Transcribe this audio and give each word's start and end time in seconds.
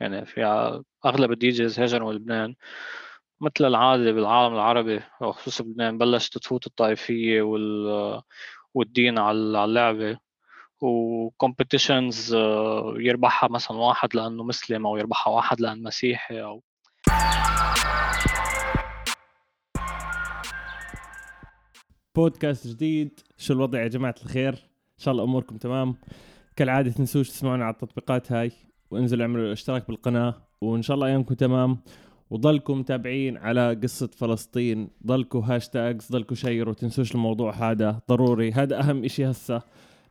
يعني 0.00 0.26
في 0.26 0.44
أغلب 1.06 1.32
ال 1.32 1.48
DJs 1.48 1.80
هاجروا 1.80 2.12
لبنان 2.12 2.54
مثل 3.40 3.64
العادة 3.64 4.12
بالعالم 4.12 4.54
العربي 4.54 5.00
وخصوصا 5.20 5.64
بلبنان 5.64 5.98
بلشت 5.98 6.38
تفوت 6.38 6.66
الطائفية 6.66 7.42
وال 7.42 8.22
والدين 8.74 9.18
على 9.18 9.64
اللعبة 9.64 10.18
و 10.80 10.92
competitions 10.92 12.34
آه، 12.34 12.94
يربحها 12.96 13.48
مثلا 13.48 13.76
واحد 13.76 14.16
لأنه 14.16 14.44
مسلم 14.44 14.86
أو 14.86 14.96
يربحها 14.96 15.32
واحد 15.32 15.60
لأنه 15.60 15.82
مسيحي 15.82 16.42
أو 16.42 16.62
بودكاست 22.14 22.66
جديد. 22.66 23.20
شو 23.36 23.52
الوضع 23.52 23.82
يا 23.82 23.88
جماعة 23.88 24.14
الخير؟ 24.24 24.52
إن 24.52 24.98
شاء 24.98 25.12
الله 25.12 25.24
أموركم 25.24 25.56
تمام. 25.56 25.96
كالعادة 26.56 26.90
تنسوش 26.90 27.30
تسمعونا 27.30 27.64
على 27.64 27.72
التطبيقات 27.74 28.32
هاي. 28.32 28.52
وانزلوا 28.90 29.22
اعملوا 29.22 29.52
اشتراك 29.52 29.86
بالقناة 29.88 30.34
وإن 30.60 30.82
شاء 30.82 30.94
الله 30.94 31.06
أيامكم 31.06 31.34
تمام. 31.34 31.78
وضلكم 32.30 32.80
متابعين 32.80 33.36
على 33.36 33.80
قصة 33.82 34.06
فلسطين. 34.06 34.88
ضلكوا 35.06 35.42
hashtags 35.44 36.12
ضلكوا 36.12 36.36
شيروا 36.36 36.74
تنسوش 36.74 37.14
الموضوع 37.14 37.70
هذا 37.70 38.00
ضروري. 38.08 38.52
هذا 38.52 38.80
أهم 38.80 39.04
إشي 39.04 39.30
هسه 39.30 39.62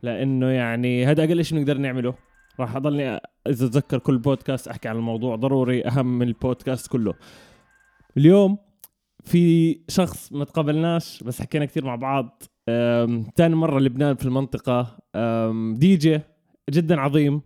لأنه 0.03 0.49
يعني 0.49 1.05
هذا 1.05 1.23
أقل 1.23 1.39
إشي 1.39 1.55
نقدر 1.55 1.77
نعمله. 1.77 2.13
راح 2.59 2.75
أضلني 2.75 3.09
إذا 3.47 3.65
أتذكر 3.65 3.97
كل 3.97 4.17
بودكاست 4.17 4.67
أحكي 4.67 4.87
عن 4.87 4.95
الموضوع 4.95 5.35
ضروري 5.35 5.87
أهم 5.87 6.19
من 6.19 6.27
البودكاست 6.27 6.87
كله. 6.87 7.13
اليوم 8.17 8.57
في 9.23 9.75
شخص 9.87 10.33
ما 10.33 10.45
تقابلناش 10.45 11.23
بس 11.23 11.41
حكينا 11.41 11.65
كثير 11.65 11.85
مع 11.85 11.95
بعض. 11.95 12.43
ثاني 13.35 13.55
مرة 13.55 13.79
لبنان 13.79 14.15
في 14.15 14.25
المنطقة. 14.25 14.97
دي 15.73 15.95
جي 15.95 16.21
جدا 16.69 16.99
عظيم. 16.99 17.41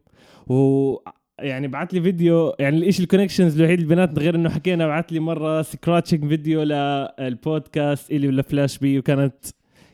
و 0.48 0.96
يعني 1.42 1.68
بعت 1.68 1.94
لي 1.94 2.02
فيديو 2.02 2.56
يعني 2.60 2.78
الاشي 2.78 3.04
ال 3.04 3.08
connections 3.08 3.58
الوحيد 3.60 3.80
اللي 3.80 3.90
بيناتنا 3.90 4.20
غير 4.20 4.36
إنه 4.36 4.50
حكينا 4.50 4.88
بعت 4.88 5.12
لي 5.12 5.20
مرة 5.20 5.62
scratching 5.62 6.28
video 6.28 6.64
للبودكاست 6.64 8.12
إلي 8.12 8.28
ولا 8.28 8.42
Flash 8.42 8.78
B 8.78 9.00
وكانت 9.00 9.46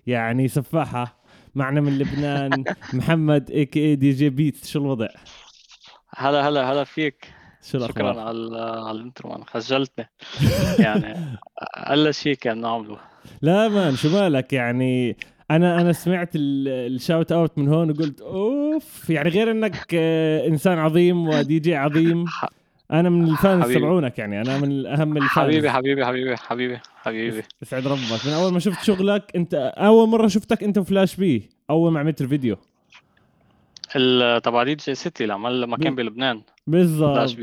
يعني 0.07 0.47
سفاحة 0.47 1.17
معنا 1.55 1.81
من 1.81 1.97
لبنان 1.97 2.63
محمد 2.93 3.51
AKA 3.51 3.79
DJ 3.79 4.29
Beats 4.29 4.69
شو 4.69 4.79
الوضع؟ 4.79 5.07
هلا 6.17 6.47
هلا 6.47 6.71
هلا 6.71 6.83
فيك. 6.83 7.27
شو 7.71 7.77
الأخبار؟ 7.77 8.13
شكرا 8.13 8.21
على 8.21 8.61
على 8.61 8.91
ال 8.97 9.02
intro 9.02 9.29
man 9.29 9.43
خجلتني. 9.43 10.09
يعني 10.79 11.37
أقل 11.75 12.13
شيء 12.13 12.35
كان 12.35 12.61
نعمله. 12.61 12.97
لا 13.41 13.67
man 13.67 13.95
شو 13.95 14.09
مالك؟ 14.09 14.53
يعني 14.53 15.17
أنا 15.51 15.81
أنا 15.81 15.93
سمعت 15.93 16.29
ال 16.35 16.51
shout 16.51 17.31
out 17.31 17.57
من 17.57 17.67
هون 17.67 17.89
وقلت 17.89 18.21
أوف 18.21 19.09
يعني 19.09 19.29
غير 19.29 19.51
إنك 19.51 19.87
آه، 19.93 20.47
إنسان 20.47 20.77
عظيم 20.77 21.27
ودي 21.27 21.59
جي 21.59 21.75
عظيم. 21.75 22.25
أنا 22.91 23.09
من 23.09 23.27
ال 23.27 23.36
fans 23.36 23.73
تبعونك 23.73 24.19
يعني 24.19 24.41
أنا 24.41 24.57
من 24.59 24.85
اهم 24.85 25.17
ال 25.17 25.19
fans. 25.19 25.29
حبيبي 25.29 25.69
حبيبي 25.69 26.05
حبيبي 26.05 26.37
حبيبي 26.37 26.79
حبيبي. 26.95 27.43
يسعد 27.61 27.87
ربك. 27.87 28.25
من 28.25 28.33
أول 28.33 28.53
ما 28.53 28.59
شفت 28.59 28.83
شغلك 28.83 29.31
أنت 29.35 29.73
أول 29.77 30.09
مرة 30.09 30.27
شفتك 30.27 30.63
أنت 30.63 30.77
و 30.77 30.83
Flash 30.83 31.15
B 31.15 31.49
أول 31.69 31.91
ما 31.91 31.99
عملت 31.99 32.21
الفيديو. 32.21 32.57
تبع 34.43 34.63
DJ 34.63 34.95
City 34.95 35.25
لما 35.25 35.77
كان 35.77 35.95
بلبنان. 35.95 36.41
بالضبط. 36.67 37.35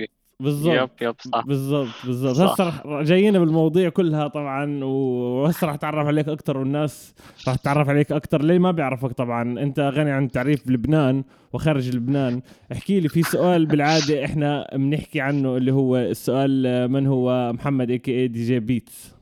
بالضبط. 0.42 0.74
yep 0.74 0.90
yep 1.00 1.14
صح. 1.20 1.46
بالضبط 1.46 1.88
بالضبط. 2.04 2.40
هسه 2.40 2.68
رح 2.68 3.02
جايين 3.02 3.38
بالمواضيع 3.38 3.88
كلها 3.88 4.28
طبعا 4.28 4.84
وهسه 4.84 5.66
رح 5.66 5.74
أتعرف 5.74 6.06
عليك 6.06 6.28
أكثر 6.28 6.58
والناس 6.58 7.14
رح 7.48 7.54
تتعرف 7.54 7.88
عليك 7.88 8.12
أكثر 8.12 8.42
ليه 8.42 8.58
ما 8.58 8.70
بيعرفك 8.70 9.12
طبعا؟ 9.12 9.42
أنت 9.42 9.80
غني 9.80 10.10
عن 10.10 10.24
التعريف 10.24 10.68
بلبنان 10.68 11.24
وخارج 11.52 11.96
لبنان. 11.96 12.42
احكي 12.72 13.00
لي 13.00 13.08
في 13.08 13.22
سؤال 13.22 13.66
بالعادة 13.66 14.24
إحنا 14.24 14.68
بنحكي 14.74 15.20
عنه 15.20 15.56
اللي 15.56 15.72
هو 15.72 15.96
السؤال 15.96 16.88
من 16.90 17.06
هو 17.06 17.52
محمد 17.52 17.90
AKA 17.90 18.20
DJ 18.20 18.60
Beats 18.60 19.14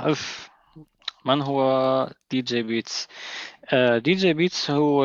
اف 0.00 0.50
من 1.26 1.42
هو 1.42 2.10
DJ 2.30 2.62
Beats 2.62 3.08
DJ 4.04 4.32
Beats 4.34 4.70
هو 4.70 5.04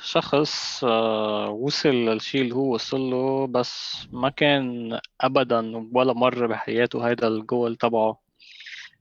شخص 0.00 0.84
آه، 0.84 1.48
وصل 1.50 1.88
للشيء 1.88 2.42
اللي 2.42 2.54
هو 2.54 2.74
وصل 2.74 3.00
له 3.00 3.46
بس 3.46 3.96
ما 4.12 4.28
كان 4.30 4.98
ابدا 5.20 5.88
ولا 5.94 6.12
مره 6.12 6.46
بحياته 6.46 7.08
هيدا 7.08 7.28
الجول 7.28 7.76
تبعه. 7.76 8.20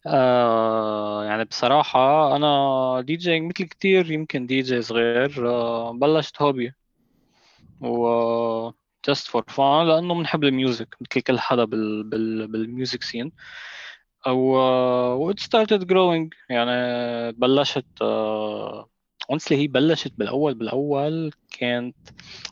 آه 0.07 1.23
يعني 1.25 1.45
بصراحة 1.45 2.35
أنا 2.35 3.01
دي 3.01 3.15
جي 3.15 3.39
مثل 3.41 3.51
كتير 3.65 4.11
يمكن 4.11 4.45
دي 4.47 4.61
جي 4.61 4.81
صغير 4.81 5.49
آه 5.49 5.91
بلشت 5.93 6.41
hobby. 6.41 6.73
و 7.81 8.71
just 9.07 9.27
for 9.31 9.43
fun 9.55 9.83
لأنه 9.87 10.13
بنحب 10.15 10.43
ال 10.43 10.52
music 10.52 10.95
مثل 11.01 11.21
كل 11.21 11.39
حدا 11.39 11.63
بال 11.65 12.03
بال 12.03 12.47
بال 12.47 12.63
music 12.63 13.03
scene. 13.03 13.31
و 14.27 15.31
it 15.31 15.39
started 15.39 15.83
growing 15.91 16.29
يعني 16.49 17.31
بلشت 17.31 17.85
honestly 19.29 19.57
هي 19.57 19.67
بلشت 19.67 20.13
بالأول 20.17 20.53
بالأول 20.53 21.31
كانت 21.59 21.95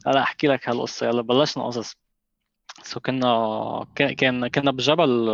أنا 0.08 0.22
أحكي 0.24 0.48
لك 0.48 0.70
هالقصة. 0.70 1.08
يلا 1.08 1.22
بلشنا 1.22 1.66
قصص. 1.68 1.96
so 2.84 3.00
كنا 3.00 3.86
كان 3.96 4.48
كنا 4.48 4.72
بجبل 4.72 5.26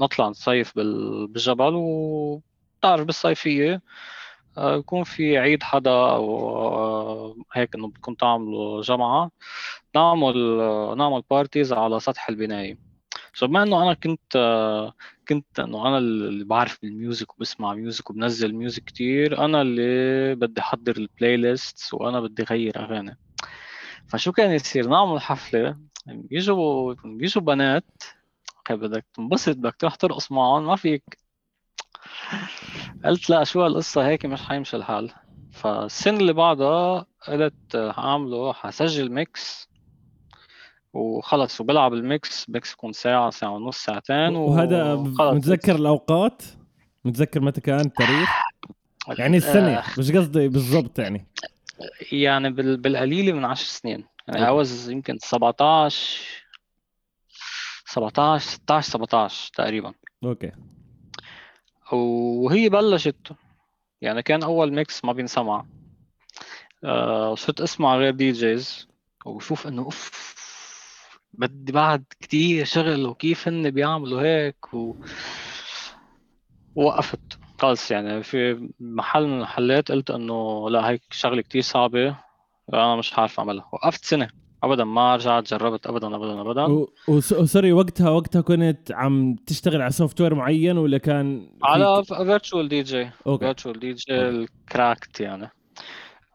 نطلع 0.00 0.28
نصيف 0.28 0.76
بالجبل 0.76 1.72
وبتعرف 1.74 3.04
بالصيفية 3.06 3.82
يكون 4.58 5.04
في 5.04 5.38
عيد 5.38 5.62
حدا 5.62 5.90
أو 5.90 7.36
هيك 7.52 7.74
إنه 7.74 7.88
بدكم 7.88 8.14
تعملوا 8.14 8.82
جمعه 8.82 9.30
نعمل 9.94 10.36
نعمل 10.98 11.22
parties 11.30 11.72
على 11.72 12.00
سطح 12.00 12.28
البناية. 12.28 12.93
so 13.34 13.46
بما 13.46 13.62
إنه 13.62 13.82
أنا 13.82 13.94
كنت 13.94 14.36
كنت 15.28 15.60
إنه 15.60 15.88
أنا 15.88 15.98
اللي 15.98 16.44
بعرف 16.44 16.78
بال 16.82 16.97
music 16.97 17.34
وبسمع 17.34 17.74
music 17.74 18.10
وبنزل 18.10 18.54
music 18.54 18.84
كتير 18.84 19.44
أنا 19.44 19.62
اللي 19.62 20.34
بدي 20.34 20.60
أحضر 20.60 20.96
ال 20.96 21.36
playlist 21.36 21.94
وأنا 21.94 22.20
بدي 22.20 22.42
اغير 22.42 22.76
أغاني. 22.84 23.18
فشو 24.06 24.32
كان 24.32 24.50
يصير؟ 24.50 24.88
نعمل 24.88 25.20
حفلة 25.20 25.78
بيجوا 26.06 26.94
بيجوا 27.04 27.42
بنات. 27.42 28.02
بدك 28.70 29.06
تنبسط 29.14 29.56
بدك 29.56 29.76
تروح 29.76 29.94
ترقص 29.94 30.32
معهم 30.32 30.66
ما 30.66 30.76
فيك. 30.76 31.18
قلت 33.04 33.30
لا 33.30 33.44
شو 33.44 33.62
هالقصة؟ 33.62 34.06
هيك 34.06 34.26
مش 34.26 34.42
حيمشي 34.42 34.76
الحال. 34.76 35.10
فالسنه 35.50 36.18
اللي 36.18 36.32
بعدها 36.32 37.06
قلت 37.28 37.92
حاعمله 37.96 38.52
حسجل 38.52 39.12
mix. 39.12 39.73
وخلص 40.94 41.60
وبلعب 41.60 41.94
ال 41.94 42.08
mix 42.08 42.50
mix 42.50 42.72
يكون 42.72 42.92
ساعة 42.92 43.30
ساعة 43.30 43.50
ونص 43.50 43.84
ساعتين 43.84 44.36
وهذا 44.36 44.94
متذكر 45.18 45.74
الأوقات؟ 45.76 46.42
متذكر 47.04 47.40
متى 47.40 47.60
كان 47.60 47.80
التاريخ؟ 47.80 48.30
يعني 49.18 49.36
السنة 49.36 49.78
آه. 49.78 49.84
مش 49.98 50.12
قصدي 50.12 50.48
بالضبط 50.48 50.98
يعني. 50.98 51.26
يعني 52.12 52.50
بالقليلة 52.50 53.32
من 53.32 53.44
عشر 53.44 53.64
سنين. 53.64 54.04
يعني 54.28 54.44
عاوز 54.44 54.90
يمكن 54.90 55.18
17 55.18 56.20
17 57.86 58.50
16 58.50 58.90
17 58.90 59.50
تقريبا. 59.54 59.94
okay. 60.24 60.52
وهي 61.92 62.68
بلشت. 62.68 63.32
يعني 64.00 64.22
كان 64.22 64.42
أول 64.42 64.72
mix 64.72 65.04
ما 65.04 65.12
بينسمع. 65.12 65.66
آه 66.84 67.34
صرت 67.34 67.60
أسمع 67.60 67.96
غير 67.96 68.14
DJs. 68.14 68.88
وشوف 69.26 69.66
إنه 69.66 69.82
أوف 69.82 70.33
بدي 71.38 71.72
بعد 71.72 72.04
كتير 72.20 72.64
شغل 72.64 73.06
وكيف 73.06 73.48
هن 73.48 73.70
بيعملوا 73.70 74.22
هيك 74.22 74.74
و... 74.74 74.94
وقفت. 76.74 77.38
خلص 77.58 77.90
يعني 77.90 78.22
في 78.22 78.68
محل 78.80 79.26
من 79.26 79.34
المحلات 79.34 79.92
قلت 79.92 80.10
إنه 80.10 80.70
لا 80.70 80.88
هيك 80.88 81.02
شغلة 81.10 81.42
كتير 81.42 81.62
صعبة. 81.62 82.16
أنا 82.74 82.96
مش 82.96 83.18
عارف 83.18 83.38
أعملها. 83.40 83.68
وقفت 83.72 84.04
سنة. 84.04 84.28
ابدا 84.62 84.84
ما 84.84 85.16
رجعت 85.16 85.48
جربت. 85.48 85.86
ابدا 85.86 86.16
ابدا 86.16 86.40
ابدا. 86.40 86.86
و 87.08 87.19
sorry 87.19 87.72
وقتها 87.72 88.10
وقتها 88.10 88.40
كنت 88.40 88.92
عم 88.92 89.34
تشتغل 89.34 89.82
على 89.82 89.90
software 89.90 90.34
معين 90.34 90.78
ولا 90.78 90.98
كان 90.98 91.50
على 91.62 92.04
Virtual 92.04 92.68
DJ 92.68 93.10
Virtual 93.24 93.80
DJ 93.80 94.14
ال 94.14 94.27
cracked 94.27 95.20
يعني. 95.20 95.50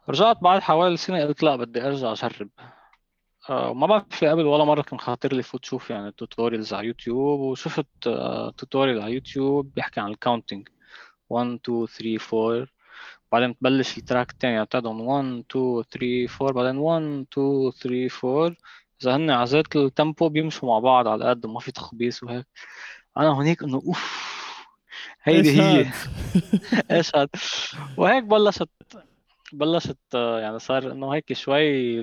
رجعت 0.10 0.42
بعد 0.42 0.62
حوالي 0.62 0.98
سنة 0.98 1.26
قلت 1.26 1.44
لا 1.44 1.56
بدي 1.56 1.88
أرجع 1.88 2.12
أجرب. 2.12 2.50
آه، 3.50 3.74
ما 3.74 3.88
بعرف 3.88 4.24
قبل 4.24 4.46
ولا 4.46 4.64
مرة 4.64 4.82
كان 4.82 5.00
خاطر 5.00 5.34
لي 5.34 5.44
فوت 5.44 5.66
شوف 5.66 5.90
يعني 5.90 6.12
tutorials 6.12 6.74
على 6.74 6.88
يوتيوب 6.88 7.40
وشفت 7.40 7.88
tutorial 8.58 9.02
على 9.02 9.14
يوتيوب 9.14 9.74
بيحكي 9.74 10.00
عن 10.00 10.12
ال 10.12 10.18
counting 10.18 10.68
1 11.30 11.60
2 11.66 11.86
3 11.86 12.20
4 12.34 12.68
بعدين 13.32 13.52
بتبلش 13.52 13.98
ال 13.98 14.03
track 14.03 14.32
الثاني 14.32 14.66
بتاعهم 14.66 15.02
1 15.02 15.44
2 15.52 15.84
3 15.92 16.46
4 16.46 16.54
بعدين 16.54 16.78
1 16.78 17.26
2 17.34 17.72
3 17.72 18.10
4 18.24 18.56
إذا 19.02 19.16
هن 19.16 19.30
عزلت 19.30 19.76
ال 19.76 19.85
tempo 19.85 20.30
بيمشوا 20.30 20.70
مع 20.70 20.80
بعض 20.80 21.08
على 21.08 21.30
قد 21.30 21.46
ما 21.46 21.60
في 21.60 21.72
تخبيص 21.72 22.24
وهيك. 22.24 22.46
أنا 23.18 23.30
هونيك 23.30 23.64
إنه 23.64 23.76
أوف 23.76 24.30
هيدي 25.24 25.62
هي. 25.62 25.86
إيش 26.92 27.16
هاد؟ 27.16 27.30
وهيك 27.98 28.24
بلشت 28.24 28.70
بلشت 29.54 29.98
آه، 30.16 30.40
يعني 30.40 30.60
صار 30.60 30.92
إنه 30.92 31.14
هيك 31.14 31.34
شوي 31.34 32.00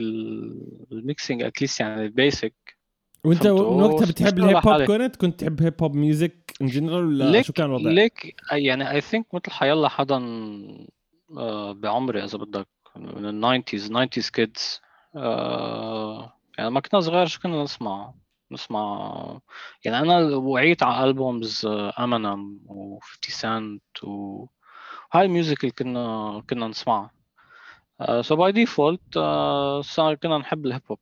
ال 0.92 0.99
mixing 0.99 1.42
at 1.42 1.53
least 1.53 1.80
يعني 1.80 2.04
ال 2.04 2.16
basic 2.16 2.76
وأنت 3.24 3.46
من 3.46 3.82
وقتها 3.82 4.06
بتحب 4.06 4.38
ال 4.38 4.43
hip 4.43 4.56
hop 4.56 4.82
كنت 4.82 5.16
كنت 5.16 5.40
تحب 5.40 5.62
hip 5.62 5.82
hop 5.82 5.94
music 5.94 6.52
in 6.62 6.66
general 6.66 7.04
ولا 7.04 7.42
شو 7.42 7.52
كان 7.52 7.66
الوضع؟ 7.66 7.90
ليك 7.90 8.36
يعني 8.52 8.90
I 8.90 9.00
think 9.00 9.34
مثل 9.34 9.50
حيلا 9.50 9.88
حدا 9.88 10.16
آه، 11.36 11.72
بعمري 11.72 12.24
إذا 12.24 12.38
بدك 12.38 12.68
من 12.96 13.28
ال 13.28 13.35
nineties 13.35 13.90
nineties 13.90 14.30
kids 14.30 14.80
يعني 16.58 16.70
ما 16.70 16.80
كنا 16.80 17.00
صغار 17.00 17.26
شو 17.26 17.40
كنا 17.40 17.62
نسمع؟ 17.62 18.14
نسمع 18.52 19.40
يعني 19.84 19.98
أنا 19.98 20.36
وعيت 20.36 20.82
على 20.82 21.04
albums 21.04 21.66
Eminem 21.98 22.60
و50 22.68 23.30
سنت 23.30 24.04
وهاي 24.04 25.26
ال 25.26 25.32
music 25.32 25.60
اللي 25.60 25.72
كنا 25.72 26.42
كنا 26.50 26.68
نسمعها. 26.68 27.15
so 28.20 28.36
by 28.36 28.52
default 28.52 29.18
صار 29.80 30.14
كنا 30.14 30.38
نحب 30.38 30.66
ال 30.66 30.70
hip 30.70 30.82
hop 30.90 30.98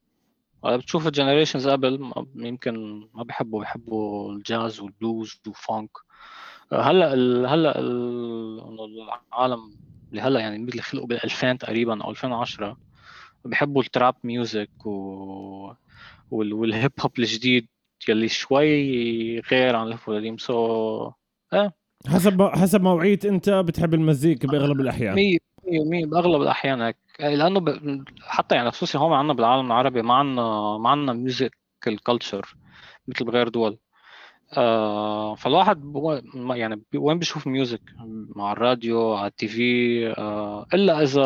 بتشوف 0.64 1.06
ال 1.06 1.11
generations 1.11 1.68
قبل 1.68 2.12
يمكن 2.36 3.00
ما 3.14 3.22
بحبوا 3.22 3.60
بحبوا 3.60 4.32
الجاز 4.32 4.80
والبلوز 4.80 5.40
وال 5.46 5.59
funk. 5.59 5.90
هلأ 6.72 7.14
ال 7.14 7.46
هلأ 7.46 7.78
العالم 7.78 9.60
اللي 10.10 10.22
هلأ 10.22 10.40
يعني 10.40 10.56
اللي 10.56 10.82
خلقوا 10.82 11.06
بال 11.06 11.24
2000 11.24 11.52
تقريبا 11.52 12.04
أو 12.04 12.10
2010 12.10 12.76
بحبوا 13.44 13.82
ال 13.82 13.89
trap 13.89 14.14
music 14.24 14.86
و 14.86 15.72
وال 16.30 16.55
hip 16.55 16.92
hop 17.00 17.18
الجديد 17.18 17.68
يلي 18.08 18.28
شوي 18.28 19.40
غير 19.40 19.76
عن 19.76 19.86
ال 19.86 19.90
hip 19.90 20.00
hop 20.00 20.16
القديم. 20.16 20.38
so 20.38 21.10
إيه 21.52 21.74
حسب 22.08 22.42
حسب 22.42 22.82
ما 22.82 22.92
وعيت 22.92 23.24
أنت 23.24 23.50
بتحب 23.50 23.94
المزيكا 23.94 24.48
بأغلب 24.48 24.80
الأحيان. 24.80 25.14
100% 25.68 26.06
باغلب 26.06 26.42
الأحيان 26.42 26.82
هيك. 26.82 26.96
لأنه 27.20 27.60
ب... 27.60 28.04
حتى 28.20 28.54
يعني 28.54 28.70
خصوصي 28.70 28.98
هون 28.98 29.12
عندنا 29.12 29.34
بالعالم 29.34 29.66
العربي 29.66 30.02
ما 30.02 30.14
عندنا 30.14 30.78
ما 30.78 30.90
عندنا 30.90 31.12
music 31.12 31.56
ال 31.86 31.95
culture 31.95 32.56
مثل 33.08 33.24
بغير 33.24 33.48
دول. 33.48 33.78
آه 34.56 35.34
فالواحد 35.34 35.80
بو... 35.80 36.20
يعني 36.50 36.82
وين 36.94 37.18
بيشوف 37.18 37.46
music 37.46 37.82
مع 38.36 38.52
الراديو 38.52 39.14
على 39.14 39.26
ال 39.26 39.48
TV 39.48 40.08
آه 40.18 40.66
إلا 40.74 41.02
إذا 41.02 41.22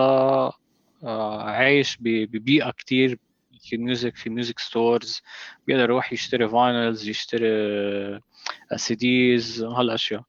آه 1.05 1.43
عايش 1.43 1.99
ببيئة 2.00 2.70
كتير 2.70 3.19
في 3.61 3.76
music 3.77 4.17
في 4.17 4.31
music 4.31 4.59
stores 4.59 5.23
بيقدر 5.67 5.82
يروح 5.82 6.12
يشتري 6.12 6.49
vinyls 6.49 7.09
يشتري 7.08 7.49
CDs 8.77 9.62
هالأشياء. 9.62 10.23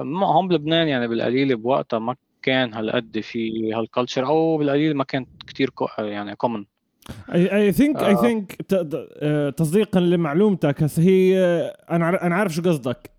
هون 0.00 0.48
بلبنان 0.48 0.88
يعني 0.88 1.08
بالقليل 1.08 1.56
بوقتها 1.56 1.98
ما 1.98 2.16
كان 2.42 2.74
هالقد 2.74 3.20
في 3.20 3.72
هال 3.74 3.86
culture 3.86 4.26
أو 4.26 4.58
بالقليل 4.58 4.96
ما 4.96 5.04
كانت 5.04 5.28
كثير 5.46 5.70
يعني 5.98 6.36
common 6.36 6.64
I 7.34 7.72
think 7.72 8.02
I 8.02 8.16
think 8.16 8.52
تصديقا 9.56 10.00
لمعلومتك 10.00 10.82
هسه 10.82 11.02
هي 11.02 11.38
أنا 11.90 12.26
أنا 12.26 12.34
عارف 12.34 12.54
شو 12.54 12.62
قصدك 12.62 13.10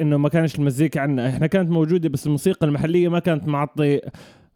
إنه 0.00 0.16
ما 0.16 0.28
كانش 0.28 0.58
المزيكا 0.58 1.00
عندنا 1.00 1.28
إحنا 1.28 1.46
كانت 1.46 1.70
موجودة 1.70 2.08
بس 2.08 2.26
الموسيقى 2.26 2.66
المحلية 2.66 3.08
ما 3.08 3.18
كانت 3.18 3.48
معطي 3.48 4.00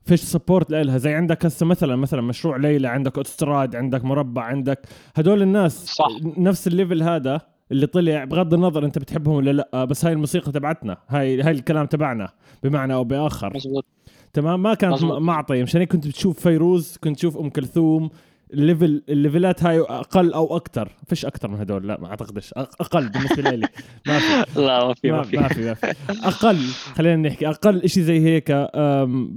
فيش 0.04 0.20
support 0.20 0.70
لها 0.70 0.98
زي 0.98 1.14
عندك 1.14 1.46
هسه 1.46 1.66
مثلا 1.66 1.96
مثلا 1.96 2.20
مشروع 2.20 2.56
ليلى 2.56 2.88
عندك 2.88 3.16
اوتستراد 3.16 3.76
عندك 3.76 4.04
مربع 4.04 4.42
عندك 4.42 4.78
هدول 5.14 5.42
الناس 5.42 5.86
صح. 5.86 6.08
نفس 6.36 6.66
ال 6.66 6.72
level 6.72 7.02
هذا 7.02 7.40
اللي 7.72 7.86
طلع 7.86 8.24
بغض 8.24 8.54
النظر 8.54 8.84
أنت 8.84 8.98
بتحبهم 8.98 9.34
ولا 9.34 9.50
لأ 9.50 9.84
بس 9.84 10.04
هاي 10.04 10.12
الموسيقى 10.12 10.52
تبعتنا 10.52 10.96
هاي 11.08 11.42
هاي 11.42 11.52
الكلام 11.52 11.86
تبعنا 11.86 12.28
بمعنى 12.62 12.94
أو 12.94 13.04
بآخر. 13.04 13.52
مزبوط. 13.56 13.86
تمام؟ 14.32 14.62
ما 14.62 14.74
كانت 14.74 15.04
معطي 15.04 15.62
مشان 15.62 15.84
كنت 15.84 16.06
بتشوف 16.06 16.40
فيروز 16.40 16.96
كنت 17.04 17.16
تشوف 17.16 17.36
أم 17.36 17.50
كلثوم. 17.50 18.10
ال 18.52 18.60
level 18.60 19.02
ال 19.08 19.16
level 19.16 19.55
ات 19.55 19.62
هاي 19.64 19.80
أقل 19.80 20.32
أو 20.32 20.56
أكثر 20.56 20.88
فيش 21.06 21.24
أكثر 21.24 21.48
من 21.48 21.60
هدول 21.60 21.88
لا 21.88 22.00
ما 22.00 22.06
أعتقدش. 22.08 22.52
أقل 22.52 23.08
بالنسبة 23.08 23.50
لي. 23.50 23.68
ما 24.06 24.18
في. 24.18 24.60
لا 24.60 24.86
ما 24.86 24.94
في 24.94 25.10
ما 25.12 25.22
في. 25.22 25.36
ما 25.36 25.48
في, 25.48 25.64
ما 25.64 25.74
في. 25.74 25.94
أقل 26.10 26.58
خلينا 26.94 27.28
نحكي 27.28 27.48
أقل 27.48 27.88
شيء 27.88 28.02
زي 28.02 28.20
هيك 28.20 28.52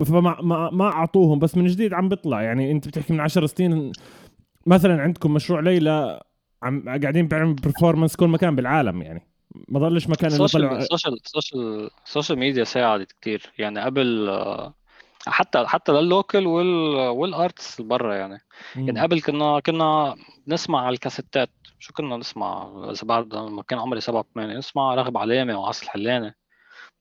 فما 0.06 0.42
ما, 0.42 0.70
ما 0.70 0.86
أعطوهم. 0.86 1.40
بس 1.40 1.58
من 1.58 1.68
جديد 1.68 1.94
عم 1.94 2.10
بيطلع. 2.10 2.42
يعني 2.42 2.72
أنت 2.72 2.88
بتحكي 2.88 3.14
من 3.14 3.20
10 3.20 3.46
سنين 3.46 3.92
مثلا 4.66 5.02
عندكم 5.02 5.34
مشروع 5.34 5.60
ليلى 5.60 6.22
عم 6.64 6.84
قاعدين 6.88 7.28
بيعملوا 7.28 7.54
performance 7.64 8.16
كل 8.16 8.28
مكان 8.28 8.56
بالعالم 8.56 9.02
يعني. 9.02 9.28
ما 9.70 9.80
ضلش 9.80 10.08
مكان 10.08 10.32
اللي 10.32 10.48
طلع 10.48 10.78
ال 10.78 10.83
social 10.83 11.14
ال 11.26 11.35
social 11.35 11.90
ال 12.06 12.11
social 12.11 12.40
media 12.40 12.64
ساعدت 12.64 13.12
كثير 13.22 13.42
يعني 13.58 13.80
قبل 13.80 14.30
حتى 15.28 15.66
حتى 15.68 15.92
لل 15.92 16.08
local 16.08 16.48
وال 16.48 16.96
وال 17.10 17.26
artists 17.26 17.82
برا 17.82 18.16
يعني. 18.16 18.42
مم. 18.76 18.88
يعني 18.88 19.00
قبل 19.02 19.22
كنا 19.22 19.60
كنا 19.60 20.16
نسمع 20.48 20.82
على 20.82 20.94
الكاسيتات. 20.94 21.50
شو 21.80 21.94
كنا 21.94 22.18
نسمع؟ 22.18 22.72
إذا 22.92 23.04
بعد 23.04 23.36
لما 23.36 23.64
كان 23.64 23.80
عمري 23.80 24.02
سبع 24.02 24.24
ثمانية 24.34 24.58
نسمع 24.58 24.96
راغب 24.96 25.18
علامة 25.18 25.60
وعاصي 25.60 25.86
الحلاني 25.86 26.36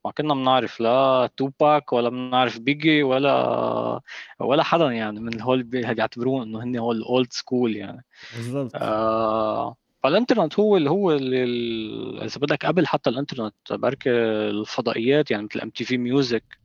ما 0.05 0.11
كنا 0.11 0.35
بنعرف 0.35 0.81
لا 0.81 1.31
توباك 1.37 1.93
ولا 1.93 2.09
بنعرف 2.09 2.59
Biggie 2.59 3.03
ولا 3.03 4.01
ولا 4.41 4.63
حدا 4.63 4.93
يعني 4.93 5.21
من 5.21 5.41
هول 5.41 5.63
بيعتبرون 5.63 6.43
إنه 6.43 6.63
هن 6.63 6.77
هول 6.77 6.97
ال 6.97 7.06
old 7.06 7.33
school 7.33 7.77
يعني. 7.77 8.05
بالضبط. 8.37 8.71
آه 8.75 9.77
فالإنترنت 10.03 10.61
هو 10.61 10.77
اللي 10.77 10.91
هو 10.91 11.13
اللي 11.13 12.25
إذا 12.25 12.41
بدك 12.41 12.67
قبل 12.67 12.87
حتى 12.87 13.11
الإنترنت 13.11 13.55
بركي 13.71 14.11
الفضائيات 14.11 15.31
يعني 15.31 15.45
مثل 15.45 15.61
MTV 15.61 15.99
music 15.99 16.64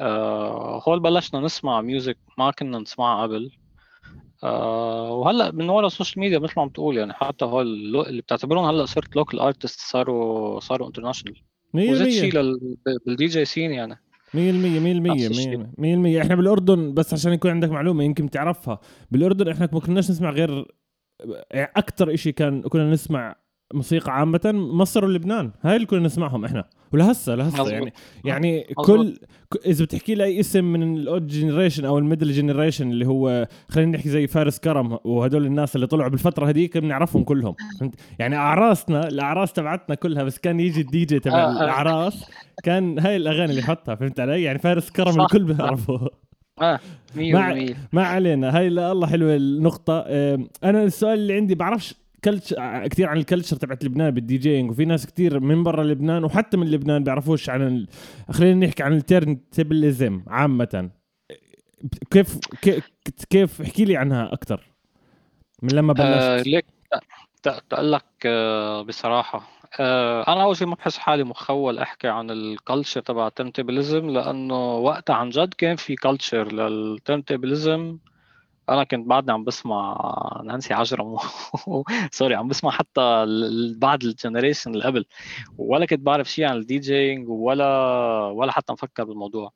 آه 0.00 0.82
هول 0.88 1.00
بلشنا 1.00 1.40
نسمع 1.40 1.80
music 1.80 2.18
ما 2.38 2.50
كنا 2.50 2.78
نسمعها 2.78 3.22
قبل. 3.22 3.50
آه 4.44 5.12
وهلأ 5.12 5.50
من 5.50 5.68
ورا 5.68 5.86
ال 5.86 5.91
social 5.91 6.20
media 6.20 6.38
مثل 6.38 6.52
ما 6.56 6.62
عم 6.62 6.68
تقول 6.68 6.96
يعني 6.96 7.12
حتى 7.12 7.44
هول 7.44 7.96
اللي 8.06 8.22
بتعتبرون 8.22 8.68
هلأ 8.68 8.86
صرت 8.86 9.16
local 9.16 9.40
artist 9.40 9.80
صاروا 9.80 10.60
صاروا 10.60 10.86
international 10.86 11.42
وزيد 11.74 12.08
شيء 12.08 12.32
بال 13.06 13.26
DJ 13.26 13.44
scene 13.44 13.70
يعني. 13.70 13.98
100% 14.34 14.38
100% 14.38 15.72
100% 15.78 16.22
إحنا 16.22 16.34
بالأردن 16.34 16.94
بس 16.94 17.14
عشان 17.14 17.32
يكون 17.32 17.50
عندك 17.50 17.70
معلومة 17.70 18.04
يمكن 18.04 18.30
تعرفها 18.30 18.80
بالأردن 19.10 19.48
إحنا 19.48 19.68
ما 19.72 19.80
كناش 19.80 20.10
نسمع 20.10 20.30
غير 20.30 20.72
يعني 21.50 21.72
أكثر 21.76 22.16
شيء 22.16 22.32
كان 22.32 22.62
كنا 22.62 22.90
نسمع 22.90 23.36
موسيقى 23.74 24.18
عامة 24.18 24.52
مصر 24.54 25.04
ولبنان. 25.04 25.50
هاي 25.62 25.76
اللي 25.76 25.86
كنا 25.86 26.00
نسمعهم 26.00 26.44
إحنا. 26.44 26.64
ولهسه 26.92 27.34
لهسه 27.34 27.70
يعني 27.70 27.92
يعني 28.24 28.62
كل 28.74 29.18
إذا 29.66 29.84
بتحكي 29.84 30.14
لي 30.14 30.24
أي 30.24 30.40
اسم 30.40 30.64
من 30.64 30.96
ال 30.96 31.04
old 31.04 31.26
generation 31.26 31.84
أو 31.84 31.98
ال 31.98 32.03
middle 32.03 32.32
generation 32.32 32.90
اللي 32.90 33.06
هو 33.06 33.48
خلينا 33.68 33.96
نحكي 33.96 34.08
زي 34.08 34.26
فارس 34.26 34.58
كرم 34.58 34.98
وهدول 35.04 35.46
الناس 35.46 35.76
اللي 35.76 35.86
طلعوا 35.86 36.10
بالفترة 36.10 36.48
هذيك 36.48 36.78
بنعرفهم 36.78 37.24
كلهم. 37.24 37.54
فهمت؟ 37.80 37.94
يعني 38.18 38.36
أعراسنا 38.36 39.08
الأعراس 39.08 39.52
تبعتنا 39.52 39.94
كلها 39.94 40.22
بس 40.22 40.38
كان 40.38 40.60
يجي 40.60 40.80
الدي 40.80 41.04
جي 41.04 41.18
تبع 41.18 41.34
آه، 41.34 41.60
آه. 41.60 41.64
الأعراس 41.64 42.30
كان 42.62 42.98
هاي 42.98 43.16
الأغاني 43.16 43.50
اللي 43.50 43.60
يحطها. 43.60 43.94
فهمت 43.94 44.20
علي؟ 44.20 44.42
يعني 44.42 44.58
فارس 44.58 44.90
كرم 44.90 45.20
الكل 45.20 45.44
بيعرفه 45.44 46.08
آه. 46.62 46.80
ما, 47.16 47.74
ما 47.92 48.04
علينا. 48.04 48.58
هاي 48.58 48.68
الله 48.68 49.06
حلوة 49.06 49.36
النقطة. 49.36 49.98
أنا 50.64 50.82
السؤال 50.84 51.18
اللي 51.18 51.34
عندي 51.34 51.54
بعرفش 51.54 51.94
كلتش 52.24 52.54
كثير 52.84 53.08
عن 53.08 53.16
ال 53.16 53.21
culture 53.21 53.56
تبعت 53.56 53.84
لبنان 53.84 54.10
بال 54.10 54.38
DJing 54.38 54.70
وفي 54.70 54.84
ناس 54.84 55.06
كثير 55.06 55.40
من 55.40 55.62
برا 55.62 55.84
لبنان 55.84 56.24
وحتى 56.24 56.56
من 56.56 56.70
لبنان 56.70 57.04
بيعرفوش 57.04 57.50
عن 57.50 57.62
ال... 57.62 57.88
خلينا 58.30 58.66
نحكي 58.66 58.82
عن 58.82 58.92
ال 58.92 59.50
turntablism 59.50 60.22
عامة. 60.26 60.90
كيف 62.10 62.38
كيف 63.30 63.60
احكي 63.60 63.84
لي 63.84 63.96
عنها 63.96 64.32
أكثر 64.32 64.60
من 65.62 65.70
لما 65.72 65.92
بلشت. 65.92 66.06
آه 66.06 66.42
ليك 66.42 66.66
تقول 67.42 67.92
لك 67.92 68.04
آه 68.26 68.82
بصراحة. 68.82 69.48
آه 69.80 70.32
أنا 70.32 70.42
أول 70.42 70.56
شيء 70.56 70.66
ما 70.66 70.74
بحس 70.74 70.98
حالي 70.98 71.24
مخول 71.24 71.78
أحكي 71.78 72.08
عن 72.08 72.30
ال 72.30 72.39
culture 72.39 73.00
تبع 73.00 73.26
ال 73.26 73.33
turntablism 73.33 74.10
لأنه 74.10 74.76
وقتها 74.76 75.16
عن 75.16 75.30
جد 75.30 75.54
كان 75.54 75.76
في 75.76 75.96
culture 75.96 76.52
لل 76.52 76.75
turntablism 76.75 77.98
أنا 78.68 78.84
كنت 78.84 79.06
بعدني 79.06 79.32
عم 79.32 79.44
بسمع 79.44 80.10
نانسي 80.44 80.74
عجرم 80.74 81.16
sorry 82.12 82.34
عم 82.34 82.48
بسمع 82.48 82.70
حتى 82.70 83.26
بعد 83.78 84.04
ال 84.04 84.10
generation 84.10 84.74
اللي 84.74 84.84
قبل. 84.84 85.04
ولا 85.58 85.86
كنت 85.86 86.00
بعرف 86.00 86.30
شيء 86.30 86.44
عن 86.44 86.56
ال 86.56 86.78
DJing 86.78 87.28
ولا 87.28 87.66
ولا 88.26 88.52
حتى 88.52 88.72
مفكر 88.72 89.04
بالموضوع. 89.04 89.52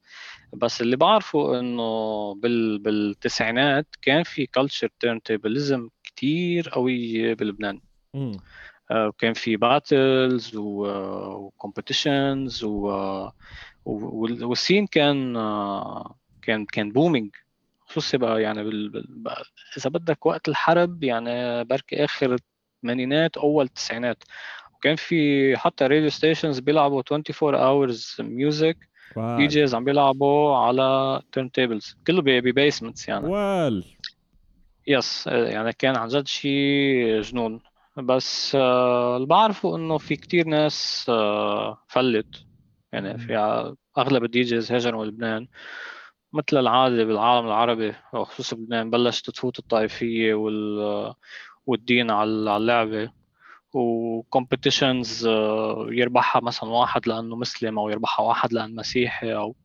بس 0.52 0.81
اللي 0.81 0.97
بعرفه 0.97 1.61
إنه 1.61 2.35
بال 2.35 2.79
بالتسعينات 2.79 3.87
كان 4.02 4.23
في 4.23 4.47
culture 4.47 4.89
turntablism 5.00 5.89
كثير 6.05 6.69
قوي 6.69 7.35
بلبنان. 7.35 7.81
وكان 8.90 9.33
في 9.33 9.57
battles 9.57 10.57
و 10.57 10.73
competitions 10.73 12.65
وال 13.85 14.14
scene 14.14 14.87
كان 14.87 15.37
آه، 15.37 16.17
كان 16.43 16.67
كان 16.67 16.93
booming 16.93 17.31
خصوصي 17.91 18.19
بقى 18.19 18.43
يعني 18.43 18.65
بال... 18.65 18.89
بال... 18.89 19.35
إذا 19.77 19.91
بدك 19.91 20.27
وقت 20.27 20.49
الحرب 20.49 21.05
يعني 21.05 21.65
بركي 21.65 22.05
آخر 22.05 22.37
الثمانينات 22.83 23.37
أول 23.37 23.65
التسعينات 23.65 24.25
وكان 24.75 24.97
في 24.97 25.57
حتى 25.57 25.87
radio 25.87 26.11
stations 26.11 26.59
بيلعبوا 26.59 27.03
24 27.13 27.55
hours 27.55 28.17
music 28.21 28.91
DJs 29.17 29.75
عم 29.75 29.85
بيلعبوا 29.85 30.57
على 30.57 31.21
turntables 31.33 31.97
كله 32.07 32.23
ب 32.23 32.31
basements 32.31 33.09
يعني. 33.09 33.29
وال 33.29 33.85
yes 34.87 35.27
يعني 35.27 35.73
كان 35.73 35.97
عن 35.97 36.09
جد 36.09 36.27
شيء 36.27 37.21
جنون. 37.21 37.61
بس 37.97 38.55
آه، 38.55 39.17
اللي 39.17 39.27
بعرفه 39.27 39.77
إنه 39.77 39.99
في 39.99 40.17
كتير 40.17 40.47
ناس 40.47 41.07
آه، 41.09 41.83
فلت. 41.89 42.45
يعني 42.93 43.19
في 43.19 43.37
أغلب 43.99 44.25
ال 44.25 44.43
DJs 44.43 44.73
هاجروا 44.73 45.05
لبنان. 45.05 45.49
مثل 46.33 46.59
العادة 46.59 47.05
بالعالم 47.05 47.47
العربي 47.47 47.95
وخصوصا 48.13 48.57
بلبنان 48.57 48.91
بلشت 48.91 49.31
تفوت 49.31 49.59
الطائفية 49.59 50.35
وال 50.35 51.15
والدين 51.67 52.11
على 52.11 52.57
اللعبة. 52.57 53.11
و 53.73 53.84
competitions 53.84 55.27
آه، 55.27 55.87
يربحها 55.91 56.43
مثلا 56.43 56.71
واحد 56.71 57.09
لأنه 57.09 57.37
مسلم 57.37 57.79
أو 57.79 57.89
يربحها 57.89 58.27
واحد 58.27 58.53
لأنه 58.53 58.75
مسيحي 58.75 59.35
أو 59.35 59.57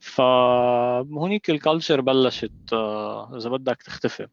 فهونيك 0.00 1.50
ال 1.50 1.56
culture 1.56 2.00
بلشت 2.00 2.52
آه، 2.72 3.36
إذا 3.36 3.50
بدك 3.50 3.82
تختفي. 3.82 4.26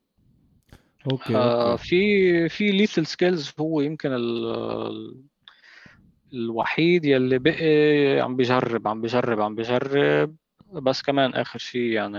okay, 1.12 1.36
آه، 1.36 1.72
okay. 1.72 1.84
في 1.84 2.50
في 2.50 2.72
Lethal 2.72 3.06
Skillz 3.06 3.54
هو 3.60 3.82
يمكن 3.82 4.10
ال 4.14 5.30
الوحيد 6.34 7.06
يلي 7.06 7.40
بقي 7.40 8.20
عم 8.20 8.36
بيجرب 8.36 8.88
عم 8.88 9.02
بيجرب 9.02 9.42
عم 9.42 9.56
بيجرب 9.56 10.36
بس 10.72 11.02
كمان 11.02 11.34
آخر 11.34 11.60
شيء 11.60 11.82
يعني 11.92 12.18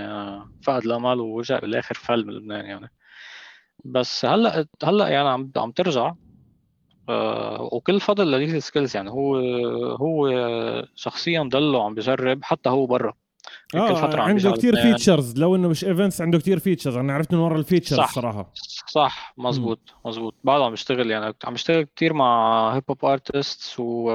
فقد 0.60 0.84
الامل 0.84 1.20
ورجع 1.20 1.58
بالآخر 1.58 1.94
فل 1.94 2.26
من 2.26 2.32
لبنان 2.34 2.66
يعني. 2.66 2.90
بس 3.84 4.24
هلأ 4.24 4.66
هلأ 4.84 5.08
يعني 5.08 5.28
عم 5.28 5.52
عم 5.56 5.72
ترجع 5.72 6.14
آه، 7.10 7.62
وكل 7.72 8.00
فضل 8.00 8.32
ل 8.32 8.37
Lethal 8.37 8.62
Skillz 8.62 8.96
يعني. 8.96 9.10
هو 9.10 9.36
هو 9.96 10.28
شخصيا 10.96 11.42
ضله 11.52 11.84
عم 11.86 11.94
بجرب 11.94 12.44
حتى 12.44 12.68
هو 12.70 12.86
برا. 12.86 13.14
فترة 13.72 14.22
عم 14.22 14.28
عنده 14.28 14.50
كثير 14.52 14.76
features 14.76 15.38
لو 15.38 15.56
إنه 15.56 15.68
مش 15.68 15.84
events 15.84 16.20
عنده 16.20 16.38
كثير 16.38 16.58
features 16.58 16.96
أنا 16.96 17.12
عرفت 17.12 17.34
من 17.34 17.40
ورا 17.40 17.58
ال 17.58 17.63
features 17.63 17.98
صح. 17.98 18.12
صراحة. 18.12 18.52
صح 18.86 19.34
مزبوط 19.38 19.94
مزبوط. 20.04 20.34
بعده 20.44 20.64
عم 20.64 20.70
بيشتغل 20.70 21.10
يعني 21.10 21.34
عم 21.44 21.52
بيشتغل 21.52 21.86
كثير 21.96 22.12
مع 22.12 22.70
hip 22.74 22.84
hop 22.90 23.04
artists 23.04 23.76
و 23.78 24.10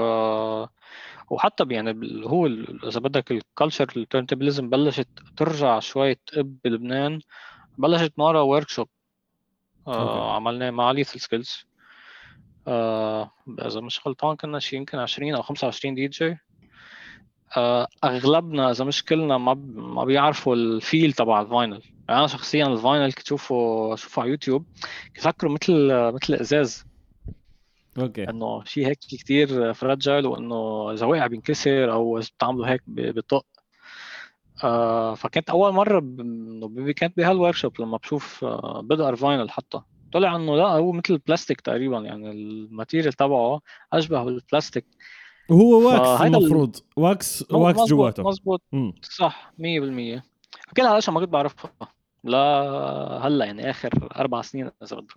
وحتى 1.30 1.66
يعني 1.70 2.00
هو 2.26 2.46
إذا 2.88 3.00
بدك 3.00 3.32
ال 3.32 3.39
culture 3.39 3.88
ال 3.98 4.04
turntablism 4.04 4.70
بلشت 4.70 5.08
ترجع 5.38 5.80
شوي 5.80 6.16
تقب 6.16 6.58
بلبنان. 6.64 7.20
بلشت 7.78 8.14
مرة 8.18 8.44
workshop 8.44 8.88
آه 9.88 10.36
عملناه 10.36 10.72
مع 10.72 10.92
Lethal 10.92 11.20
Skillz 11.20 11.66
آه 12.68 13.32
إذا 13.66 13.82
مش 13.82 14.02
غلطان 14.08 14.36
كنا 14.36 14.60
شي 14.60 14.76
يمكن 14.76 14.98
20 14.98 15.36
أو 15.36 15.42
25 15.42 15.96
دي 15.96 16.08
جي 16.08 16.26
آه 16.26 16.40
أغلبنا 18.04 18.72
إذا 18.72 18.86
مش 18.86 19.06
كلنا 19.06 19.38
ما 19.38 19.54
ما 19.76 20.04
بيعرفوا 20.04 20.56
ال 20.56 20.67
feel 20.67 21.14
تبع 21.14 21.42
ال 21.42 21.49
vinyl 21.49 21.82
يعني 22.10 22.20
أنا 22.20 22.28
شخصيا 22.28 22.68
ال 22.68 22.76
vinyl 22.76 23.14
كنت 23.14 23.26
اشوفه 23.26 23.94
اشوفه 23.94 24.22
على 24.22 24.32
يوتيوب 24.32 24.66
كفكره 25.14 25.50
مثل 25.50 25.90
مثل 25.92 26.34
إزاز. 26.34 26.86
okay. 28.00 28.30
إنه 28.30 28.64
شيء 28.64 28.88
هيك 28.88 29.00
كثير 29.00 29.74
fragile 29.74 30.26
وإنه 30.26 30.92
إذا 30.94 31.06
وقع 31.06 31.28
بينكسر 31.28 31.92
أو 31.92 32.18
إذا 32.18 32.28
بتعملوا 32.38 32.68
هيك 32.68 32.82
بطق. 32.88 33.46
آه 34.64 35.16
فكانت 35.16 35.50
أول 35.50 35.74
مرة 35.74 36.00
إنه 36.00 36.92
كانت 36.92 37.18
بهال 37.18 37.56
workshop 37.56 37.82
لما 37.82 37.98
بشوف 37.98 38.44
آه 38.44 38.82
بدأ 38.82 39.10
ال 39.10 39.17
vinyl 39.17 39.52
حتى. 39.52 39.82
طلع 40.14 40.36
إنه 40.36 40.56
لا 40.56 40.68
هو 40.68 40.92
مثل 40.92 41.14
البلاستيك 41.14 41.62
تقريبا 41.62 42.00
يعني 42.00 42.32
ال 42.32 42.41
material 42.41 43.14
تبعه 43.14 43.62
أشبه 43.94 44.24
بالبلاستيك 44.24 44.86
وهو 45.50 45.88
wax 45.88 46.22
المفروض. 46.22 46.76
واكس 46.96 47.52
واكس 47.52 47.84
جواته 47.84 48.24
مزبوط 48.24 48.62
صح 49.02 49.54
100% 49.58 49.62
كل 50.78 50.82
هالاشياء 50.82 51.14
ما 51.14 51.20
كنت 51.20 51.30
بعرفها. 51.30 51.72
لا 52.24 52.40
هلا 53.24 53.46
يعني 53.46 53.70
آخر 53.70 54.10
أربع 54.16 54.42
سنين 54.42 54.72
إذا 54.84 54.98
بدك 54.98 55.14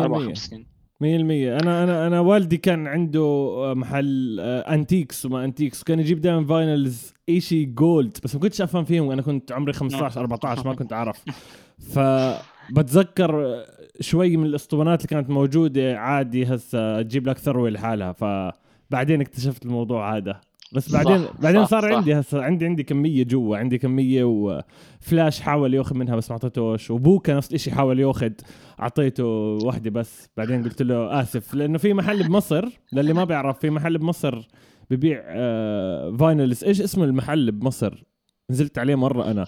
أربع 0.00 0.18
خمس 0.18 0.38
سنين. 0.38 0.66
100% 1.02 1.04
أنا 1.04 1.84
أنا 1.84 2.06
أنا 2.06 2.20
والدي 2.20 2.56
كان 2.56 2.86
عنده 2.86 3.56
محل 3.76 4.40
antiques 4.40 5.26
وما 5.26 5.44
antiques 5.44 5.82
كان 5.82 6.00
يجيب 6.00 6.20
دائما 6.20 6.46
vinyls 6.46 7.14
شيء 7.38 7.66
gold 7.66 8.18
بس 8.24 8.34
ما 8.34 8.40
كنتش 8.40 8.60
أفهم 8.60 8.84
فيهم. 8.84 9.10
أنا 9.10 9.22
كنت 9.22 9.52
عمري 9.52 9.72
15 9.72 10.20
14 10.20 10.68
ما 10.68 10.74
كنت 10.74 10.92
أعرف. 10.92 11.24
فبتذكر 11.94 13.62
شوي 14.00 14.36
من 14.36 14.46
الأسطوانات 14.46 14.98
اللي 14.98 15.08
كانت 15.08 15.30
موجودة. 15.30 15.98
عادي 15.98 16.44
هسه 16.44 17.02
تجيب 17.02 17.28
لك 17.28 17.38
ثروة 17.38 17.70
لحالها. 17.70 18.52
فبعدين 18.92 19.20
اكتشفت 19.20 19.66
الموضوع 19.66 20.16
هذا 20.16 20.40
بس 20.72 20.92
بعدين 20.92 21.24
صح 21.24 21.32
بعدين 21.40 21.64
صار 21.64 21.82
صح. 21.82 21.96
عندي 21.96 22.14
هسه 22.20 22.42
عندي 22.42 22.66
عندي 22.66 22.82
كمية 22.82 23.24
جوا 23.24 23.56
عندي 23.56 23.78
كمية 23.78 24.24
وفلاش 24.24 25.40
حاول 25.40 25.74
ياخذ 25.74 25.96
منها 25.96 26.16
بس 26.16 26.30
ما 26.30 26.32
اعطيتوش 26.32 26.90
وبوكا 26.90 27.34
نفس 27.34 27.54
الشيء 27.54 27.74
حاول 27.74 28.00
ياخذ 28.00 28.32
أعطيته 28.80 29.24
واحدة 29.64 29.90
بس. 29.90 30.28
بعدين 30.36 30.62
قلت 30.64 30.82
له 30.82 31.20
آسف 31.20 31.54
لأنه 31.54 31.78
في 31.78 31.94
محل 31.94 32.28
بمصر 32.28 32.68
للي 32.92 33.12
ما 33.12 33.24
بيعرف 33.24 33.58
في 33.58 33.70
محل 33.70 33.98
بمصر 33.98 34.48
ببيع 34.90 35.22
آه 35.26 36.16
فاينلز 36.16 36.64
إيش 36.64 36.80
اسم 36.80 37.02
المحل 37.02 37.52
بمصر؟ 37.52 38.04
نزلت 38.50 38.78
عليه 38.78 38.94
مرة 38.94 39.30
أنا. 39.30 39.46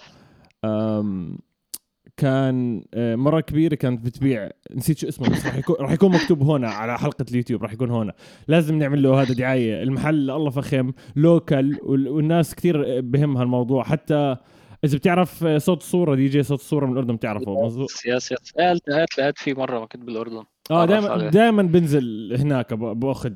كان 2.17 2.83
آه، 2.93 3.15
مرة 3.15 3.39
كبيرة 3.41 3.75
كانت 3.75 4.05
بتبيع. 4.05 4.49
نسيت 4.75 4.97
شو 4.97 5.07
اسمه 5.07 5.29
بس 5.29 5.45
راح 5.45 5.55
يكون 5.55 5.75
راح 5.79 5.91
يكون 5.91 6.11
مكتوب 6.11 6.43
هنا 6.43 6.69
على 6.69 6.97
حلقة 6.97 7.25
اليوتيوب 7.31 7.63
راح 7.63 7.73
يكون 7.73 7.91
هنا. 7.91 8.13
لازم 8.47 8.77
نعمل 8.79 9.03
له 9.03 9.21
هذا 9.21 9.33
دعاية. 9.33 9.83
المحل 9.83 10.29
الله 10.31 10.49
فخم 10.49 10.91
local 11.15 11.79
والناس 11.83 12.55
كثير 12.55 13.01
بهمها 13.01 13.43
الموضوع 13.43 13.83
حتى 13.83 14.35
إذا 14.83 14.97
بتعرف 14.97 15.45
صوت 15.45 15.83
صورة 15.83 16.15
دي 16.15 16.27
جي 16.27 16.43
صوت 16.43 16.59
صورة 16.61 16.85
من 16.85 16.93
الأردن 16.93 17.15
بتعرفه 17.15 17.65
مظبوط؟ 17.65 17.89
yes 18.05 18.31
yes. 18.31 18.51
قالت 18.59 18.89
قالت 19.19 19.37
فيه 19.39 19.53
مرة 19.53 19.79
ما 19.79 19.85
كنت 19.85 20.03
بالأردن. 20.03 20.43
آه 20.71 20.85
دائما 20.85 21.29
دائما 21.29 21.63
بنزل 21.63 22.35
هناك 22.39 22.73
باخذ 22.73 23.33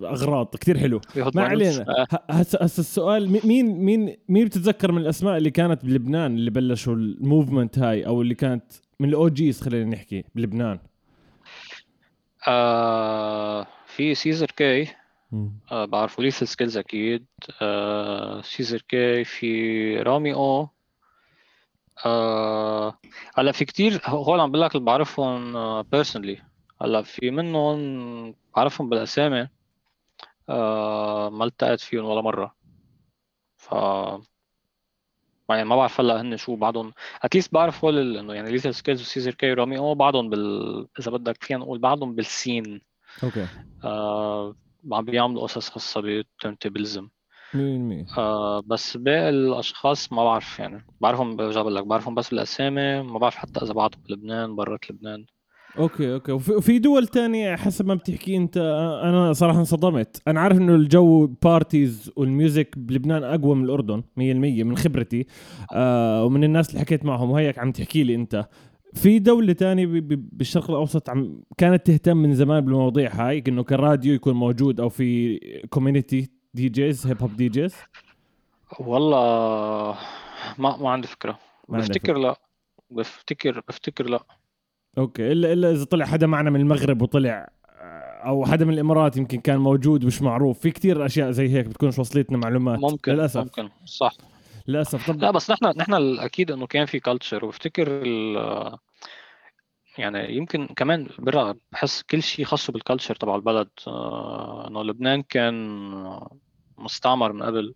أغراض 0.00 0.56
كثير 0.56 0.78
حلو. 0.78 1.00
ما 1.34 1.42
علينا. 1.42 1.84
آه. 1.88 2.06
هسه 2.30 2.58
هسه 2.62 2.80
السؤال 2.80 3.30
مين 3.46 3.66
مين 3.84 4.16
مين 4.28 4.44
بتتذكر 4.44 4.92
من 4.92 5.02
الأسماء 5.02 5.36
اللي 5.36 5.50
كانت 5.50 5.84
بلبنان 5.84 6.34
اللي 6.34 6.50
بلشوا 6.50 6.94
ال 6.94 7.03
movement 7.03 7.78
هاي 7.78 8.06
أو 8.06 8.22
اللي 8.22 8.34
كانت 8.34 8.64
من 9.00 9.08
ال 9.08 9.28
OGs 9.28 9.60
خلينا 9.60 9.90
نحكي 9.90 10.24
بلبنان؟ 10.34 10.78
آه 12.48 13.66
في 13.86 14.14
Caesar 14.14 14.46
K. 14.46 14.88
آه 15.72 15.84
بعرفه 15.84 16.22
Lethal 16.22 16.46
Skillz 16.46 16.76
أكيد. 16.76 17.24
آه 17.62 18.42
Caesar 18.42 18.82
K 18.88 19.24
في 19.24 19.96
رامي 19.96 20.34
O. 20.34 20.68
آه 22.06 22.98
هلا 23.34 23.52
في 23.52 23.64
كتير 23.64 24.00
هول 24.06 24.40
عم 24.40 24.50
بقول 24.50 24.62
لك 24.64 24.74
اللي 24.74 24.84
بعرفهم 24.86 25.52
personally 25.82 26.42
هلا 26.82 27.02
في 27.02 27.30
منهم 27.30 28.34
بعرفهم 28.56 28.88
بالأسامي 28.88 29.48
آه 30.48 31.28
ما 31.30 31.44
التقيت 31.44 31.80
فيهم 31.80 32.04
ولا 32.04 32.20
مرة. 32.20 32.56
ف 33.56 33.72
يعني 35.50 35.64
ما 35.64 35.76
بعرف 35.76 36.00
هلا 36.00 36.20
هن 36.20 36.36
شو 36.36 36.56
بعضهم 36.56 36.92
at 37.22 37.31
least 37.31 37.54
بعرف 37.54 37.84
هول 37.84 38.16
إنه 38.18 38.34
يعني 38.34 38.50
Lethal 38.50 38.74
Skillz 38.74 39.00
و 39.00 39.05
Caesar 39.05 39.34
K 39.34 39.50
ورامي 39.52 39.78
O 39.78 39.94
بعضهم 39.94 40.30
بال 40.30 40.88
إذا 41.00 41.10
بدك 41.10 41.44
فينا 41.44 41.60
نقول 41.60 41.78
بعضهم 41.78 42.14
بال 42.14 42.31
scene. 42.31 42.82
okay. 43.24 43.48
آه 43.84 44.56
عم 44.92 45.04
بيعملوا 45.04 45.42
قصص 45.42 45.70
خاصة 45.70 46.00
بال 46.00 46.17
turntablism 46.17 47.08
100% 47.54 48.18
آه 48.18 48.62
بس 48.66 48.96
باقي 48.96 49.28
الأشخاص 49.28 50.12
ما 50.12 50.24
بعرف 50.24 50.58
يعني. 50.58 50.86
بعرفهم 51.00 51.36
برجع 51.36 51.60
بقول 51.62 51.74
لك 51.74 51.86
بعرفهم 51.86 52.14
بس 52.14 52.30
بالأسامي 52.30 53.02
ما 53.02 53.18
بعرف 53.18 53.36
حتى 53.36 53.64
إذا 53.64 53.72
بعضهم 53.72 54.00
بلبنان 54.08 54.56
برات 54.56 54.90
لبنان. 54.90 55.24
okay 55.78 56.12
okay. 56.14 56.32
وفي 56.32 56.78
دول 56.78 57.06
تانية 57.06 57.56
حسب 57.56 57.86
ما 57.86 57.94
بتحكي 57.94 58.36
أنت 58.36 58.56
أنا 59.04 59.32
صراحة 59.32 59.58
انصدمت. 59.58 60.22
أنا 60.28 60.40
عارف 60.40 60.58
إنه 60.58 60.74
الجو 60.74 61.26
parties 61.26 62.10
وال 62.16 62.34
music 62.34 62.78
بلبنان 62.78 63.24
أقوى 63.24 63.54
من 63.54 63.64
الأردن 63.64 64.02
100% 64.16 64.64
من 64.64 64.76
خبرتي. 64.76 65.26
آه 65.72 66.24
ومن 66.24 66.44
الناس 66.44 66.70
اللي 66.70 66.80
حكيت 66.80 67.04
معهم. 67.04 67.30
وهيك 67.30 67.58
عم 67.58 67.72
تحكي 67.72 68.02
لي 68.02 68.14
أنت. 68.14 68.48
في 68.94 69.18
دولة 69.18 69.52
تانية 69.52 69.86
بالشرق 70.32 70.70
الأوسط 70.70 71.10
عم 71.10 71.42
كانت 71.58 71.86
تهتم 71.86 72.16
من 72.16 72.34
زمان 72.34 72.64
بالمواضيع 72.64 73.10
هاي 73.14 73.42
إنه 73.48 73.62
كراديو 73.62 74.14
يكون 74.14 74.34
موجود 74.34 74.80
أو 74.80 74.88
في 74.88 75.38
community 75.70 76.37
DJs 76.54 77.06
hip 77.06 77.22
hop 77.22 77.36
DJs 77.36 77.76
والله 78.80 79.98
ما 80.58 80.76
ما 80.76 80.90
عندي 80.90 81.08
فكرة. 81.08 81.38
ما 81.68 81.78
بفتكر 81.78 82.18
لا. 82.18 82.36
بفتكر 82.90 83.62
بفتكر 83.68 84.10
لا. 84.10 84.20
okay 84.98 85.32
إلا 85.32 85.52
إلا 85.52 85.70
إذا 85.70 85.84
طلع 85.84 86.06
حدا 86.06 86.26
معنا 86.26 86.50
من 86.50 86.60
المغرب 86.60 87.02
وطلع 87.02 87.48
أو 88.24 88.46
حدا 88.46 88.64
من 88.64 88.72
الإمارات 88.74 89.16
يمكن 89.16 89.40
كان 89.40 89.58
موجود 89.58 90.04
مش 90.04 90.22
معروف. 90.22 90.58
في 90.58 90.70
كتير 90.70 91.06
أشياء 91.06 91.30
زي 91.30 91.48
هيك 91.48 91.66
بتكونش 91.66 91.98
وصلتنا 91.98 92.38
معلومات. 92.38 92.78
ممكن 92.78 93.12
للأسف. 93.12 93.40
ممكن. 93.40 93.68
صح. 93.84 94.12
للأسف. 94.68 95.10
طب 95.10 95.22
لا 95.22 95.30
بس 95.30 95.50
نحن 95.50 95.64
نحن 95.76 95.94
أكيد 96.18 96.50
إنه 96.50 96.66
كان 96.66 96.86
في 96.86 97.00
culture 97.00 97.44
وبفتكر 97.44 98.02
يعني 99.98 100.36
يمكن 100.36 100.66
كمان 100.66 101.08
برا 101.18 101.54
بحس 101.72 102.02
كل 102.02 102.22
شيء 102.22 102.44
خاصه 102.44 102.72
بال 102.72 102.81
culture 102.81 103.14
تبع 103.14 103.34
البلد 103.36 103.68
آه، 103.86 104.68
إنه 104.68 104.82
لبنان 104.84 105.22
كان 105.22 105.78
مستعمر 106.78 107.32
من 107.32 107.42
قبل. 107.42 107.74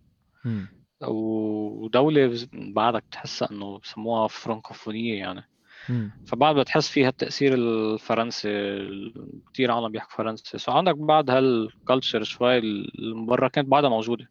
ودولة 1.07 2.47
بعدك 2.53 3.03
تحسها 3.11 3.51
إنه 3.51 3.79
بسموها 3.79 4.27
فرانكوفونية 4.27 5.17
يعني. 5.19 5.43
فبعد 6.27 6.55
بتحس 6.55 6.89
فيها 6.89 7.09
التأثير 7.09 7.53
الفرنسي 7.53 8.49
ال- 8.49 9.41
كتير 9.53 9.71
عالم 9.71 9.89
بيحكوا 9.91 10.15
فرنسي 10.17 10.57
so 10.57 10.71
عندك 10.71 10.95
بعد 10.97 11.29
هال 11.29 11.50
culture 11.50 12.23
شوي 12.23 12.57
اللي 12.57 13.25
برا 13.25 13.47
كانت 13.47 13.67
بعدها 13.67 13.89
موجودة 13.89 14.29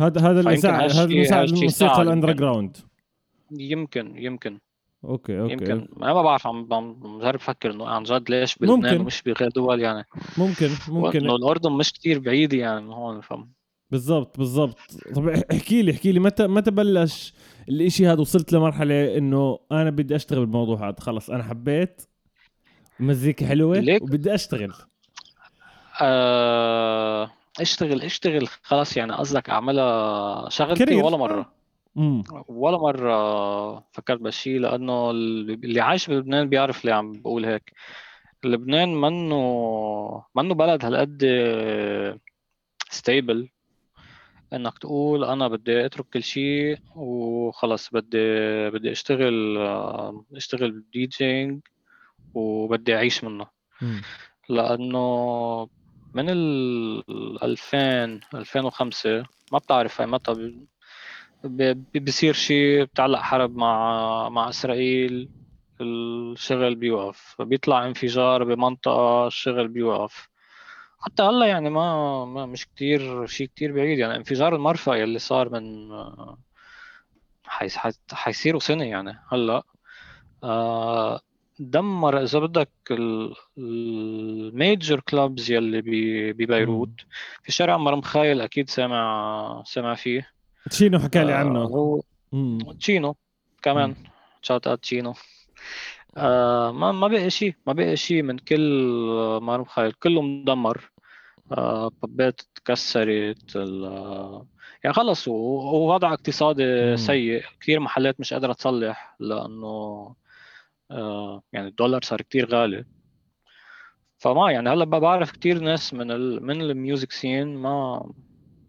هذا 0.00 0.20
هذا 0.20 0.40
اللي 0.40 0.56
ساعد 0.56 0.90
هذا 0.92 1.04
اللي 1.04 1.24
ساعد 1.24 1.40
هالشي 1.40 1.54
الموسيقى 1.54 2.02
ال 2.02 2.32
underground 2.32 2.76
يمكن 3.50 4.16
يمكن 4.18 4.58
okay 5.04 5.40
okay. 5.40 5.52
يمكن. 5.52 5.88
أنا 6.02 6.14
ما 6.14 6.22
بعرف 6.22 6.46
عم 6.46 6.64
بجرب 6.94 7.34
أفكر 7.34 7.70
إنه 7.70 7.86
عن 7.88 8.02
جد 8.02 8.30
ليش 8.30 8.56
بلبنان 8.56 8.92
ممكن. 8.92 9.00
ومش 9.00 9.22
بغير 9.22 9.50
دول 9.50 9.80
يعني. 9.80 10.06
ممكن 10.38 10.68
ممكن. 10.88 11.20
انه 11.20 11.36
الأردن 11.36 11.72
مش 11.72 11.92
كتير 11.92 12.18
بعيدة 12.18 12.58
يعني 12.58 12.80
من 12.80 12.92
هون 12.92 13.20
فهم 13.20 13.52
بالضبط 13.90 14.38
بالضبط. 14.38 14.78
طب 15.14 15.28
احكي 15.28 15.82
لي 15.82 15.92
احكي 15.92 16.12
لي 16.12 16.20
متى 16.20 16.46
متى 16.46 16.70
بلش 16.70 17.34
الإشي 17.68 18.06
هذا؟ 18.06 18.20
وصلت 18.20 18.52
لمرحلة 18.52 19.18
إنه 19.18 19.58
أنا 19.72 19.90
بدي 19.90 20.16
أشتغل 20.16 20.40
بالموضوع 20.40 20.88
هذا. 20.88 20.96
خلص 21.00 21.30
أنا 21.30 21.42
حبيت 21.42 22.02
مزيكا 23.00 23.46
حلوة 23.46 23.78
ليك؟ 23.78 24.02
وبدي 24.02 24.34
أشتغل. 24.34 24.72
آه، 26.00 27.30
أشتغل 27.60 28.02
أشتغل. 28.02 28.46
خلاص 28.62 28.96
يعني 28.96 29.12
قصدك 29.12 29.50
أعملها 29.50 30.48
شغلتي. 30.48 30.94
ولا 30.94 31.16
مرة؟ 31.16 31.52
ولا 32.48 32.78
مرة 32.78 33.14
فكرت 33.92 34.20
بهالشيء 34.20 34.58
لأنه 34.58 35.10
اللي 35.10 35.80
عايش 35.80 36.10
بلبنان 36.10 36.48
بيعرف 36.48 36.84
ليه 36.84 36.92
عم 36.92 37.12
بقول 37.12 37.44
هيك. 37.44 37.72
لبنان 38.44 38.94
منه 39.00 40.24
منه 40.34 40.54
بلد 40.54 40.84
هالقد 40.84 41.22
stable 42.90 43.48
إنك 44.52 44.78
تقول 44.78 45.24
أنا 45.24 45.48
بدي 45.48 45.86
أترك 45.86 46.06
كل 46.12 46.22
شيء 46.22 46.78
وخلص 46.96 47.90
بدي 47.90 48.18
بدي 48.70 48.92
أشتغل 48.92 49.58
أشتغل 50.36 50.70
بال 50.70 50.96
DJing 50.96 51.60
وبدي 52.34 52.94
أعيش 52.96 53.24
منه. 53.24 53.46
لأنه 54.48 55.68
من 56.14 56.30
ال 56.30 57.42
2000 57.42 58.20
2005 58.34 59.24
ما 59.52 59.58
بتعرف 59.58 60.00
هاي 60.00 60.10
متى 60.10 60.34
ب- 60.34 60.66
بصير 62.02 62.32
شيء 62.34 62.84
بتعلق 62.84 63.18
حرب 63.20 63.56
مع 63.56 64.28
مع 64.28 64.48
إسرائيل 64.48 65.30
الشغل 65.80 66.74
بيوقف 66.74 67.36
بيطلع 67.42 67.86
انفجار 67.86 68.44
بمنطقة 68.44 69.26
الشغل 69.26 69.68
بيوقف. 69.68 70.28
حتى 71.00 71.22
هلا 71.22 71.46
يعني 71.46 71.70
ما, 71.70 72.24
ما 72.24 72.46
مش 72.46 72.66
كتير 72.66 73.26
شيء 73.26 73.46
كتير 73.46 73.72
بعيد. 73.72 73.98
يعني 73.98 74.16
انفجار 74.16 74.54
المرفأ 74.56 74.94
يلي 74.94 75.18
صار 75.18 75.48
من 75.50 75.88
حيس- 77.44 77.76
حي- 77.76 77.92
حيصيروا 78.12 78.60
سنة 78.60 78.84
يعني 78.84 79.20
هلا. 79.32 79.62
آه، 80.44 81.20
دمر 81.58 82.22
إذا 82.22 82.38
بدك 82.38 82.70
ال 83.58 83.82
major 83.82 85.00
clubs 85.00 85.50
يلي 85.50 85.82
بي- 85.82 86.32
ببيروت. 86.32 86.90
في 87.42 87.52
شارع 87.52 87.74
مار 87.74 87.96
مخايل 87.96 88.40
أكيد 88.40 88.70
سامع 88.70 89.62
سامع 89.66 89.94
فيه. 89.94 90.33
تشينو 90.70 90.98
حكى 90.98 91.24
لي 91.24 91.32
آه، 91.32 91.36
عنه. 91.36 91.60
هو. 91.62 92.02
تشينو 92.80 93.16
كمان. 93.62 93.94
shout 94.42 94.66
out 94.66 94.82
تشينو. 94.82 95.14
آه. 96.16 96.70
ما 96.72 96.92
ما 96.92 97.08
بقي 97.08 97.30
شيء 97.30 97.54
ما 97.66 97.72
بقي 97.72 97.96
شيء 97.96 98.22
من 98.22 98.38
كل 98.38 98.60
مار 99.42 99.56
مخايل 99.56 99.92
كله 99.92 100.22
مدمر. 100.22 100.90
آه 101.52 101.90
بواب 102.02 102.40
تكسرت 102.54 103.56
آه، 103.56 104.46
يعني 104.84 104.94
خلص 104.94 105.28
ووضع 105.28 106.12
اقتصادي 106.12 106.90
مم. 106.90 106.96
سيء. 106.96 107.44
كثير 107.60 107.80
محلات 107.80 108.20
مش 108.20 108.32
قادرة 108.32 108.52
تصلح 108.52 109.16
لأنه 109.20 110.14
آه 110.90 111.42
يعني 111.52 111.68
الدولار 111.68 112.02
صار 112.02 112.20
كتير 112.22 112.46
غالي. 112.50 112.84
فما 114.18 114.52
يعني 114.52 114.70
هلأ 114.70 114.84
بعرف 114.84 115.30
كتير 115.32 115.58
ناس 115.58 115.94
من 115.94 116.10
ال 116.10 116.46
من 116.46 116.60
ال 116.60 116.69
music 116.69 117.12
scene 117.12 117.56
ما 117.56 118.06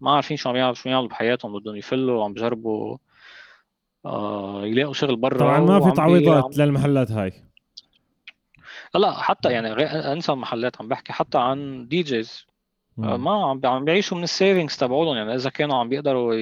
ما 0.05 0.11
عارفين 0.11 0.37
شو 0.37 0.49
عم 0.49 0.55
يعملوا 0.55 0.73
شو 0.75 0.89
يعملوا 0.89 1.09
بحياتهم 1.09 1.59
بدهم 1.59 1.75
يفلوا 1.75 2.19
وعم 2.21 2.33
بجربوا 2.33 2.97
آه 4.05 4.65
يلاقوا 4.65 4.93
شغل 4.93 5.15
برا 5.15 5.37
طبعا 5.39 5.59
ما 5.59 5.79
في 5.79 5.91
تعويضات 5.91 6.43
عم- 6.43 6.51
للمحلات 6.65 7.11
هاي. 7.11 7.33
لا 8.95 9.11
حتى 9.11 9.51
يعني 9.51 9.73
انسى 10.13 10.31
المحلات 10.31 10.81
عم 10.81 10.87
بحكي 10.87 11.13
حتى 11.13 11.37
عن 11.37 11.87
DJs 11.87 12.45
مم. 12.97 13.23
ما 13.23 13.45
عم 13.45 13.61
عم 13.65 13.85
بيعيشوا 13.85 14.17
من 14.17 14.23
ال 14.23 14.30
savings 14.30 14.77
تبعولهم. 14.77 15.15
يعني 15.17 15.35
إذا 15.35 15.49
كانوا 15.49 15.77
عم 15.77 15.89
بيقدروا 15.89 16.33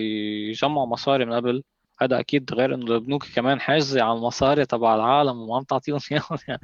يجمعوا 0.49 0.85
مصاري 0.87 1.25
من 1.25 1.33
قبل 1.33 1.63
هذا 2.01 2.19
أكيد 2.19 2.53
غير 2.53 2.73
إنه 2.75 2.95
البنوك 2.95 3.25
كمان 3.35 3.59
حاجزة 3.61 4.01
على 4.03 4.17
المصاري 4.17 4.65
تبع 4.65 4.95
العالم 4.95 5.37
وما 5.41 5.55
عم 5.57 5.63
تعطيهم 5.63 5.99
إياهم. 6.11 6.37
يعني 6.47 6.61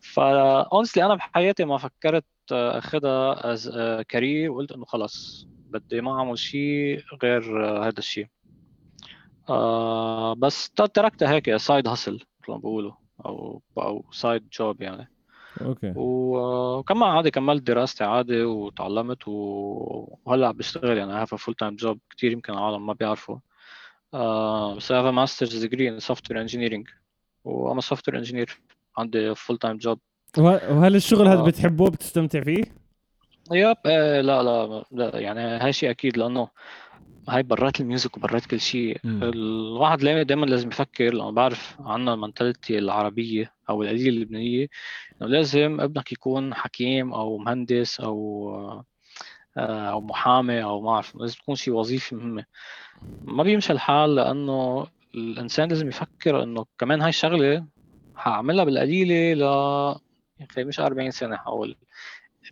فا 0.00 0.60
honestly 0.62 1.04
أنا 1.04 1.14
بحياتي 1.14 1.64
ما 1.64 1.78
فكرت 1.78 2.24
أخذها 2.52 3.52
as 3.52 3.70
career 4.08 4.50
وقلت 4.50 4.72
إنه 4.72 4.84
خلص. 4.84 5.46
بدي 5.68 6.00
ما 6.00 6.18
اعمل 6.18 6.38
شيء 6.38 7.00
غير 7.22 7.64
آه، 7.66 7.80
هذا 7.88 7.98
الشيء 7.98 8.26
آه 9.48 10.34
بس 10.34 10.70
تركتها 10.70 11.30
هيك 11.32 11.56
side 11.56 11.88
hustle 11.88 12.12
مثل 12.14 12.50
ما 12.52 12.56
بيقولوا 12.56 12.92
أو 13.26 13.62
أو 13.78 14.04
side 14.12 14.48
job 14.52 14.82
يعني. 14.82 15.08
okay. 15.60 15.92
وكمان 15.96 17.08
عادي 17.10 17.30
كملت 17.30 17.62
دراستي 17.62 18.04
عادي 18.04 18.42
وتعلمت 18.42 19.28
وهلأ 19.28 20.50
بشتغل 20.52 20.96
يعني. 20.98 21.26
A 21.26 21.28
full 21.28 21.54
time 21.64 21.84
job 21.84 21.96
كثير 22.16 22.32
يمكن 22.32 22.52
العالم 22.52 22.86
ما 22.86 22.92
بيعرفوا 22.92 23.36
آه 24.14 24.74
بس 24.74 24.92
I 24.92 24.94
have 24.94 25.06
a 25.06 25.12
master's 25.12 25.52
degree 25.64 25.88
in 25.88 26.00
software 26.14 26.46
engineering. 26.48 26.84
و 27.44 27.74
I'm 27.74 27.78
a 27.78 27.82
software 27.82 28.14
engineer. 28.24 28.50
عندي 28.98 29.34
full 29.34 29.56
time 29.66 29.78
job. 29.86 29.98
وه- 30.38 30.72
وهل 30.78 30.96
الشغل 30.96 31.28
هذا 31.28 31.40
آه. 31.40 31.44
بتحبه 31.44 31.90
بتستمتع 31.90 32.40
فيه؟ 32.40 32.64
yep 33.52 33.76
آه 33.86 34.20
لا 34.20 34.42
لا 34.42 34.84
لا 34.90 35.18
يعني 35.20 35.40
هاي 35.40 35.72
شيء 35.72 35.90
أكيد 35.90 36.16
لأنه 36.18 36.48
هاي 37.28 37.42
برات 37.42 37.80
ال 37.80 37.86
music 37.86 38.16
وبرات 38.16 38.46
كل 38.46 38.60
شيء. 38.60 39.00
الواحد 39.22 39.98
دائما 39.98 40.46
لازم 40.46 40.68
يفكر 40.68 41.04
لأنه 41.14 41.30
بعرف 41.30 41.76
عنا 41.80 42.14
ال 42.14 42.20
mentality 42.20 42.78
العربية 42.78 43.54
أو 43.70 43.82
العقلية 43.82 44.08
اللبنانية 44.08 44.66
إنه 45.22 45.30
لازم 45.30 45.80
ابنك 45.80 46.12
يكون 46.12 46.54
حكيم 46.54 47.12
أو 47.14 47.38
مهندس 47.38 48.00
أو 48.00 48.50
آه، 49.56 49.90
أو 49.90 50.00
محامي 50.00 50.62
أو 50.64 50.80
ما 50.80 50.90
أعرف 50.90 51.16
لازم 51.16 51.34
تكون 51.38 51.54
شيء 51.54 51.74
وظيفة 51.74 52.16
مهمة. 52.16 52.44
ما 53.22 53.42
بيمشي 53.42 53.72
الحال 53.72 54.14
لأنه 54.14 54.86
الإنسان 55.14 55.68
لازم 55.68 55.88
يفكر 55.88 56.42
إنه 56.42 56.66
كمان 56.78 57.00
هاي 57.00 57.08
الشغلة 57.08 57.66
حأعملها 58.14 58.64
بالقليلة 58.64 59.34
ل 59.34 59.42
يا 60.40 60.46
أخي 60.50 60.64
مش 60.64 60.80
40 60.80 61.10
سنة 61.10 61.36
حقول. 61.36 61.76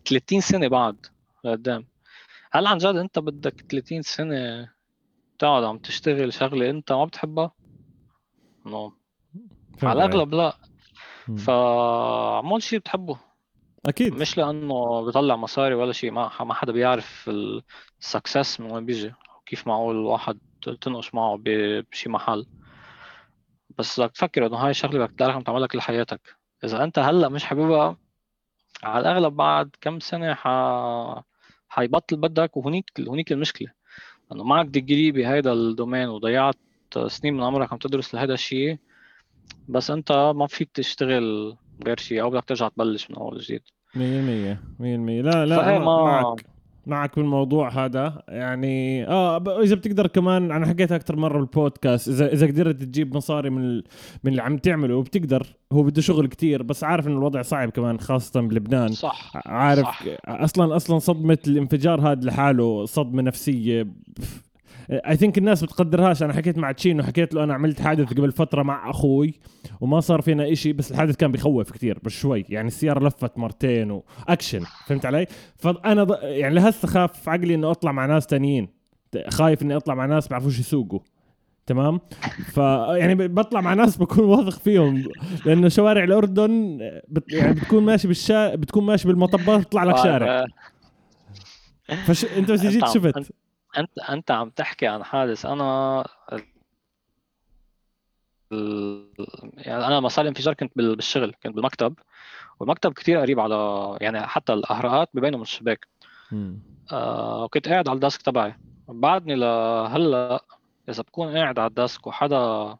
30 0.04 0.40
سنة 0.40 0.68
بعد 0.68 0.96
لقدام. 1.44 1.86
هل 2.52 2.66
عن 2.66 2.78
جد 2.78 2.96
انت 2.96 3.18
بدك 3.18 3.64
30 3.68 4.02
سنة 4.02 4.68
تقعد 5.38 5.64
عم 5.64 5.78
تشتغل 5.78 6.32
شغلة 6.32 6.70
انت 6.70 6.92
ما 6.92 7.04
بتحبها؟ 7.04 7.52
انه 8.66 8.92
على 9.82 10.04
الأغلب 10.04 10.34
لا. 10.34 10.56
مم. 11.28 11.36
فعمل 11.36 12.62
شيء 12.62 12.78
بتحبه. 12.78 13.18
أكيد. 13.86 14.14
مش 14.14 14.38
لأنه 14.38 15.04
بيطلع 15.04 15.36
مصاري 15.36 15.74
ولا 15.74 15.92
شيء 15.92 16.10
ما 16.10 16.30
ما 16.40 16.54
حدا 16.54 16.72
بيعرف 16.72 17.30
ال 18.00 18.08
success 18.08 18.60
من 18.60 18.72
وين 18.72 18.86
بيجي 18.86 19.14
وكيف 19.38 19.66
معقول 19.66 19.96
الواحد 19.96 20.38
تنقشع 20.80 21.14
معه 21.14 21.38
بشي 21.44 22.08
محل. 22.08 22.46
بس 23.78 24.00
بدك 24.00 24.12
تفكر 24.12 24.46
إنه 24.46 24.56
هاي 24.56 24.70
الشغله 24.70 25.06
بدك 25.06 25.22
عم 25.22 25.42
تعملها 25.42 25.66
كل 25.66 25.80
حياتك. 25.80 26.36
إذا 26.64 26.84
أنت 26.84 26.98
هلأ 26.98 27.28
مش 27.28 27.44
حاببها 27.44 27.96
على 28.82 29.00
الأغلب 29.00 29.36
بعد 29.36 29.70
كم 29.80 30.00
سنة 30.00 30.34
ح 30.34 30.48
حيبطل 31.68 32.16
بدك 32.16 32.56
وهنيك 32.56 32.84
هنيك 33.08 33.32
المشكلة. 33.32 33.68
انه 34.32 34.44
معك 34.44 34.66
degree 34.66 35.12
بهيدا 35.12 35.52
ال 35.52 35.60
domain 35.60 36.08
وضيعت 36.08 36.56
سنين 37.06 37.34
من 37.34 37.42
عمرك 37.42 37.72
عم 37.72 37.78
تدرس 37.78 38.14
لهذا 38.14 38.34
الشيء 38.34 38.78
بس 39.68 39.90
أنت 39.90 40.12
ما 40.12 40.46
فيك 40.46 40.70
تشتغل 40.74 41.56
غير 41.86 41.98
شيء 41.98 42.22
أو 42.22 42.30
بدك 42.30 42.44
ترجع 42.44 42.68
تبلش 42.68 43.10
من 43.10 43.16
أول 43.16 43.38
جديد 43.38 43.62
100% 43.96 44.62
100% 44.80 45.22
لا 45.22 45.46
لا 45.46 45.68
أنا 45.70 45.78
ما- 45.78 46.04
معك. 46.04 46.55
معك 46.86 47.16
بالموضوع 47.16 47.84
هذا 47.84 48.22
يعني 48.28 49.06
آه 49.08 49.62
إذا 49.62 49.74
بتقدر 49.74 50.06
كمان 50.06 50.50
أنا 50.52 50.66
حكيتها 50.66 50.96
أكثر 50.96 51.16
مرة 51.16 51.38
بالبودكاست 51.38 52.08
إذا 52.08 52.32
إذا 52.32 52.46
قدرت 52.46 52.82
تجيب 52.82 53.16
مصاري 53.16 53.50
من 53.50 53.62
ال... 53.64 53.84
من 54.24 54.30
اللي 54.30 54.42
عم 54.42 54.58
تعمله 54.58 54.96
وبتقدر 54.96 55.46
هو 55.72 55.82
بده 55.82 56.02
شغل 56.02 56.26
كتير 56.26 56.62
بس 56.62 56.84
عارف 56.84 57.06
إنه 57.06 57.18
الوضع 57.18 57.42
صعب 57.42 57.70
كمان 57.70 58.00
خاصة 58.00 58.40
بلبنان 58.40 58.88
صح 58.88 59.32
عارف 59.46 59.86
صح. 59.86 60.02
أصلا 60.26 60.76
أصلا 60.76 60.98
صدمة 60.98 61.38
الانفجار 61.46 62.00
هذا 62.00 62.20
لحاله 62.26 62.84
صدمة 62.84 63.22
نفسية 63.22 63.86
اي 64.90 65.16
ثينك 65.16 65.38
الناس 65.38 65.64
بتقدرهاش. 65.64 66.22
أنا 66.22 66.32
حكيت 66.32 66.58
مع 66.58 66.72
تشينو 66.72 67.02
حكيت 67.02 67.34
له 67.34 67.44
أنا 67.44 67.54
عملت 67.54 67.80
حادث 67.80 68.12
قبل 68.12 68.32
فترة 68.32 68.62
مع 68.62 68.90
أخوي 68.90 69.34
وما 69.80 70.00
صار 70.00 70.20
فينا 70.20 70.52
إشي 70.52 70.72
بس 70.72 70.90
الحادث 70.90 71.16
كان 71.16 71.32
بخوف 71.32 71.70
كتير 71.70 71.98
بس 72.02 72.12
شوي 72.12 72.44
يعني 72.48 72.68
السيارة 72.68 73.06
لفت 73.06 73.38
مرتين 73.38 73.90
واكشن 73.90 74.62
فهمت 74.86 75.06
علي؟ 75.06 75.26
فأنا 75.56 76.04
ض... 76.04 76.12
يعني 76.22 76.54
لهسه 76.54 76.88
خاف 76.88 77.28
عقلي 77.28 77.54
انه 77.54 77.70
أطلع 77.70 77.92
مع 77.92 78.06
ناس 78.06 78.26
تانيين. 78.26 78.68
خايف 79.28 79.62
إني 79.62 79.76
أطلع 79.76 79.94
مع 79.94 80.06
ناس 80.06 80.28
بيعرفوش 80.28 80.58
يسوقوا. 80.58 81.00
تمام؟ 81.66 82.00
ف 82.52 82.56
يعني 82.56 83.14
بطلع 83.14 83.60
مع 83.60 83.74
ناس 83.74 83.96
بكون 83.96 84.24
واثق 84.24 84.58
فيهم. 84.58 85.04
لأنه 85.46 85.68
شوارع 85.68 86.04
الأردن 86.04 86.78
بت... 87.08 87.32
يعني 87.32 87.54
بتكون 87.54 87.84
ماشي 87.84 88.08
بالشارع 88.08 88.54
بتكون 88.54 88.84
ماشي 88.84 89.08
بالمطبات 89.08 89.58
بيطلع 89.58 89.84
لك 89.84 89.96
شارع. 89.96 90.46
فش 92.06 92.24
أنت 92.24 92.50
بس 92.50 92.66
جيت 92.66 92.88
شفت. 92.88 93.32
أنت 93.78 93.98
أنت 93.98 94.30
عم 94.30 94.50
تحكي 94.50 94.86
عن 94.86 95.04
حادث 95.04 95.46
أنا 95.46 96.04
يعني 99.56 99.86
أنا 99.86 100.00
بس 100.00 100.11
صار 100.11 100.22
الانفجار 100.22 100.54
كنت 100.54 100.72
بالشغل 100.76 101.34
كنت 101.42 101.54
بالمكتب 101.54 101.94
والمكتب 102.60 102.92
كثير 102.92 103.20
قريب 103.20 103.40
على 103.40 103.98
يعني 104.00 104.26
حتى 104.26 104.52
الاهراءات 104.52 105.08
ببينوا 105.14 105.38
من 105.38 105.42
الشباك 105.42 105.88
آه 106.92 107.44
وكنت 107.44 107.68
قاعد 107.68 107.88
على 107.88 107.94
ال 107.96 108.01
desk 108.01 108.22
تبعي. 108.22 108.54
بعدني 108.88 109.34
لهلأ 109.34 110.44
إذا 110.88 111.02
بكون 111.02 111.36
قاعد 111.36 111.58
على 111.58 111.68
ال 111.68 111.76
desk 111.76 112.06
وحدا 112.06 112.76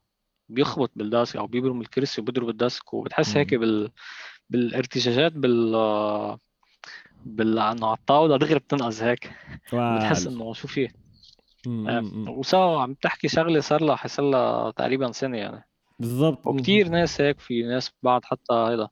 بيخبط 0.48 0.90
بال 0.96 1.10
desk 1.10 1.37
أو 1.37 1.46
بيبرم 1.46 1.80
الكرسي 1.80 2.20
وبيضرب 2.20 2.48
ال 2.48 2.58
desk 2.58 2.94
وبتحس 2.94 3.37
هيك 3.37 3.54
بال 3.54 3.90
بالارتجاجات 4.50 5.32
بال 5.32 6.38
بال 7.26 7.58
انه 7.58 7.86
على 7.86 7.96
الطاوله 7.96 8.36
دغري 8.36 8.58
بتنقز 8.58 9.02
هيك. 9.02 9.30
بتحس 9.72 10.26
إنه 10.26 10.52
شو 10.52 10.68
فيه 10.68 10.88
آه، 11.66 12.04
وسوا 12.28 12.80
عم 12.80 12.94
تحكي 12.94 13.28
شغلة 13.28 13.60
صار 13.60 13.82
لها 13.82 13.96
حصل 13.96 14.24
لها 14.24 14.70
تقريبا 14.70 15.12
سنة 15.12 15.38
يعني. 15.38 15.64
بالضبط. 15.98 16.46
وكثير 16.46 16.88
ناس 16.88 17.20
هيك 17.20 17.40
في 17.40 17.62
ناس 17.62 17.90
بعد 18.02 18.24
حتى 18.24 18.52
هيدا. 18.52 18.88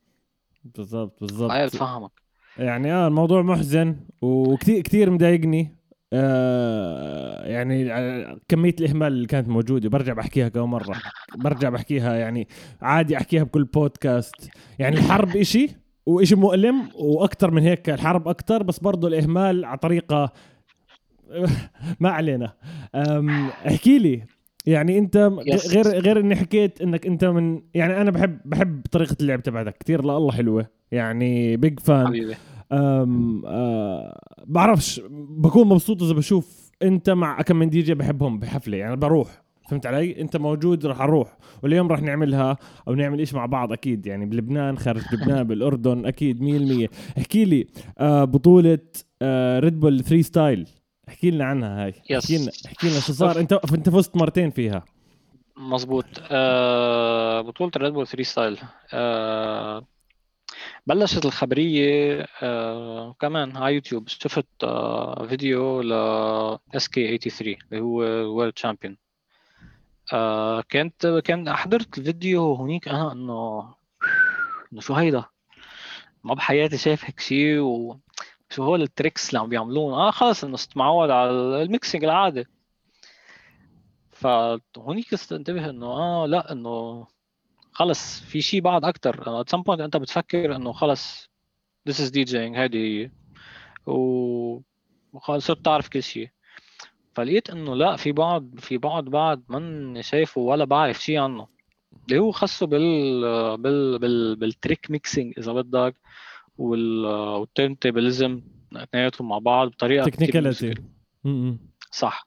بالضبط 0.65 1.21
بالضبط. 1.21 1.51
هاي 1.51 1.67
بتفهمك 1.67 2.11
يعني 2.59 2.93
آه 2.93 3.09
الموضوع 3.09 3.43
محزن 3.43 3.97
وكثير 4.21 4.81
كثير 4.81 5.11
مضايقني. 5.11 5.77
آه 6.13 7.47
يعني 7.47 7.93
آه، 7.93 8.39
كمية 8.49 8.75
الإهمال 8.81 9.13
اللي 9.13 9.27
كانت 9.27 9.49
موجودة. 9.49 9.89
برجع 9.89 10.13
بحكيها 10.13 10.49
كم 10.49 10.71
مرة. 10.71 10.97
برجع 11.37 11.69
بحكيها 11.69 12.15
يعني 12.15 12.49
عادي 12.83 13.17
أحكيها 13.17 13.43
بكل 13.43 13.65
بودكاست. 13.65 14.51
يعني 14.79 14.97
الحرب 14.97 15.37
إشي 15.37 15.84
وإشي 16.07 16.35
مؤلم 16.35 16.89
وأكثر 16.95 17.51
من 17.51 17.63
هيك 17.63 17.91
الحرب 17.91 18.29
أكثر 18.29 18.63
بس 18.63 18.79
برضه 18.79 19.09
الإهمال 19.09 19.65
على 19.65 19.79
طريقة 19.79 20.33
ما 22.01 22.11
علينا. 22.11 22.53
احكي 23.67 23.99
لي 23.99 24.23
يعني 24.67 24.99
أنت 24.99 25.17
غير 25.69 25.87
غير 25.89 26.21
إني 26.21 26.37
حكيت 26.37 26.81
إنك 26.83 27.07
أنت 27.07 27.25
من 27.25 27.63
يعني 27.75 28.01
أنا 28.01 28.11
بحب 28.11 28.39
بحب 28.45 28.83
طريقة 28.93 29.17
اللعب 29.21 29.43
تبعتك 29.43 29.79
كثير 29.79 30.05
لله 30.05 30.33
حلوة 30.33 30.67
يعني 30.93 31.57
بيج 31.57 31.81
فان 31.81 32.07
حبيبي. 32.07 32.35
أم 32.73 33.43
أه 33.47 34.21
بعرفش 34.47 35.01
بكون 35.11 35.69
مبسوط 35.69 36.03
إذا 36.03 36.13
بشوف 36.13 36.71
أنت 36.83 37.11
مع 37.11 37.43
كم 37.43 37.57
من 37.57 37.71
دي 37.71 37.83
جي 37.83 37.95
بحبهم 37.95 38.39
بحفلة 38.39 38.77
يعني 38.77 38.97
بروح. 38.97 39.44
فهمت 39.69 39.87
علي؟ 39.87 40.21
انت 40.21 40.37
موجود 40.37 40.87
راح 40.87 41.01
أروح. 41.01 41.37
واليوم 41.63 41.89
راح 41.89 42.03
نعملها 42.03 42.57
أو 42.89 42.95
نعمل 42.95 43.19
إيش 43.19 43.35
مع 43.35 43.47
بعض 43.47 43.73
أكيد 43.73 44.07
يعني 44.07 44.27
بلبنان 44.27 44.79
خارج 44.79 45.03
لبنان 45.13 45.45
بالاردن 45.45 46.07
أكيد 46.07 46.43
100% 47.17 47.19
احكي 47.19 47.45
لي 47.45 47.67
آه 47.99 48.25
بطولة 48.25 48.79
آه 49.23 49.59
ريد 49.61 49.81
بول 49.81 50.05
3 50.05 50.23
ستايل 50.23 50.69
احكي 51.09 51.31
لنا 51.31 51.45
عنها 51.45 51.85
هاي. 51.85 51.95
احكي 52.19 52.39
لنا 52.39 52.51
احكي 52.67 52.89
لنا 52.91 53.01
شو 53.01 53.13
صار. 53.13 53.41
انت 53.41 53.53
انت 53.53 53.89
فزت 53.91 54.17
مرتين 54.17 54.51
فيها. 54.51 54.85
مزبوط 55.57 56.05
آه 56.31 57.41
بطولة 57.41 57.71
الريد 57.77 57.93
بول 57.93 58.07
3 58.07 58.23
ستايل 58.23 58.59
آه 58.93 59.87
بلشت 60.87 61.25
الخبرية 61.25 62.27
آه 62.43 63.15
كمان 63.21 63.57
على 63.57 63.75
يوتيوب. 63.75 64.09
شفت 64.09 64.47
آه 64.65 65.27
فيديو 65.27 65.81
ل 65.81 65.93
Eskei83 66.77 67.55
اللي 67.73 67.81
هو 67.83 68.01
world 68.03 68.53
champion 68.53 68.97
آه 70.13 70.61
كنت 70.61 71.07
كان 71.25 71.53
حضرت 71.53 71.99
الفيديو 71.99 72.55
هونيك 72.55 72.89
أنا 72.89 73.13
إنه 73.13 73.75
إنه 74.73 74.81
شو 74.81 74.95
هيدا؟ 74.95 75.25
ما 76.25 76.35
بحياتي 76.35 76.79
شايف 76.79 77.05
هيك 77.05 77.21
شيء 77.21 77.59
و 77.59 77.99
شو 78.51 78.65
هول 78.65 78.83
ال 78.83 78.89
tricks 78.89 79.29
اللي 79.29 79.41
عم 79.41 79.49
بيعملون؟ 79.49 79.95
آه 79.95 80.11
خلص 80.11 80.45
إنه 80.45 80.59
معود 80.77 81.11
على 81.11 81.31
ال 81.63 81.69
mixing 81.69 82.05
العادي. 82.05 82.45
فهونيك 84.13 85.07
انتبه 85.33 85.71
إنه 85.71 85.87
آه 85.87 86.27
لا 86.27 86.53
إنه 86.53 87.07
خلص 87.73 88.21
في 88.21 88.43
شيء 88.43 88.61
بعد 88.61 88.85
أكثر 88.85 89.41
at 89.41 89.51
some 89.51 89.63
point 89.63 89.81
أنت 89.81 89.97
بتفكر 89.97 90.57
إنه 90.57 90.73
خلص 90.73 91.31
this 91.89 91.93
is 91.95 92.11
DJing 92.11 92.57
هذه 92.57 92.77
هي. 92.77 93.11
وخلص 93.87 95.47
صرت 95.47 95.65
تعرف 95.65 95.89
كل 95.89 96.03
شيء. 96.03 96.31
فلقيت 97.15 97.51
إنه 97.51 97.75
لا 97.75 97.97
في 97.97 98.13
بعض 98.13 98.59
في 98.59 98.79
بعض 98.79 99.05
بعد 99.05 99.43
من 99.49 100.03
شايفه 100.03 100.41
ولا 100.41 100.65
بعرف 100.65 101.03
شيء 101.03 101.19
عنه. 101.19 101.49
اللي 102.09 102.19
هو 102.19 102.31
خاصه 102.31 102.67
بال 102.67 103.21
بال 103.59 103.99
بال 103.99 104.37
بال 104.37 104.52
trick 104.52 104.91
mixing 104.91 105.35
إذا 105.39 105.53
بدك 105.53 105.97
وال 106.59 107.79
turntablism 107.79 108.43
اثنيناتهم 108.77 109.29
مع 109.29 109.39
بعض 109.39 109.69
بطريقة 109.69 110.05
technicality 110.05 110.75
صح. 111.91 112.27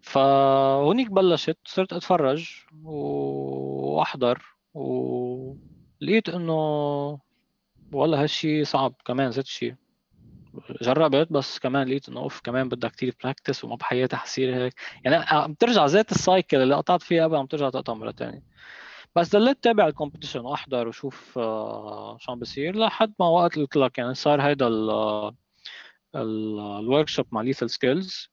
فهونيك 0.00 1.10
بلشت 1.10 1.58
صرت 1.64 1.92
أتفرج 1.92 2.50
وأحضر 2.84 4.42
ولقيت 4.74 6.28
إنه 6.28 6.52
والله 7.92 8.22
هالشي 8.22 8.64
صعب 8.64 8.94
كمان 9.04 9.30
ذات 9.30 9.46
شيء 9.46 9.74
جربت 10.82 11.32
بس 11.32 11.58
كمان 11.58 11.88
لقيت 11.88 12.08
إنه 12.08 12.20
أوف 12.20 12.40
كمان 12.40 12.68
بدها 12.68 12.90
كثير 12.90 13.14
practice 13.24 13.64
وما 13.64 13.76
بحياتي 13.76 14.16
حصير 14.16 14.54
هيك. 14.54 14.74
يعني 15.04 15.16
عم 15.16 15.54
ترجع 15.54 15.86
ذات 15.86 16.12
ال 16.12 16.19
cycle 16.19 16.56
اللي 16.56 16.74
قطعت 16.74 17.02
فيها 17.02 17.24
قبل 17.24 17.36
عم 17.36 17.46
ترجع 17.46 17.70
تقطع 17.70 17.94
مرة 17.94 18.12
ثانية 18.12 18.42
بس 19.16 19.32
ضليت 19.32 19.58
تابع 19.62 19.86
ال 19.86 19.90
competition 19.90 20.40
واحضر 20.40 20.88
وشوف 20.88 21.38
آه، 21.38 22.16
شو 22.20 22.32
عم 22.32 22.38
بصير 22.38 22.76
لحد 22.76 23.12
ما 23.20 23.28
وقت 23.28 23.56
قلت 23.56 23.76
لك 23.76 23.98
يعني 23.98 24.14
صار 24.14 24.42
هيدا 24.42 24.68
ال 26.16 27.08
workshop 27.08 27.26
مع 27.32 27.40
Lethal 27.40 27.70
Skillz 27.70 28.28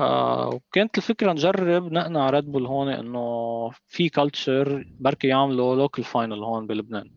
آه 0.00 0.48
وكانت 0.48 0.98
الفكرة 0.98 1.32
نجرب 1.32 1.92
نقنع 1.92 2.30
ريد 2.30 2.52
بول 2.52 2.66
هون 2.66 2.88
إنه 2.88 3.70
في 3.86 4.08
culture 4.08 4.84
بركي 5.00 5.28
يعملوا 5.28 5.76
local 5.76 6.04
final 6.04 6.44
هون 6.44 6.66
بلبنان. 6.66 7.10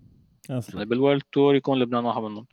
أصلا. 0.50 0.76
يعني 0.76 0.90
بال 0.90 0.99
world 0.99 1.22
tour 1.32 1.56
يكون 1.56 1.80
لبنان 1.80 2.06
واحد 2.06 2.22
منهم. 2.22 2.48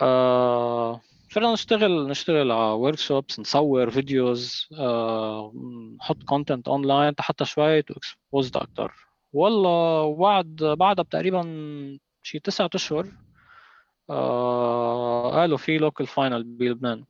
آه 0.00 1.00
صرنا 1.30 1.52
نشتغل 1.52 2.08
نشتغل 2.08 2.50
على 2.50 2.72
workshops 2.72 3.40
نصور 3.40 3.90
videos 3.90 4.68
آه، 4.78 5.52
نحط 5.98 6.22
content 6.22 6.68
online 6.68 7.14
حتى 7.18 7.44
شوي 7.44 7.82
to 7.82 7.94
exposed 7.94 8.56
أكثر 8.56 8.92
والله 9.32 10.16
بعد 10.16 10.56
بعدها 10.78 11.04
بتقريبا 11.04 11.42
شي 12.22 12.38
تسعة 12.38 12.70
أشهر 12.74 13.06
آه 14.10 15.30
قالوا 15.32 15.58
في 15.58 15.78
local 15.78 16.06
final 16.06 16.44
بلبنان. 16.44 17.04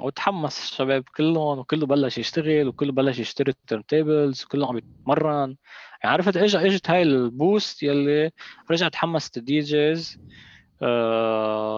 وتحمس 0.00 0.58
الشباب 0.58 1.04
كلهم 1.16 1.58
وكله 1.58 1.86
بلش 1.86 2.18
يشتغل 2.18 2.68
وكله 2.68 2.92
بلش 2.92 3.18
يشتري 3.18 3.50
ال 3.50 3.86
turntables 3.86 4.44
وكله 4.44 4.68
عم 4.68 4.78
يتمرن. 4.78 5.56
يعني 6.02 6.14
عرفت 6.14 6.36
اجى 6.36 6.58
إجت 6.58 6.90
هاي 6.90 7.02
ال 7.02 7.15
boost 7.15 7.82
يلي 7.82 8.30
رجعت 8.70 8.94
حمست 8.96 9.36
ال 9.36 9.60
DJs 9.60 10.18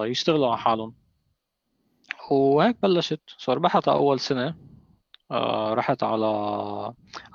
يشتغلوا 0.05 0.47
على 0.47 0.57
حالهم. 0.57 0.95
وهيك 2.31 2.77
بلشت. 2.83 3.21
so 3.37 3.53
ربحت 3.53 3.87
أول 3.87 4.19
سنة. 4.19 4.55
آه 5.31 5.73
رحت 5.73 6.03
على 6.03 6.25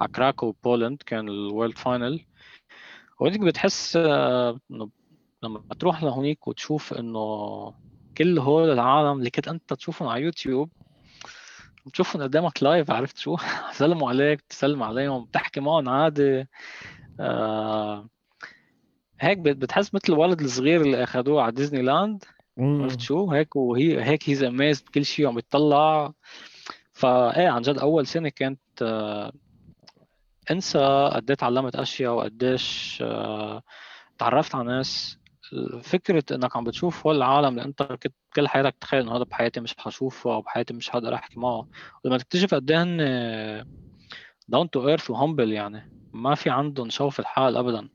على 0.00 0.08
Krakow 0.14 0.52
Poland 0.64 1.02
كان 1.06 1.28
ال 1.28 1.37
world 1.37 1.78
final 1.78 2.26
وهيك 3.20 3.40
بتحس 3.40 3.96
آه 3.96 4.60
إنه 4.70 4.90
لما 5.44 5.64
تروح 5.78 6.02
لهونيك 6.02 6.48
وتشوف 6.48 6.94
إنه 6.94 7.20
كل 8.18 8.38
هول 8.38 8.70
العالم 8.72 9.18
اللي 9.18 9.30
كنت 9.30 9.48
أنت 9.48 9.72
تشوفهم 9.74 10.08
على 10.08 10.22
يوتيوب 10.24 10.70
بتشوفهم 11.86 12.22
قدامك 12.22 12.62
live 12.62 12.90
عرفت 12.90 13.18
شو؟ 13.18 13.36
سلموا 13.78 14.08
عليك 14.08 14.40
تسلم 14.40 14.82
عليهم 14.82 15.24
بتحكي 15.24 15.60
معهم 15.60 15.88
عادي 15.88 16.46
آه 17.20 18.08
هيك 19.22 19.38
بتحس 19.38 19.94
مثل 19.94 20.12
الولد 20.12 20.40
الصغير 20.40 20.80
اللي 20.80 21.02
أخذوه 21.02 21.42
على 21.42 21.52
ديزني 21.52 21.82
لاند 21.82 22.24
عرفت 22.82 23.00
شو؟ 23.00 23.30
هيك 23.30 23.56
وهي 23.56 24.04
هيك 24.04 24.28
هيز 24.28 24.42
اميز 24.42 24.82
بكل 24.82 25.04
شيء 25.04 25.26
وعم 25.26 25.38
يطلع. 25.38 26.12
فايه 26.92 27.48
عن 27.48 27.62
جد 27.62 27.78
أول 27.78 28.06
سنة 28.06 28.28
كانت 28.28 28.60
آه 28.82 29.32
إنسى 30.50 31.10
قد 31.12 31.36
تعلمت 31.36 31.76
أشياء 31.76 32.12
وقديش 32.12 32.98
آه 33.02 33.62
تعرفت 34.18 34.54
على 34.54 34.64
ناس. 34.64 35.18
فكرة 35.82 36.24
إنك 36.32 36.56
عم 36.56 36.64
بتشوف 36.64 37.06
هول 37.06 37.16
العالم 37.16 37.48
اللي 37.48 37.64
أنت 37.64 37.82
كنت 37.82 38.14
كل 38.36 38.48
حياتك 38.48 38.76
تخيل 38.80 39.00
إنه 39.00 39.16
هذا 39.16 39.24
بحياتي 39.24 39.60
مش 39.60 39.74
حشوفه 39.78 40.34
أو 40.34 40.40
بحياتي 40.40 40.74
مش 40.74 40.90
حقدر 40.90 41.14
أحكي 41.14 41.40
معه. 41.40 41.66
ولما 42.04 42.18
تكتشف 42.18 42.54
قد 42.54 42.70
إيه 42.70 42.82
هن 42.82 43.64
down 44.48 44.70
to 44.70 44.88
earth 44.88 45.10
و 45.10 45.16
humble 45.16 45.52
يعني 45.52 45.90
ما 46.12 46.34
في 46.34 46.50
عندهم 46.50 46.90
شوف 46.90 47.20
الحال 47.20 47.56
ابدا. 47.56 47.88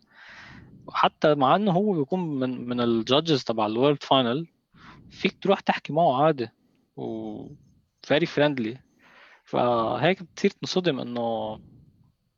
حتى 0.89 1.35
مع 1.35 1.55
إنه 1.55 1.71
هو 1.71 1.93
بيكون 1.93 2.19
من 2.19 2.69
من 2.69 2.81
ال 2.81 2.90
judges 2.90 3.43
تبع 3.43 3.65
ال 3.65 3.72
world 3.72 4.03
final 4.03 4.47
فيك 5.09 5.37
تروح 5.41 5.59
تحكي 5.59 5.93
معه 5.93 6.23
عادي 6.25 6.49
و 6.97 7.47
very 8.03 8.25
friendly 8.25 8.79
فهيك 9.45 10.23
بتصير 10.23 10.51
تنصدم 10.51 10.99
إنه 10.99 11.59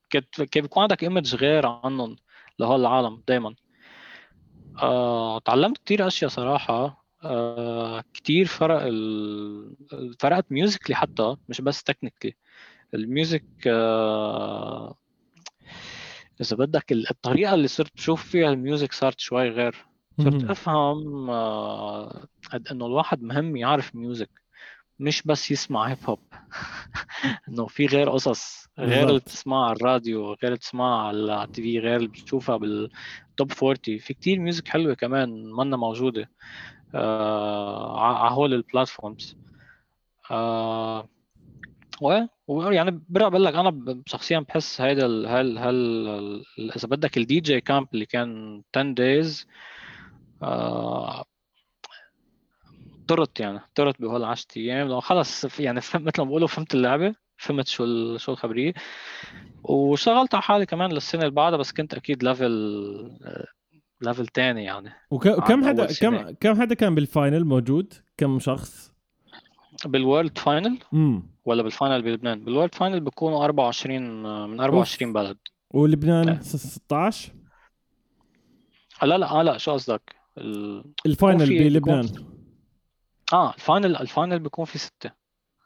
كيف 0.09 0.63
بيكون 0.63 0.83
عندك 0.83 1.03
image 1.03 1.35
غير 1.35 1.65
عنهم 1.67 2.15
لهول 2.59 2.79
العالم 2.81 3.23
دائما 3.27 3.55
آه، 4.81 5.39
تعلمت 5.39 5.77
كثير 5.85 6.07
أشياء 6.07 6.31
صراحة. 6.31 7.05
آه، 7.23 8.03
كثير 8.13 8.45
فرق 8.45 8.81
ال... 8.83 9.75
فرقت 10.19 10.51
musically 10.51 10.95
حتى 10.95 11.35
مش 11.49 11.61
بس 11.61 11.83
technically 11.83 12.35
ال 12.93 13.02
music 13.02 13.45
آه، 13.67 14.95
إذا 16.41 16.57
بدك 16.57 16.91
الطريقة 16.91 17.53
اللي 17.53 17.67
صرت 17.67 17.95
بشوف 17.95 18.23
فيها 18.23 18.49
ال 18.49 18.56
music 18.56 18.93
صارت 18.93 19.19
شوي 19.19 19.49
غير. 19.49 19.75
صرت 20.23 20.43
أفهم 20.43 21.29
آه، 21.29 22.27
قد 22.51 22.67
إنه 22.67 22.85
الواحد 22.85 23.21
مهم 23.23 23.55
يعرف 23.55 23.95
music 23.95 24.29
مش 24.99 25.21
بس 25.25 25.51
يسمع 25.51 25.87
hip 25.87 25.97
hop 26.05 26.19
إنه 27.49 27.67
في 27.67 27.85
غير 27.85 28.09
قصص 28.09 28.67
غير 28.79 29.07
اللي 29.09 29.19
بتسمعها 29.19 29.65
على 29.65 29.75
الراديو 29.75 30.25
غير 30.25 30.37
اللي 30.43 30.55
بتسمعها 30.55 31.07
على 31.07 31.43
ال 31.43 31.61
TV 31.61 31.79
غير 31.79 31.95
اللي 31.95 32.07
بتشوفها 32.07 32.57
بال 32.57 32.95
top 32.95 33.51
40 33.63 33.97
في 33.99 34.13
كتير 34.13 34.39
music 34.39 34.67
حلوة 34.67 34.93
كمان 34.93 35.51
منا 35.51 35.77
موجودة 35.77 36.29
آه 36.95 37.99
على 37.99 38.35
هول 38.35 38.53
ال 38.53 38.62
platforms 38.62 39.37
آه 40.31 41.09
ويعني 42.49 43.01
برجع 43.09 43.27
بقول 43.27 43.45
لك 43.45 43.55
أنا 43.55 44.01
شخصيا 44.05 44.39
بحس 44.39 44.81
هيدا 44.81 45.05
ال 45.05 45.27
هل 45.27 45.57
هل 45.57 46.45
إذا 46.59 46.87
بدك 46.87 47.17
ال 47.17 47.39
DJ 47.39 47.61
camp 47.61 47.87
اللي 47.93 48.05
كان 48.05 48.61
10 48.75 48.91
days 48.91 49.47
آه 50.43 51.25
طرت 53.07 53.39
يعني 53.39 53.59
طرت 53.75 54.01
بهول 54.01 54.23
10 54.23 54.47
أيام 54.57 54.87
لو 54.87 54.99
خلص 54.99 55.59
يعني 55.59 55.81
فهمت 55.81 56.07
مثل 56.07 56.21
ما 56.21 56.25
بيقولوا 56.25 56.47
فهمت 56.47 56.75
اللعبة 56.75 57.15
فهمت 57.37 57.67
شو 57.67 58.17
شو 58.17 58.31
الخبرية 58.31 58.73
وشغلت 59.63 60.35
على 60.35 60.43
حالي 60.43 60.65
كمان 60.65 60.91
للسنة 60.91 61.21
اللي 61.21 61.33
بعدها 61.33 61.57
بس 61.57 61.71
كنت 61.71 61.93
أكيد 61.93 62.23
level 62.23 62.51
level 64.01 64.27
ثاني 64.27 64.63
يعني 64.63 64.89
وكم 65.11 65.67
حدا 65.67 65.87
كم 66.01 66.31
كم 66.31 66.61
حدا 66.61 66.75
كان 66.75 66.95
بال 66.95 67.09
final 67.09 67.45
موجود؟ 67.45 67.93
كم 68.17 68.39
شخص؟ 68.39 68.88
بال 69.87 70.01
world 70.01 70.37
final؟ 70.37 70.79
امم 70.93 71.23
ولا 71.45 71.63
بال 71.63 71.74
final 71.74 72.01
بلبنان؟ 72.01 72.43
بال 72.43 72.52
world 72.52 72.75
final 72.75 72.99
بيكونوا 72.99 73.45
24 73.45 74.01
من 74.49 74.59
24 74.59 75.13
بلد. 75.13 75.37
ولبنان 75.71 76.41
16 76.41 77.33
آه، 79.03 79.05
لا 79.05 79.17
لا 79.17 79.31
آه 79.31 79.41
لا 79.41 79.57
شو 79.57 79.71
قصدك؟ 79.71 80.15
ال 81.05 81.12
final 81.12 81.49
بلبنان. 81.49 82.09
آه 83.33 83.53
ال 83.53 83.60
final 83.60 83.95
ال 83.95 84.02
final 84.02 84.39
بيكون 84.39 84.65
في 84.65 84.77
ستة. 84.77 85.11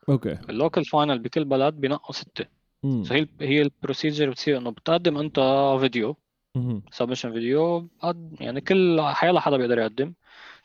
okay. 0.10 0.38
ال 0.50 0.56
local 0.56 0.86
final 0.86 1.20
بكل 1.20 1.46
بلد 1.46 1.74
بينقوا 1.74 2.16
ستة. 2.16 2.46
فهي 3.06 3.28
هي 3.42 3.62
ال 3.62 3.69
procedure 3.69 4.30
بتصير 4.30 4.58
إنه 4.58 4.70
بتقدم 4.70 5.18
أنت 5.18 5.40
video 5.80 6.18
submission 6.92 7.34
فيديو 7.34 7.90
يعني 8.40 8.62
كل 8.62 9.02
حيلا 9.02 9.40
حدا 9.40 9.58
بيقدر 9.58 9.78
يقدم. 9.78 10.14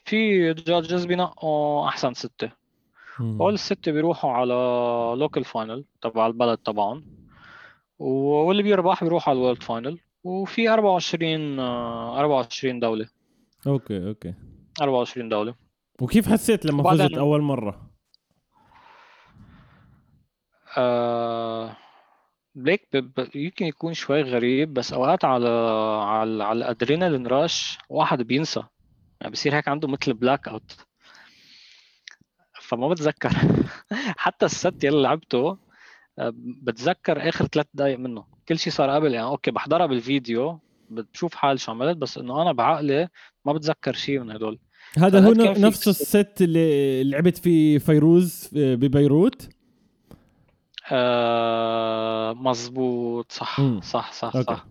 في 0.05 0.53
judges 0.53 1.05
بينقوا 1.05 1.89
أحسن 1.89 2.15
ستة. 2.15 2.58
أول 3.20 3.54
الستة 3.54 3.92
بيروحوا 3.92 4.31
على 4.31 4.54
local 5.21 5.44
final 5.44 5.85
تبع 6.02 6.26
البلد 6.26 6.59
تبعهم 6.59 7.04
واللي 7.98 8.62
بيربح 8.62 9.04
بيروح 9.04 9.28
على 9.28 9.38
ال 9.38 9.42
world 9.42 9.62
final 9.62 9.99
وفي 10.24 10.68
24 10.68 11.61
24 11.61 12.81
دولة. 12.81 13.09
okay 13.66 14.09
okay. 14.09 14.35
24 14.83 15.28
دولة. 15.28 15.54
وكيف 16.00 16.28
حسيت 16.28 16.66
لما 16.66 16.90
فزت 16.90 17.18
أول 17.18 17.42
مرة؟ 17.42 17.90
آه 20.76 21.76
بليك 22.54 22.88
يمكن 23.35 23.66
يكون 23.66 23.94
شوي 23.94 24.22
غريب 24.22 24.74
بس 24.74 24.92
أوقات 24.92 25.24
على 25.24 25.48
على 26.02 26.44
على 26.44 26.59
ال 26.59 26.65
adrenaline 26.65 27.27
rush 27.27 27.79
واحد 27.88 28.22
بينسى. 28.22 28.62
يعني 29.20 29.33
بصير 29.33 29.57
هيك 29.57 29.68
عنده 29.68 29.88
مثل 29.88 30.14
blackout 30.14 30.88
فما 32.68 32.88
بتذكر. 32.88 33.31
حتى 34.24 34.46
ال 34.47 34.56
set 34.56 34.85
يلي 34.85 35.02
لعبته 35.02 35.57
آه، 36.18 36.33
بتذكر 36.37 37.28
آخر 37.28 37.46
ثلاث 37.46 37.66
دقائق 37.74 37.98
منه. 37.98 38.24
كل 38.48 38.59
شيء 38.59 38.72
صار 38.72 38.90
قبل 38.90 39.14
يعني 39.14 39.26
okay 39.27 39.51
بحضرها 39.50 39.87
بالفيديو 39.87 40.59
بشوف 40.90 41.35
حال 41.35 41.61
شو 41.61 41.72
عملت 41.72 41.96
بس 41.96 42.18
إنه 42.18 42.42
أنا 42.42 42.52
بعقلي 42.52 43.09
ما 43.44 43.52
بتذكر 43.52 43.92
شيء 43.92 44.20
من 44.20 44.31
هدول. 44.31 44.59
هذا 44.98 45.26
هو 45.26 45.33
نفس 45.33 45.88
ال 45.88 46.00
set 46.00 46.35
اللي 46.40 47.04
لعبت 47.04 47.38
في 47.38 47.78
فيروز 47.78 48.50
آه، 48.57 48.74
ببيروت؟ 48.74 49.48
آه 50.92 52.33
مزبوط 52.33 53.33
صح 53.33 53.61
مم. 53.61 53.81
صح 53.81 54.12
صح 54.12 54.37
okay. 54.37 54.55
صح. 54.54 54.66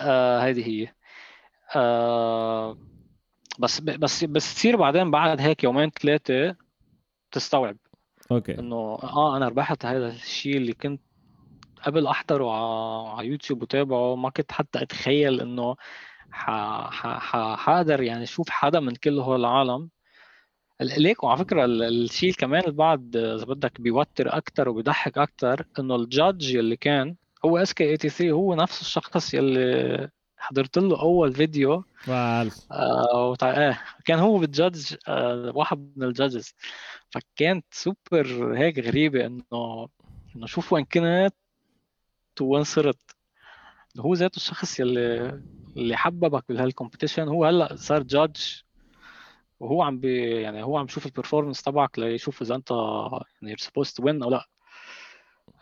آه 0.00 0.38
هذه 0.40 0.68
هي. 0.68 0.88
آه 1.76 2.78
بس 3.58 3.80
بس 3.80 4.24
بس 4.24 4.54
تصير 4.54 4.76
بعدين 4.76 5.10
بعد 5.10 5.40
هيك 5.40 5.64
يومين 5.64 5.90
ثلاثة 5.90 6.56
تستوعب. 7.34 7.76
okay. 8.30 8.58
إنه 8.58 8.76
آه 9.02 9.36
أنا 9.36 9.48
ربحت 9.48 9.86
هذا 9.86 10.08
الشيء 10.08 10.56
اللي 10.56 10.72
كنت 10.72 11.00
قبل 11.82 12.06
أحضره 12.06 12.50
على 13.16 13.28
يوتيوب 13.28 13.62
وتابعه 13.62 14.16
ما 14.16 14.30
كنت 14.30 14.52
حتى 14.52 14.82
أتخيل 14.82 15.40
إنه 15.40 15.76
حقدر 17.56 18.02
يعني 18.02 18.22
أشوف 18.22 18.50
حدا 18.50 18.80
من 18.80 18.94
كل 18.94 19.18
هول 19.18 19.40
العالم. 19.40 19.90
ليك 20.80 21.24
وعلى 21.24 21.38
فكرة 21.38 21.64
الشيء 21.64 22.32
كمان 22.32 22.62
البعض 22.66 23.16
إذا 23.16 23.44
بدك 23.44 23.80
بيوتر 23.80 24.36
أكثر 24.36 24.68
وبيضحك 24.68 25.18
أكثر 25.18 25.66
إنه 25.78 25.96
ال 25.96 26.06
judge 26.06 26.56
اللي 26.56 26.76
كان 26.76 27.16
هو 27.44 27.58
Eskei83 27.58 28.30
هو 28.30 28.54
نفس 28.54 28.80
الشخص 28.80 29.34
يلي 29.34 30.10
حضرت 30.44 30.78
له 30.78 31.00
أول 31.00 31.34
فيديو. 31.34 31.84
آه 32.72 33.30
وتع... 33.30 33.50
آه 33.50 33.78
كان 34.04 34.18
هو 34.18 34.38
بال 34.38 34.54
judge 34.54 34.94
آه 35.08 35.52
واحد 35.54 35.92
من 35.96 36.06
ال 36.06 36.12
judges. 36.12 36.54
فكانت 37.10 37.64
سوبر 37.70 38.54
هيك 38.56 38.78
غريبه 38.78 39.26
إنه 39.26 39.88
إنه 40.36 40.46
شوف 40.46 40.72
وين 40.72 40.84
كنت 40.84 41.34
وين 42.40 42.64
صرت. 42.64 43.16
هو 43.98 44.14
ذاته 44.14 44.36
الشخص 44.36 44.80
يلي 44.80 45.42
اللي 45.76 45.96
حببك 45.96 46.44
بهال 46.48 46.65
competition 46.65 47.28
هو 47.28 47.44
هلأ 47.44 47.76
صار 47.76 48.02
judge. 48.02 48.42
وهو 49.60 49.82
عم 49.82 50.00
بي 50.00 50.42
يعني 50.42 50.62
هو 50.62 50.78
عم 50.78 50.84
يشوف 50.84 51.06
ال 51.06 51.11
performance 51.11 51.62
تبعك 51.62 51.98
ليشوف 51.98 52.42
إذا 52.42 52.54
أنت 52.54 52.70
يعني 53.42 53.56
supposed 53.58 53.92
to 53.92 54.00
win 54.00 54.22
أو 54.22 54.30
لأ. 54.30 54.46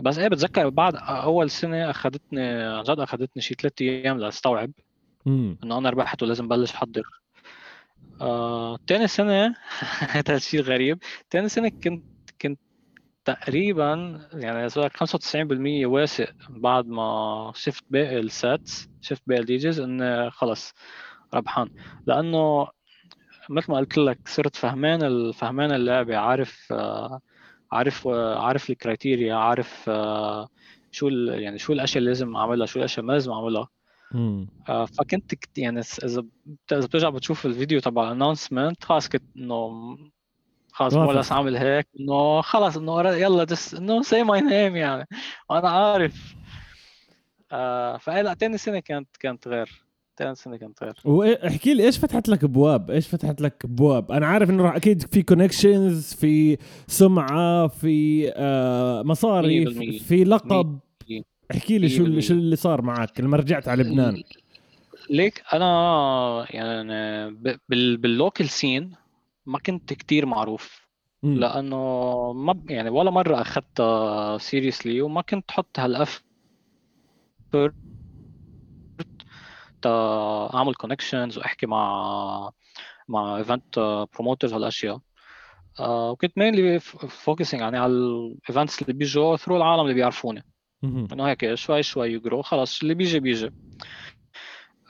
بس 0.00 0.18
إيه 0.18 0.28
بتذكر 0.28 0.68
بعد 0.68 0.96
أول 0.96 1.50
سنة 1.50 1.90
اخذتني 1.90 2.42
عن 2.42 2.82
جد 2.82 3.00
اخذتني 3.00 3.42
شي 3.42 3.54
ثلاث 3.54 3.72
أيام 3.80 4.18
لأستوعب 4.18 4.72
إنه 5.64 5.78
أنا 5.78 5.90
ربحت 5.90 6.22
ولازم 6.22 6.48
بلش 6.48 6.72
احضر 6.74 7.02
آه، 8.20 8.78
تاني 8.86 9.08
سنة 9.08 9.56
هذا 10.16 10.36
الشيء 10.36 10.60
غريب. 10.60 10.98
تاني 11.30 11.48
سنة 11.48 11.72
كنت 11.84 12.04
كنت 12.42 12.60
تقريبا 13.24 14.20
يعني 14.32 14.68
95% 14.70 15.86
واثق 15.86 16.34
بعد 16.48 16.86
ما 16.86 17.52
شفت 17.56 17.84
باقي 17.90 18.18
ال 18.18 18.32
sets 18.32 18.88
شفت 19.00 19.22
باقي 19.26 19.40
ال 19.40 19.50
DJs 19.50 19.80
انه 19.80 20.30
خلص 20.30 20.74
ربحان. 21.34 21.68
لأنه 22.06 22.68
مثل 23.50 23.72
ما 23.72 23.78
قلت 23.78 23.98
لك 23.98 24.18
صرت 24.26 24.56
فهمان 24.56 25.32
فهمان 25.32 25.72
اللعبة 25.72 26.16
عارف 26.16 26.72
عارف 27.72 28.08
عارف 28.36 28.70
ال 28.70 28.77
criteria 28.77 29.34
عارف 29.34 29.90
شو 30.90 31.08
يعني 31.08 31.58
شو 31.58 31.72
الأشياء 31.72 31.98
اللي 31.98 32.10
لازم 32.10 32.36
أعملها 32.36 32.66
شو 32.66 32.78
الأشياء 32.78 33.06
ما 33.06 33.12
لازم 33.12 33.32
أعملها. 33.32 33.68
آه، 34.68 34.84
فكنت 34.84 35.32
يعني 35.58 35.80
إذا 35.80 36.24
إذا 36.72 36.86
بترجع 36.86 37.08
بتشوف 37.08 37.46
الفيديو 37.46 37.80
تبع 37.80 38.04
ال 38.04 38.10
announcement 38.10 38.84
خلص 38.84 39.08
كنت 39.08 39.22
إنه 39.36 39.96
خلص 40.72 40.94
ولا 40.94 41.22
اعمل 41.32 41.56
هيك 41.56 41.88
إنه 42.00 42.40
خلص 42.40 42.76
إنه 42.76 43.08
يلا 43.10 43.44
just 43.44 43.74
إنه 43.74 44.02
say 44.02 44.22
my 44.22 44.40
name 44.40 44.76
يعني. 44.76 45.08
وأنا 45.50 45.70
عارف. 45.70 46.34
آه 47.52 47.96
فلا 47.96 48.34
ثاني 48.34 48.58
سنة 48.58 48.80
كانت 48.80 49.16
كانت 49.16 49.48
غير. 49.48 49.84
ثاني 50.22 50.34
سنة 50.34 50.56
كانت 50.56 50.82
غير 50.82 50.94
واحكي 51.04 51.74
لي 51.74 51.84
إيش 51.84 51.98
فتحت 51.98 52.28
لك 52.28 52.44
ابواب؟ 52.44 52.90
إيش 52.90 53.08
فتحت 53.08 53.40
لك 53.40 53.64
ابواب؟ 53.64 54.12
أنا 54.12 54.26
عارف 54.26 54.50
إنه 54.50 54.76
أكيد 54.76 55.02
في 55.02 55.22
connections 55.22 56.14
في 56.14 56.58
سمعة 56.86 57.66
في 57.66 58.28
آه 58.36 59.02
مصاري 59.02 59.66
في, 59.66 59.98
في 59.98 60.24
لقب. 60.24 60.78
احكي 61.50 61.78
لي 61.78 61.88
شو 61.88 62.20
شو 62.20 62.34
اللي 62.34 62.56
صار 62.56 62.82
معك 62.82 63.20
لما 63.20 63.36
رجعت 63.36 63.68
على 63.68 63.82
لبنان؟ 63.82 64.22
ليك 65.10 65.42
أنا 65.52 66.46
يعني 66.50 67.36
بال 67.68 67.91
local 67.91 68.48
scene 68.48 68.92
ما 69.46 69.58
كنت 69.58 69.92
كتير 69.92 70.26
معروف. 70.26 70.82
لأنه 71.22 72.32
ما 72.32 72.62
يعني 72.68 72.90
ولا 72.90 73.10
مرة 73.10 73.40
أخذتها 73.40 74.38
seriously 74.38 75.02
وما 75.02 75.20
كنت 75.20 75.50
حط 75.50 75.80
هالأف 79.86 80.54
أعمل 80.54 80.74
connections 80.74 81.38
وأحكي 81.38 81.66
مع 81.66 82.50
مع 83.08 83.36
event 83.36 83.78
promoters 84.14 84.52
هالأشياء. 84.54 84.98
آه 85.80 86.10
وكنت 86.10 86.38
mainly 86.38 86.80
focusing 86.80 87.62
يعني 87.62 87.78
على 87.78 87.92
ال 87.92 88.05
events 88.05 88.82
اللي 88.82 88.92
بيجوا 88.92 89.36
through 89.36 89.56
العالم 89.56 89.82
اللي 89.82 89.94
بيعرفوني. 89.94 90.44
إنه 91.12 91.28
هيك 91.28 91.54
شوي 91.54 91.82
شوي 91.82 92.12
يجرو 92.12 92.42
خلص 92.42 92.82
اللي 92.82 92.94
بيجي 92.94 93.20
بيجي. 93.20 93.50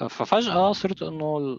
ففجأة 0.09 0.73
صرت 0.73 1.03
إنه 1.03 1.59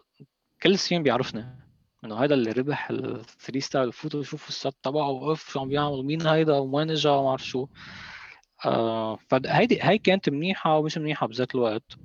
كل 0.64 0.78
scene 0.78 1.04
بيعرفني. 1.04 1.60
إنه 2.06 2.16
هيدا 2.16 2.36
اللي 2.36 2.52
ربح 2.52 2.90
ال 2.90 3.60
Thre3style 3.60 3.92
فوتوا 3.92 4.24
شوفوا 4.24 4.48
ال 4.50 4.57
set 4.57 4.78
تبعه 4.84 5.10
وقف 5.10 5.50
شو 5.52 5.60
عم 5.60 5.68
بيعمل 5.68 6.04
مين 6.04 6.28
هيدا 6.28 6.58
وين 6.58 6.92
اجى 6.92 7.10
وما 7.10 7.24
بعرف 7.24 7.46
شو. 7.46 7.68
آه 8.66 9.16
فهيدي 9.16 9.80
هي 9.82 9.98
كانت 9.98 10.30
منيحة 10.30 10.78
ومش 10.78 10.98
منيحة 10.98 11.28
بذات 11.28 11.56
الوقت. 11.56 11.98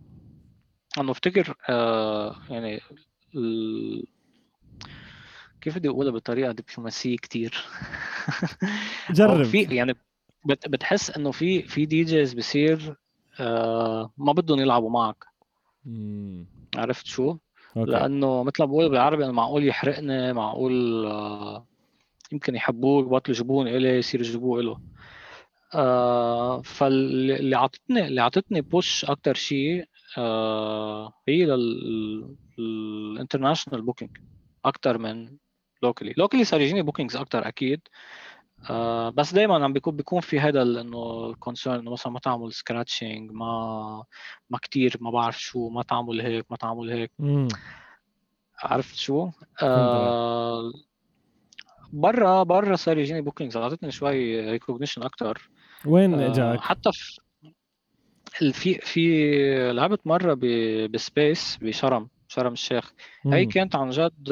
انه 1.00 1.10
افتكر 1.10 1.54
آه 1.68 2.36
يعني 2.50 2.80
ال... 3.34 4.06
كيف 5.60 5.78
بدي 5.78 5.88
أقولها 5.88 6.12
بطريقة 6.12 6.52
دبلوماسية 6.52 7.16
كثير 7.16 7.64
جرب 9.10 9.42
في 9.42 9.62
يعني 9.62 9.94
بتحس 10.44 11.10
إنه 11.10 11.30
في 11.30 11.62
في 11.62 11.86
دي 11.86 12.04
جيز 12.04 12.34
بصير 12.34 12.96
آه 13.40 14.12
ما 14.16 14.32
بدهم 14.32 14.58
يلعبوا 14.60 14.90
معك 14.90 15.24
مم. 15.84 16.46
عرفت 16.76 17.06
شو؟ 17.06 17.36
أوكي. 17.76 17.90
لأنه 17.90 18.42
مثل 18.42 18.54
ما 18.60 18.66
بقول 18.66 18.88
بالعربي 18.88 19.24
انه 19.24 19.32
معقول 19.32 19.66
يحرقني 19.68 20.32
معقول 20.32 21.06
آه 21.06 21.66
يمكن 22.32 22.54
يحبوه 22.54 23.02
يبطلوا 23.02 23.36
يجيبون 23.36 23.68
إلي 23.68 23.88
يصير 23.88 24.20
يجيبوه 24.20 24.62
له 24.62 24.78
آه 25.74 26.62
فاللي 26.62 27.56
عطتني 27.56 28.06
اللي 28.06 28.20
عطتني 28.20 28.60
push 28.60 29.04
أكثر 29.04 29.34
شيء 29.34 29.84
آه 30.16 31.12
هي 31.28 31.46
لل 32.58 32.75
international 32.75 33.82
booking 33.82 34.18
أكثر 34.64 34.98
من 34.98 35.36
locally 35.82 36.14
locally 36.16 36.44
صار 36.44 36.60
يجيني 36.60 36.82
bookings 36.82 37.16
أكثر 37.16 37.48
أكيد. 37.48 37.80
آه 38.70 39.10
بس 39.10 39.34
دائما 39.34 39.64
عم 39.64 39.72
بيكون 39.72 39.96
بيكون 39.96 40.20
في 40.20 40.40
هذا 40.40 40.62
إنه 40.62 41.26
ال 41.30 41.36
concern 41.36 41.78
إنه 41.78 41.90
مثلا 41.90 42.12
ما 42.12 42.18
تعمل 42.18 42.52
scratching 42.52 43.30
ما 43.30 44.04
ما 44.50 44.58
كثير 44.58 44.96
ما 45.00 45.10
بعرف 45.10 45.40
شو 45.40 45.68
ما 45.68 45.82
تعمل 45.82 46.20
هيك 46.20 46.46
ما 46.50 46.56
تعمل 46.56 46.90
هيك. 46.90 47.12
عرفت 48.62 48.96
شو؟ 48.96 49.30
آه 49.62 50.72
برا 51.92 52.42
برا 52.42 52.76
صار 52.76 52.98
يجيني 52.98 53.20
bookings 53.20 53.56
أعطتني 53.56 53.90
شوي 53.90 54.50
recognition 54.50 55.02
أكثر 55.02 55.50
وين 55.86 56.14
آه 56.14 56.30
إجاك؟ 56.30 56.60
حتى 56.60 56.92
في 56.92 57.20
في 58.32 58.74
في 58.74 59.72
لعبت 59.72 60.06
مرة 60.06 60.34
ب 60.86 60.98
Space 60.98 61.58
بشرم 61.62 62.08
شرم 62.28 62.52
الشيخ. 62.52 62.92
مم. 63.24 63.32
هي 63.32 63.46
كانت 63.46 63.76
عن 63.76 63.90
جد 63.90 64.28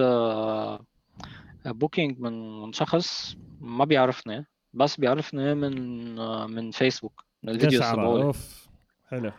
booking 1.66 2.21
من 2.21 2.73
شخص 2.73 3.37
ما 3.61 3.85
بيعرفني 3.85 4.47
بس 4.73 4.97
بيعرفني 4.97 5.55
من 5.55 6.15
من 6.51 6.71
فيسبوك 6.71 7.25
من 7.43 7.53
ال 7.53 7.57
videos 7.57 7.83
أوف 7.83 8.69
حلو. 9.11 9.33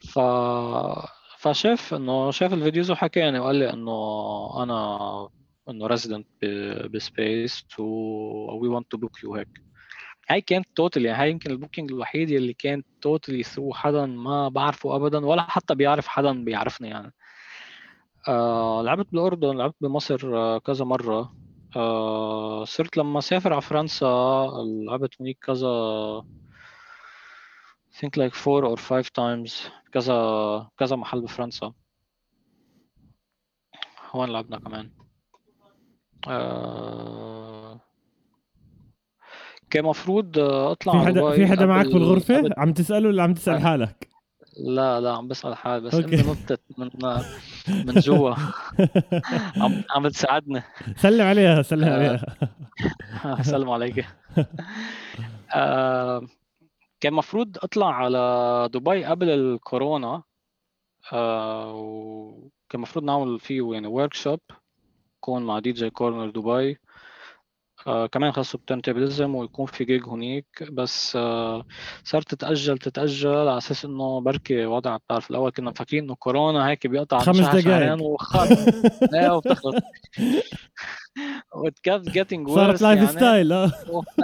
ف 0.00 0.18
فشاف 1.38 1.94
إنه 1.94 2.30
شاف 2.30 2.52
ال 2.52 2.57
videos 2.57 2.90
وحكاني 2.90 3.38
وقال 3.38 3.56
لي 3.56 3.72
إنه 3.72 4.62
أنا 4.62 5.28
إنه 5.68 5.86
resident 5.86 6.26
ب 6.94 7.06
Space 7.06 7.64
we 7.78 8.68
want 8.68 8.90
to 8.90 8.96
book 8.96 9.22
you 9.24 9.34
هيك. 9.34 9.60
هاي 10.30 10.40
كانت 10.40 10.66
totally 10.74 11.08
يعني 11.08 11.22
هاي 11.22 11.30
يمكن 11.30 11.50
ال 11.50 11.55
booking 11.55 11.92
الوحيد 11.92 12.30
اللي 12.30 12.52
كان 12.54 12.82
totally 13.00 13.42
through 13.42 13.74
حدا 13.74 14.06
ما 14.06 14.48
بعرفه 14.48 14.96
ابدا 14.96 15.26
ولا 15.26 15.42
حتى 15.42 15.74
بيعرف 15.74 16.06
حدا 16.08 16.44
بيعرفني 16.44 16.88
يعني. 16.88 17.12
آه 18.28 18.82
لعبت 18.82 19.06
بالأردن 19.12 19.56
لعبت 19.56 19.74
بمصر 19.80 20.36
آه 20.36 20.58
كذا 20.58 20.84
مرة. 20.84 21.34
آه 21.76 22.64
صرت 22.64 22.96
لما 22.96 23.20
سافر 23.20 23.52
على 23.52 23.62
فرنسا 23.62 24.06
لعبت 24.86 25.14
هناك 25.20 25.36
كذا 25.42 25.70
think 27.98 28.16
like 28.20 28.34
four 28.34 28.64
or 28.64 28.76
five 28.76 29.06
times 29.20 29.70
كذا 29.92 30.68
كذا 30.78 30.96
محل 30.96 31.20
بفرنسا. 31.20 31.72
هون 34.10 34.30
لعبنا 34.30 34.58
كمان. 34.58 34.90
آه 36.28 37.29
كان 39.70 39.84
مفروض 39.84 40.38
اطلع 40.38 40.92
في 40.92 41.06
حدا 41.06 41.30
في 41.30 41.46
حدا 41.46 41.66
معك 41.66 41.86
بالغرفة؟ 41.86 42.50
عم 42.58 42.72
تسأله 42.72 43.08
ولا 43.08 43.22
عم 43.22 43.34
تسأل 43.34 43.60
حالك. 43.60 44.10
لا 44.56 45.00
لا 45.00 45.12
عم 45.12 45.28
بسأل 45.28 45.54
حالي 45.54 45.80
بس 45.80 45.94
انت 45.94 46.14
نطت 46.14 46.60
من 46.78 46.90
من 47.86 47.94
جوا. 47.94 48.34
عم 49.62 49.82
عم 49.90 50.08
تساعدني. 50.08 50.62
سلم 50.96 51.26
عليها 51.26 51.62
سلم 51.62 51.88
آه. 51.88 51.94
عليها. 51.94 52.26
سلم 53.52 53.70
عليك. 53.70 54.06
آه 55.54 56.22
كان 57.00 57.12
مفروض 57.12 57.56
أطلع 57.62 57.94
على 57.94 58.68
دبي 58.72 59.04
قبل 59.04 59.30
الكورونا. 59.30 60.22
آه 61.12 61.74
وكان 61.74 62.80
مفروض 62.80 63.04
نعمل 63.04 63.40
فيه 63.40 63.72
يعني 63.72 63.86
ورك 63.86 64.14
شوب 64.14 64.40
كون 65.20 65.42
مع 65.42 65.58
دي 65.58 65.72
جي 65.72 65.90
كورنر 65.90 66.30
دبي. 66.30 66.78
آه 67.86 68.06
كمان 68.06 68.32
خاصة 68.32 68.58
بتنتبلزم 68.58 69.34
ويكون 69.34 69.66
في 69.66 69.84
جيج 69.84 70.04
هنيك 70.08 70.46
بس 70.72 71.16
آه 71.16 71.64
صارت 72.04 72.34
تتأجل 72.34 72.78
تتأجل 72.78 73.28
على 73.28 73.58
أساس 73.58 73.84
إنه 73.84 74.20
بركي 74.20 74.66
وضع. 74.66 74.96
بتعرف 74.96 75.30
الأول 75.30 75.50
كنا 75.50 75.70
مفكرين 75.70 76.04
إنه 76.04 76.14
كورونا 76.14 76.68
هيك 76.68 76.86
بيقطع 76.86 77.18
خمس 77.18 77.40
دقائق 77.40 78.02
وخلص. 78.02 78.50
إيه 79.14 79.34
وبتخلص. 79.36 79.82
what 81.54 81.78
kept 81.82 82.08
getting 82.08 82.48
worse 82.48 82.56
صارت 82.58 82.82
lifestyle 82.82 83.52
آه. 83.52 83.72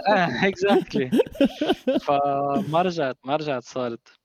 exactly 0.46 1.10
فما 2.00 2.82
رجعت 2.82 3.18
ما 3.24 3.36
رجعت 3.36 3.62
صارت. 3.62 4.15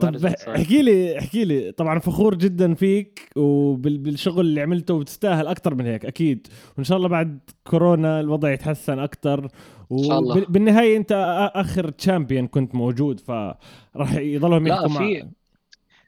طب 0.00 0.26
احكي 0.26 0.82
لي 0.82 1.18
احكي 1.18 1.44
لي. 1.44 1.72
طبعا 1.72 1.98
فخور 1.98 2.34
جدا 2.34 2.74
فيك 2.74 3.30
وبالشغل 3.36 4.40
اللي 4.40 4.60
عملته 4.60 4.94
وتستاهل 4.94 5.46
أكثر 5.46 5.74
من 5.74 5.86
هيك 5.86 6.04
أكيد. 6.04 6.46
وإن 6.76 6.84
شاء 6.84 6.96
الله 6.96 7.08
بعد 7.08 7.40
كورونا 7.64 8.20
الوضع 8.20 8.52
يتحسن 8.52 8.98
أكثر 8.98 9.48
وبالنهايه 9.90 10.96
أنت 10.96 11.12
آخر 11.54 11.90
champion 11.90 12.46
كنت 12.46 12.74
موجود 12.74 13.20
فراح 13.20 14.14
يضلهم 14.14 14.66
يحكوا 14.66 14.88
في 14.88 15.28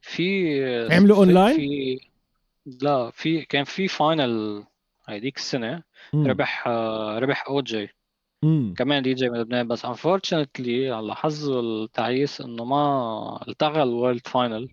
في 0.03 0.89
عملوا 0.95 1.17
اونلاين 1.17 1.57
في 1.57 1.99
لا 2.83 3.11
في 3.11 3.43
كان 3.43 3.65
في 3.65 3.89
final 3.89 4.65
هذيك 5.09 5.37
السنة 5.37 5.83
ربح 6.15 6.69
ربح 7.19 7.51
كمان 8.77 9.03
دي 9.03 9.15
جي 9.15 9.29
من 9.29 9.39
لبنان 9.39 9.69
بس 9.69 9.85
unfortunately 9.85 10.91
على 10.91 11.15
حظه 11.15 11.61
التعيس 11.61 12.41
إنه 12.41 12.65
ما 12.65 13.45
التغى 13.49 13.83
ال 13.83 13.90
world 13.90 14.27
final 14.27 14.69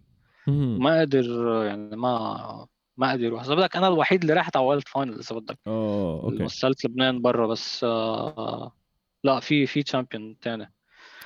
ما 0.48 1.02
قدر 1.02 1.26
يعني 1.66 1.96
ما 1.96 2.68
ما 2.98 3.12
قدر 3.12 3.24
يروح. 3.24 3.44
إذا 3.44 3.56
بدك 3.56 3.76
أنا 3.76 3.88
الوحيد 3.88 4.22
اللي 4.22 4.34
رحت 4.34 4.58
على 4.58 4.66
world 4.66 4.88
final 4.88 5.20
إذا 5.20 5.36
بدك. 5.36 5.60
oh 5.68 6.24
okay. 6.24 6.44
وصلت 6.44 6.86
لبنان 6.86 7.22
برا 7.22 7.48
بس 7.48 7.84
آه 7.84 8.76
لا 9.24 9.40
في 9.40 9.66
في 9.66 9.84
champion 9.84 10.36
ثاني 10.42 10.74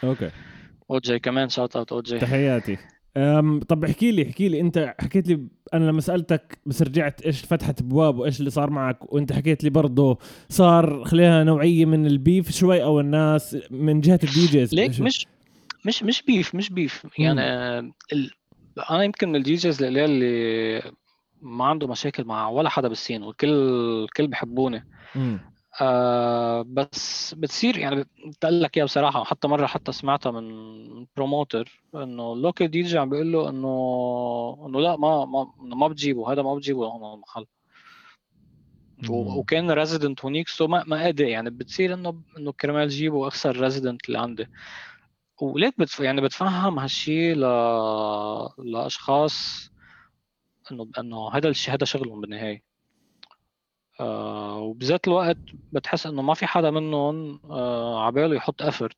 okay. 0.03 0.31
اوجي 0.91 1.19
كمان 1.19 1.49
shout 1.49 1.75
out 1.75 1.91
اوجي 1.91 2.19
تحياتي. 2.19 2.77
طب 3.67 3.83
احكي 3.83 4.11
لي 4.11 4.23
احكي 4.23 4.49
لي. 4.49 4.59
انت 4.59 4.95
حكيت 4.99 5.27
لي 5.27 5.47
أنا 5.73 5.85
لما 5.85 6.01
سألتك 6.01 6.57
بس 6.65 6.81
رجعت 6.81 7.21
إيش 7.21 7.45
فتحت 7.45 7.81
ابواب 7.81 8.17
وإيش 8.17 8.39
اللي 8.39 8.49
صار 8.49 8.69
معك 8.69 9.13
وأنت 9.13 9.33
حكيت 9.33 9.63
لي 9.63 9.69
برضه 9.69 10.17
صار 10.49 11.03
خليها 11.05 11.43
نوعية 11.43 11.85
من 11.85 12.05
ال 12.05 12.14
beef 12.14 12.51
شوي 12.51 12.83
أو 12.83 12.99
الناس 12.99 13.57
من 13.71 14.01
جهة 14.01 14.19
ال 14.23 14.45
DJs 14.45 14.75
like 14.75 14.99
مش 14.99 15.27
مش 15.85 16.03
مش 16.03 16.21
beef 16.21 16.55
مش 16.55 16.69
beef. 16.69 17.07
يعني 17.17 17.41
ال... 18.13 18.31
أنا 18.89 19.03
يمكن 19.03 19.29
من 19.29 19.35
ال 19.35 19.55
DJs 19.55 19.83
اللي, 19.83 20.05
اللي 20.05 20.91
ما 21.41 21.65
عنده 21.65 21.87
مشاكل 21.87 22.23
مع 22.23 22.49
ولا 22.49 22.69
حدا 22.69 22.87
بال 22.87 22.97
scene 22.97 23.23
والكل 23.23 23.49
الكل 24.03 24.27
بحبوني. 24.27 24.85
آه 25.81 26.61
بس 26.61 27.33
بتصير 27.33 27.77
يعني 27.77 28.05
بتقول 28.27 28.61
لك 28.61 28.77
إياها 28.77 28.85
بصراحة. 28.85 29.23
حتى 29.23 29.47
مرة 29.47 29.65
حتى 29.65 29.91
سمعتها 29.91 30.31
من 30.31 31.05
promoter 31.15 31.81
إنه 31.95 32.33
ال 32.33 32.67
local 32.71 32.81
DJ 32.81 32.97
عم 32.97 33.09
بيقول 33.09 33.31
له 33.31 33.49
إنه 33.49 34.65
إنه 34.67 34.79
لا 34.81 34.95
ما 34.97 35.25
ما 35.25 35.51
ما 35.59 35.87
بتجيبه 35.87 36.31
هذا 36.31 36.41
ما 36.41 36.55
بتجيبه 36.55 36.85
هون 36.87 37.13
المحل. 37.13 37.45
وكان 39.37 39.71
resident 39.71 40.21
هونيك 40.25 40.47
so 40.47 40.67
ما 40.67 40.83
ما 40.87 41.03
قادر. 41.03 41.25
يعني 41.25 41.49
بتصير 41.49 41.93
إنه 41.93 42.21
إنه 42.37 42.51
كرمال 42.51 42.89
جيبه 42.89 43.27
اخسر 43.27 43.57
resident 43.61 44.07
اللي 44.07 44.19
عندي 44.19 44.47
و 45.41 45.49
like 45.49 45.79
بتف... 45.79 45.99
يعني 45.99 46.21
بتفهم 46.21 46.79
هالشيء 46.79 47.35
ل... 47.35 47.39
لأشخاص 48.71 49.69
إنه 50.71 50.89
إنه 50.99 51.29
هذا 51.33 51.49
الشيء 51.49 51.73
هذا 51.73 51.85
شغلهم 51.85 52.21
بالنهاية. 52.21 52.74
آه 53.99 54.57
وبذات 54.57 55.07
الوقت 55.07 55.39
بتحس 55.71 56.05
إنه 56.07 56.21
ما 56.21 56.33
في 56.33 56.45
حدا 56.45 56.71
منهم 56.71 57.39
آه 57.51 58.05
عباله 58.05 58.35
يحط 58.35 58.61
effort 58.61 58.97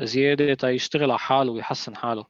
زيادة 0.00 0.54
تيشتغل 0.54 1.10
على 1.10 1.18
حاله 1.18 1.52
ويحسن 1.52 1.96
حاله. 1.96 2.24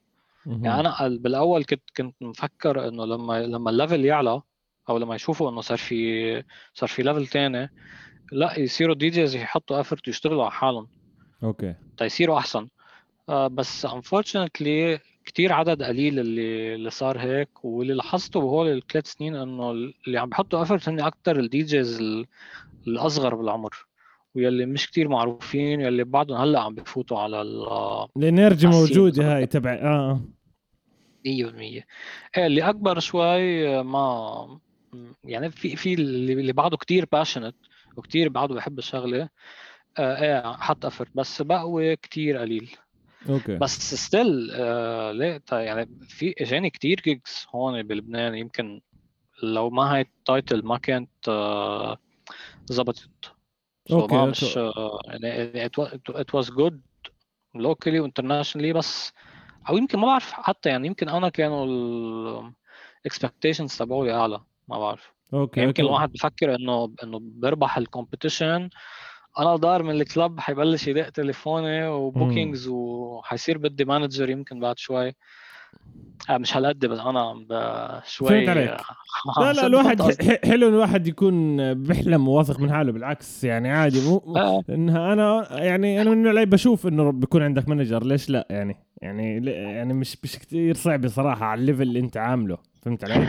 يعني 0.64 0.80
أنا 0.80 1.08
بالأول 1.08 1.64
كنت 1.64 1.82
كنت 1.96 2.16
مفكر 2.20 2.88
إنه 2.88 3.04
لما 3.04 3.42
لما 3.42 3.70
ال 3.70 3.76
level 3.76 4.04
يعلى 4.04 4.42
أو 4.88 4.98
لما 4.98 5.14
يشوفوا 5.14 5.50
إنه 5.50 5.60
صار 5.60 5.78
في 5.78 6.44
صار 6.74 6.88
في 6.88 7.02
level 7.02 7.26
ثاني 7.26 7.70
لا 8.32 8.58
يصيروا 8.58 8.94
DJs 8.94 9.34
يحطوا 9.36 9.80
effort 9.80 10.08
يشتغلوا 10.08 10.42
على 10.42 10.52
حالهم. 10.52 10.88
okay. 11.42 11.74
تيصيروا 11.96 12.38
أحسن. 12.38 12.68
آه، 13.28 13.46
بس 13.46 13.86
unfortunately 13.86 14.98
كتير 15.30 15.52
عدد 15.52 15.82
قليل 15.82 16.18
اللي 16.18 16.74
اللي 16.74 16.90
صار 16.90 17.18
هيك 17.18 17.64
واللي 17.64 17.94
لاحظته 17.94 18.40
بهول 18.40 18.68
الثلاث 18.68 19.06
سنين 19.06 19.36
إنه 19.36 19.70
اللي 19.70 20.18
عم 20.18 20.28
بحطوا 20.28 20.62
effort 20.62 20.88
هن 20.88 21.00
أكثر 21.00 21.40
ال 21.40 21.62
DJs 21.62 22.02
الأصغر 22.86 23.34
بالعمر 23.34 23.86
واللي 24.34 24.66
مش 24.66 24.90
كتير 24.90 25.08
معروفين 25.08 25.84
واللي 25.84 26.04
بعدهم 26.04 26.36
هلأ 26.36 26.60
عم 26.60 26.74
بفوتوا 26.74 27.18
على 27.18 27.42
ال 27.42 27.66
ال 28.16 28.23
energy 28.23 28.66
موجودة 28.66 29.36
هاي 29.36 29.46
تبع 29.46 29.72
آه 29.72 30.10
آه. 30.10 30.20
100% 31.26 31.84
إيه 32.36 32.46
اللي 32.46 32.62
أكبر 32.62 32.98
شوي 32.98 33.68
آه، 33.68 33.82
ما 33.82 34.60
يعني 35.24 35.50
في 35.50 35.76
في 35.76 35.94
اللي 35.94 36.52
بعده 36.52 36.76
كتير 36.76 37.06
passionate 37.12 37.56
وكتير 37.96 38.28
بعده 38.28 38.54
بحب 38.54 38.78
الشغلة 38.78 39.28
آه 39.98 40.22
إيه 40.22 40.56
حط 40.56 40.86
effort 40.86 41.08
بس 41.14 41.42
بقوي 41.42 41.96
كتير 41.96 42.36
قليل. 42.36 42.70
okay 43.28 43.58
بس 43.58 43.94
still 43.94 44.50
آه 44.54 45.12
ليه 45.12 45.36
تا- 45.38 45.60
يعني 45.60 45.88
في 46.08 46.34
اجاني 46.40 46.70
كتير 46.70 47.00
gigs 47.00 47.46
هون 47.54 47.82
بلبنان 47.82 48.34
يمكن 48.34 48.80
لو 49.42 49.70
ما 49.70 49.94
هاي 49.94 50.00
ال 50.00 50.11
title 50.11 50.64
ما 50.66 50.78
كانت 50.78 51.28
آه 51.28 51.98
زبطت 52.66 53.10
So 53.90 53.92
okay، 53.92 54.14
ما 54.14 54.20
okay. 54.20 54.30
مش 54.30 54.56
آه، 54.58 54.98
يعني 55.04 55.68
it 55.68 55.72
it 56.10 56.40
was 56.40 56.46
good 56.46 56.74
locally 57.58 58.08
internationally 58.08 58.74
بس 58.76 59.12
أو 59.68 59.76
يمكن 59.76 59.98
ما 59.98 60.06
بعرف 60.06 60.32
حتى 60.32 60.68
يعني 60.68 60.86
يمكن 60.86 61.08
أنا 61.08 61.28
كانوا 61.28 61.66
ال 61.66 62.52
expectations 63.08 63.78
تبعولي 63.78 64.14
أعلى 64.14 64.40
ما 64.68 64.78
بعرف 64.78 65.12
okay 65.34 65.60
يمكن 65.60 65.66
okay. 65.66 65.82
الواحد 65.82 66.12
بفكر 66.12 66.54
إنه 66.54 66.94
إنه 67.02 67.18
بربح 67.22 67.78
ال 67.78 67.86
competition 67.86 68.70
أنا 69.38 69.56
ضاهر 69.56 69.82
من 69.82 69.90
ال 69.90 70.00
club 70.00 70.40
حيبلش 70.40 70.88
يدق 70.88 71.08
تليفوني 71.08 71.86
و 71.86 71.95
bookings 71.95 72.68
وحيصير 72.68 73.58
بدي 73.58 73.84
manager 73.84 74.30
يمكن 74.30 74.60
بعد 74.60 74.78
شوي. 74.78 75.12
آه 76.30 76.38
مش 76.38 76.56
هالقد 76.56 76.86
بس 76.86 76.98
أنا 76.98 78.02
شوي. 78.06 78.48
عم 78.48 79.42
لا 79.42 79.52
لا 79.52 79.66
الواحد 79.66 80.02
حلو 80.44 80.68
الواحد 80.68 81.06
يكون 81.06 81.74
بيحلم 81.74 82.28
وواثق 82.28 82.60
من 82.60 82.72
حاله 82.72 82.92
بالعكس 82.92 83.44
يعني 83.44 83.70
عادي. 83.70 84.00
مو 84.00 84.34
آه، 84.36 84.62
انها 84.68 85.12
أنا 85.12 85.46
يعني 85.62 86.02
أنا 86.02 86.10
من 86.10 86.26
اللي 86.26 86.46
بشوف 86.46 86.86
إنه 86.86 87.12
بيكون 87.12 87.42
عندك 87.42 87.68
manager 87.68 88.04
ليش 88.04 88.30
لا؟ 88.30 88.46
يعني 88.50 88.76
يعني 89.02 89.46
يعني 89.46 89.94
مش 89.94 90.16
مش 90.24 90.38
كثير 90.38 90.74
صعب 90.74 91.08
صراحة 91.08 91.44
على 91.44 91.60
ال 91.60 91.64
level 91.64 91.82
اللي 91.82 92.00
أنت 92.00 92.16
عامله. 92.16 92.69
فهمت 92.82 93.04
علي؟ 93.04 93.26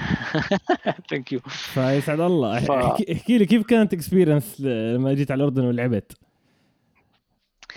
thank 1.10 1.32
you 1.32 1.40
فيسعد 1.40 2.20
الله. 2.20 2.60
ف- 2.60 2.72
احكي, 2.72 3.38
لي 3.38 3.46
كيف 3.46 3.66
كانت 3.66 3.94
experience 3.94 4.62
لما 4.62 5.14
جيت 5.14 5.32
على 5.32 5.40
الأردن 5.44 5.66
ولعبت؟ 5.66 6.18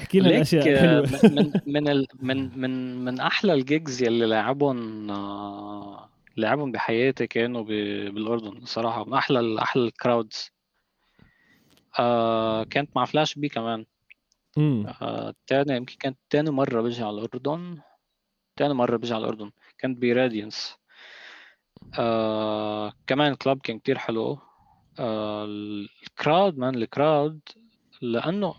احكي 0.01 0.21
لي 0.21 0.29
ليك 0.29 0.37
الأشياء 0.37 0.69
آه، 0.69 1.01
الحلوة. 1.01 1.31
من 1.33 1.53
من 1.67 1.89
ال 1.95 2.07
من 2.21 2.61
من 2.61 3.05
من 3.05 3.21
أحلى 3.21 3.53
ال 3.55 3.64
gigs 3.64 4.03
يلي 4.03 4.27
لعبهم 4.27 5.11
آه، 5.11 6.09
لعبهم 6.37 6.73
بحياتي 6.73 7.27
كانوا 7.27 7.63
ب- 7.63 8.15
بالأردن 8.15 8.65
صراحة. 8.65 9.05
من 9.05 9.15
أحلى 9.15 9.41
ال- 9.41 9.59
أحلى 9.59 9.83
ال 9.85 9.94
crowds 9.94 10.51
آه 11.99 12.65
كانت 12.65 12.91
مع 12.97 13.05
فلاش 13.05 13.35
بي 13.35 13.49
كمان. 13.49 13.85
آه 14.59 15.35
تاني 15.47 15.77
يمكن 15.77 15.95
كانت 16.01 16.19
تاني 16.31 16.51
مرة 16.51 16.81
بجي 16.83 17.03
على 17.03 17.11
الأردن. 17.19 17.79
تاني 18.57 18.75
مرة 18.75 18.97
بجي 18.97 19.15
على 19.15 19.25
الأردن. 19.25 19.51
كانت 19.79 19.99
ب 20.03 20.11
Radiance 20.11 20.77
آه 21.99 22.93
كمان 23.07 23.33
ال 23.33 23.38
club 23.38 23.61
كان 23.61 23.79
كتير 23.79 23.99
حلو. 23.99 24.39
آه 24.99 25.45
ال 25.45 25.64
crowd 25.64 26.59
man 26.59 26.75
ال 26.75 26.86
crowd 26.86 27.41
لأنه 28.03 28.55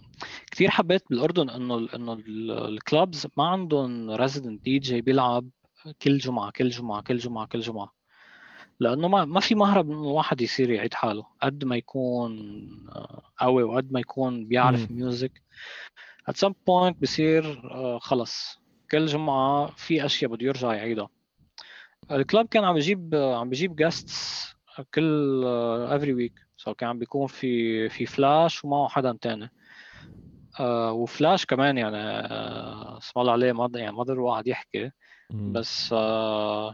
كتير 0.52 0.70
حبيت 0.70 1.04
بالأردن 1.10 1.50
إنه 1.50 1.88
إنه 1.96 2.14
ال- 2.14 2.52
الclubs 2.52 3.28
ما 3.38 3.48
عندهم 3.48 4.12
resident 4.12 4.62
DJ 4.64 5.02
بيلعب 5.02 5.50
كل 6.02 6.18
جمعة 6.18 6.52
كل 6.52 6.70
جمعة 6.70 7.02
كل 7.02 7.18
جمعة 7.18 7.46
كل 7.48 7.60
جمعة. 7.60 7.94
لأنه 8.80 9.08
ما 9.08 9.26
ما 9.26 9.40
في 9.40 9.56
مهرب 9.56 9.92
إنه 9.92 10.02
الواحد 10.02 10.42
يصير 10.42 10.70
يعيد 10.70 10.94
حاله 10.94 11.26
قد 11.42 11.64
ما 11.66 11.76
يكون 11.76 12.40
قوي 13.38 13.64
وقد 13.64 13.92
ما 13.92 14.00
يكون 14.00 14.46
بيعرف. 14.48 14.92
music 14.92 15.42
at 16.32 16.34
some 16.34 16.54
point 16.54 16.94
بصير 17.02 17.72
آه، 17.72 18.00
خلص 18.00 18.60
كل 18.92 19.06
جمعة 19.06 19.68
في 19.76 20.06
أشياء 20.06 20.32
بده 20.32 20.46
يرجع 20.46 20.74
يعيدها. 20.74 21.10
ال 22.12 22.19
club 22.19 22.48
كان 22.48 22.64
عم 22.64 22.76
بجيب 22.76 23.16
عم 23.16 23.50
بجيب 23.50 23.76
guests 23.76 24.56
كل 24.94 25.44
every 25.90 26.14
week. 26.22 26.46
So 26.64 26.72
كان 26.72 26.90
عم 26.90 27.00
بيكون 27.00 27.28
في 27.28 27.90
في 27.90 28.06
فلاش 28.06 28.66
ومعه 28.66 28.88
حدا 28.88 29.18
تاني. 29.22 29.52
آه، 30.60 30.92
وفلاش 30.92 31.46
كمان 31.46 31.78
يعني 31.78 31.98
آه، 31.98 32.98
اسم 32.98 33.20
الله 33.20 33.32
عليه 33.32 33.52
ما 33.52 33.70
يعني 33.76 33.92
ما 33.96 34.04
ضل 34.04 34.20
واحد 34.20 34.48
يحكي. 34.48 34.92
بس 35.30 35.94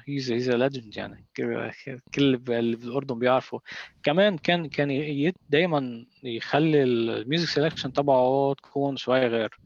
he's 0.07 0.31
he's 0.31 0.49
legend 0.49 0.97
يعني. 0.97 1.25
كل 1.37 1.71
كل 2.15 2.23
اللي 2.49 2.75
بالأردن 2.75 3.19
بيعرفوا 3.19 3.59
كمان 4.03 4.37
كان 4.37 4.69
كان 4.69 5.33
دائما 5.49 6.05
يخلي 6.23 6.83
ال 6.83 6.94
music 6.94 7.49
selection 7.49 7.91
تبعه 7.91 8.53
تكون 8.53 8.97
شوي 8.97 9.27
غير. 9.27 9.59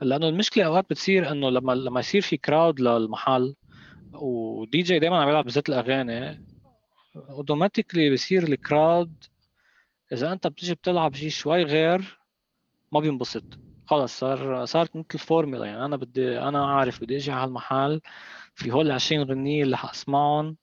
لأنه 0.00 0.28
المشكلة 0.28 0.64
أوقات 0.64 0.86
بتصير 0.90 1.30
إنه 1.32 1.50
لما 1.50 1.72
لما 1.72 2.00
يصير 2.00 2.20
في 2.20 2.36
crowd 2.36 2.80
للمحل 2.80 3.54
ودي 4.14 4.82
جي 4.82 4.98
دائما 4.98 5.22
عم 5.22 5.28
يلعب 5.28 5.44
بالذات 5.44 5.68
الأغاني. 5.68 6.42
automatically 7.16 8.12
بصير 8.12 8.42
ال 8.42 8.54
crowd 8.54 9.12
إذا 10.12 10.32
أنت 10.32 10.46
بتيجي 10.46 10.74
بتلعب 10.74 11.14
شيء 11.14 11.28
شوي 11.28 11.62
غير 11.62 12.18
ما 12.92 13.00
بينبسط. 13.00 13.58
خلص 13.86 14.18
صار 14.18 14.64
صارت 14.64 14.96
مثل 14.96 15.18
فورمولا 15.18 15.66
يعني 15.66 15.84
أنا 15.84 15.96
بدي 15.96 16.38
أنا 16.38 16.66
عارف 16.66 17.02
بدي 17.04 17.16
أجي 17.16 17.30
على 17.32 17.48
المحل 17.48 18.00
في 18.54 18.70
هول 18.72 18.90
20 18.90 19.22
غنية 19.22 19.62
اللي 19.62 19.76
حاسمعهم 19.76 20.56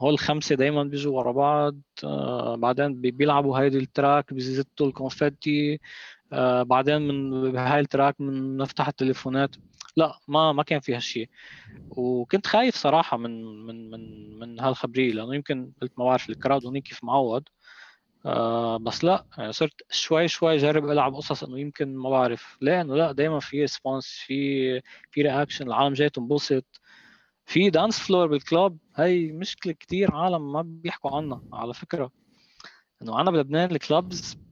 هول 0.00 0.18
خمسة 0.18 0.54
دايما 0.56 0.82
بيجوا 0.84 1.18
ورا 1.18 1.32
بعض. 1.32 1.76
آه 2.04 2.56
بعدين 2.56 3.00
بي- 3.00 3.10
بيلعبوا 3.10 3.58
هيدي 3.58 3.78
ال 3.78 3.87
track 3.87 4.34
بيزتوا 4.34 4.86
ال 4.86 4.95
confetti. 4.95 5.80
آه 6.32 6.62
بعدين 6.62 7.02
من 7.08 7.52
بهاي 7.52 7.80
ال 7.80 7.87
track 7.87 8.20
من 8.20 8.56
نفتح 8.56 8.88
التليفونات. 8.88 9.56
لا 9.96 10.18
ما 10.28 10.52
ما 10.52 10.62
كان 10.62 10.80
في 10.80 10.94
هالشيء 10.96 11.28
وكنت 11.90 12.46
خايف 12.46 12.74
صراحة 12.76 13.16
من 13.16 13.44
من 13.66 13.90
من 13.90 14.38
من 14.38 14.60
هالخبرية 14.60 15.12
لأنه 15.12 15.34
يمكن 15.34 15.72
قلت 15.82 15.92
ما 15.98 16.04
بعرف 16.04 16.30
ال 16.30 16.36
crowd 16.36 16.66
هونيك 16.66 16.82
كيف 16.84 17.04
معود 17.04 17.48
آه 18.26 18.76
بس 18.78 19.04
لا 19.04 19.26
يعني 19.38 19.52
صرت 19.52 19.72
شوي 19.90 20.28
شوي 20.28 20.56
جرب 20.56 20.90
ألعب 20.90 21.14
قصص 21.14 21.44
إنه 21.44 21.58
يمكن 21.60 21.96
ما 21.96 22.10
بعرف 22.10 22.56
ليه 22.60 22.80
إنه 22.80 22.96
لا 22.96 23.12
دائما 23.12 23.40
في 23.40 23.60
response 23.60 24.06
في 24.26 24.80
في 25.10 25.22
reaction 25.22 25.66
العالم 25.66 25.94
جاي 25.94 26.10
تنبسط. 26.10 26.64
في 27.46 27.70
dance 27.70 27.98
floor 28.00 28.26
بال 28.26 28.43
club 28.43 28.78
هي 28.96 29.32
مشكلة 29.32 29.72
كتير 29.72 30.14
عالم 30.16 30.52
ما 30.52 30.62
بيحكوا 30.62 31.16
عنها 31.16 31.42
على 31.52 31.74
فكرة. 31.74 32.10
إنه 33.02 33.20
أنا 33.20 33.30
بلبنان 33.30 33.70
ال 33.70 33.81
clubs 33.81 34.34
بد- 34.34 34.51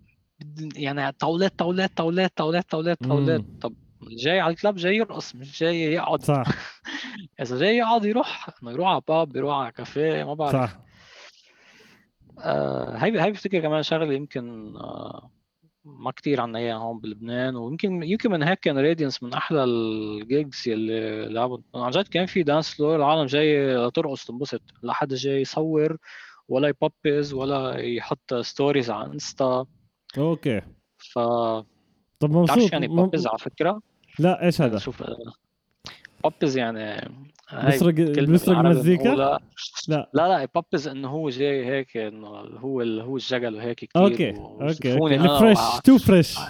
يعني 0.76 1.12
طاولات 1.12 1.58
طاولات 1.58 1.96
طاولات 1.96 2.36
طاولات 2.36 2.70
طاولات 2.70 2.98
طاولات. 3.04 3.44
طب 3.60 3.74
جاي 4.02 4.40
على 4.40 4.52
ال 4.54 4.59
club 4.59 4.76
جاي 4.76 4.96
يرقص 4.96 5.34
مش 5.34 5.60
جاي 5.60 5.80
يقعد. 5.82 6.22
صح. 6.22 6.44
إذا 7.42 7.58
جاي 7.58 7.76
يقعد 7.76 8.04
يروح 8.04 8.48
إنه 8.62 8.72
يروح 8.72 8.88
على 8.88 9.02
باب 9.08 9.36
يروح 9.36 9.56
على 9.56 9.72
كافيه 9.72 10.24
ما 10.24 10.34
بعرف. 10.34 10.52
صح. 10.52 10.80
آه، 12.38 12.96
هاي 12.96 13.18
هاي 13.18 13.30
بفتكر 13.30 13.60
كمان 13.60 13.82
شغلة 13.82 14.14
يمكن 14.14 14.76
آه، 14.76 15.30
ما 15.84 16.10
كتير 16.10 16.40
عنا 16.40 16.58
إياها 16.58 16.76
هون 16.76 17.00
بلبنان 17.00 17.56
ويمكن 17.56 18.02
يمكن 18.02 18.30
من 18.30 18.42
هيك 18.42 18.60
كان 18.60 18.78
Radiance 18.78 19.22
من 19.22 19.32
أحلى 19.32 19.64
ال 19.64 19.85
gigs 19.85 20.68
يلي 20.68 21.28
لعبوا 21.28 21.58
عن 21.74 21.90
جد 21.90 22.08
كان 22.08 22.26
في 22.26 22.42
dance 22.42 22.74
floor 22.74 22.96
العالم 22.96 23.26
جاي 23.26 23.90
ترقص 23.90 24.24
تنبسط. 24.24 24.62
لا 24.82 24.92
حدا 24.92 25.16
جاي 25.16 25.40
يصور 25.40 25.96
ولا 26.48 26.68
يبابز 26.68 27.32
ولا 27.32 27.78
يحط 27.78 28.34
ستوريز 28.34 28.90
على 28.90 29.12
انستا 29.12 29.66
أوكي. 30.18 30.60
ف 30.98 31.18
طب 32.20 32.30
مبسوط 32.30 32.72
يعني 32.72 32.88
بابز 32.88 33.26
على 33.26 33.38
فكرة؟ 33.38 33.80
لا 34.18 34.44
إيش 34.44 34.60
هذا؟ 34.60 34.78
شوف 34.78 35.02
بابز 36.24 36.56
يعني 36.56 37.10
بيسرق 37.64 37.94
بيسرق 37.94 38.58
مزيكا؟ 38.58 39.08
لا. 39.08 39.40
لا 39.88 40.08
لا 40.14 40.48
بابز 40.54 40.88
إنه 40.88 41.08
هو 41.08 41.30
جاي 41.30 41.66
هيك 41.66 41.96
إنه 41.96 42.26
هو 42.58 42.82
ال- 42.82 43.00
هو 43.00 43.16
الجقل 43.16 43.54
وهيك 43.54 43.76
كثير 43.84 44.02
أوكي 44.02 44.34
أوكي 44.60 44.92
وع- 45.00 45.78
تو 45.84 45.98
فريش 45.98 46.38
إيه 46.38 46.44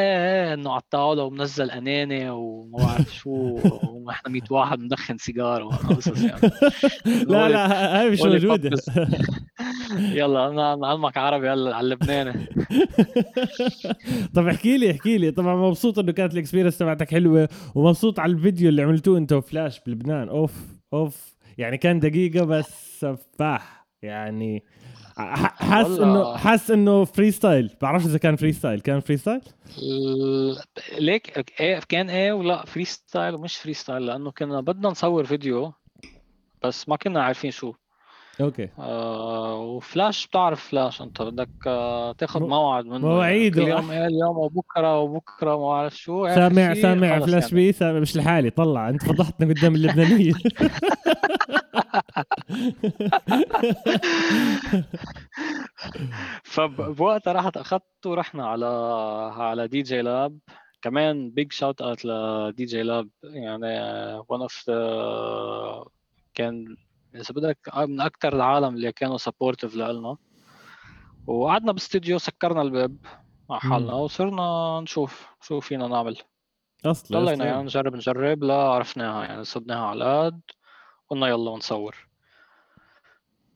إيه 0.00 0.54
إنه 0.54 0.70
على 0.72 0.80
الطاولة 0.80 1.22
ومنزل 1.22 1.70
أناني 1.70 2.30
وما 2.30 2.78
بعرف 2.78 3.14
شو 3.14 3.30
ونحن 3.92 4.30
100 4.32 4.42
واحد 4.50 4.80
مدخن 4.80 5.18
سيجار 5.18 5.62
وقصص 5.62 6.22
يعني. 6.22 6.40
لا 7.30 7.48
لا 7.48 8.00
هاي 8.00 8.10
مش 8.10 8.22
موجودة. 8.22 8.70
يلا 10.20 10.46
أنا 10.48 10.76
نعلمك 10.76 11.16
عربي 11.16 11.48
هلا 11.50 11.76
على 11.76 11.84
اللبناني 11.84 12.32
طب 14.34 14.46
احكي 14.48 14.78
لي 14.78 14.90
احكي 14.90 15.18
لي. 15.18 15.30
طبعا 15.30 15.56
مبسوط 15.56 15.98
إنه 15.98 16.12
كانت 16.12 16.32
ال 16.34 16.38
experience 16.38 16.78
تبعتك 16.78 17.10
حلوة 17.10 17.48
ومبسوط 17.74 18.20
على 18.20 18.32
الفيديو 18.32 18.68
اللي 18.68 18.82
عملتوه 18.82 19.18
انت 19.18 19.32
وفلاش 19.32 19.80
بلبنان. 19.86 20.28
أوف 20.36 20.52
أوف. 20.92 21.36
يعني 21.58 21.78
كان 21.78 22.00
دقيقة 22.00 22.44
بس 22.44 23.00
سفاح 23.00 23.86
يعني 24.02 24.64
ح- 25.18 25.62
حاسس 25.62 25.90
والله. 25.90 26.04
إنه 26.30 26.36
حاسس 26.36 26.70
إنه 26.70 27.04
freestyle 27.04 27.70
بعرفش 27.82 28.06
إذا 28.06 28.18
كان 28.18 28.36
freestyle 28.36 28.80
كان 28.80 29.00
freestyle 29.00 29.40
ليك 30.98 31.60
إيه 31.60 31.80
كان 31.88 32.10
إيه 32.10 32.32
ولا 32.32 32.64
freestyle 32.66 33.34
ومش 33.34 33.56
freestyle 33.56 34.06
لأنه 34.06 34.30
كنا 34.30 34.60
بدنا 34.60 34.88
نصور 34.88 35.24
فيديو 35.24 35.72
بس 36.64 36.88
ما 36.88 36.96
كنا 36.96 37.22
عارفين 37.22 37.50
شو. 37.50 37.72
okay. 38.40 38.68
آه 38.78 39.54
وفلاش 39.54 40.26
بتعرف 40.26 40.68
فلاش 40.68 41.02
أنت 41.02 41.22
بدك 41.22 41.48
آه 41.66 42.12
تاخذ 42.12 42.40
مو- 42.40 42.46
موعد 42.48 42.84
منه. 42.84 42.98
مواعيد 42.98 43.54
كل 43.54 43.60
و- 43.62 43.66
يوم 43.68 43.90
إيه 43.90 44.06
اليوم 44.06 44.38
وبكره 44.38 45.00
وبكره 45.00 45.50
ما 45.56 45.66
بعرف 45.68 45.96
شو 45.96 46.26
آخر 46.26 46.34
سامع 46.34 46.74
سامع 46.74 47.18
فلاش 47.18 47.42
يعني. 47.42 47.54
بي 47.54 47.72
سامع 47.72 47.98
مش 48.00 48.16
لحالي 48.16 48.50
طلع. 48.50 48.88
أنت 48.88 49.04
فضحتنا 49.04 49.48
قدام 49.54 49.74
اللبنانية. 49.74 50.32
فبوقتها 56.44 57.32
رحت 57.32 57.56
اخذته 57.56 58.10
ورحنا 58.10 58.46
على 58.46 58.66
على 59.36 59.68
دي 59.68 59.82
جي 59.82 60.02
لاب. 60.02 60.38
كمان 60.82 61.30
بيج 61.30 61.52
شوت 61.52 61.80
اوت 61.82 62.04
لدي 62.04 62.64
جي 62.64 62.82
لاب. 62.82 63.08
يعني 63.24 63.66
one 64.28 64.40
of 64.42 64.64
كان 66.34 66.76
إذا 67.20 67.34
بدك 67.34 67.58
من 67.76 68.00
أكثر 68.00 68.32
العالم 68.32 68.74
اللي 68.74 68.92
كانوا 68.92 69.16
supportive 69.16 69.74
لنا 69.74 70.16
وقعدنا 71.26 71.72
باستديو 71.72 72.18
سكرنا 72.18 72.62
الباب 72.62 72.96
مع 73.50 73.58
حالنا. 73.58 73.92
وصرنا 73.92 74.80
نشوف 74.80 75.28
شو 75.40 75.60
فينا 75.60 75.88
نعمل 75.88 76.16
أصلا 76.86 77.20
ضلينا. 77.20 77.44
يعني 77.44 77.62
نجرب 77.62 77.94
نجرب 77.94 78.44
لا 78.44 78.54
عرفناها 78.54 79.24
يعني 79.24 79.44
صدناها 79.44 79.86
على 79.86 80.04
القد 80.04 80.40
قلنا 81.08 81.26
يلا 81.28 81.50
ونصور 81.50 82.08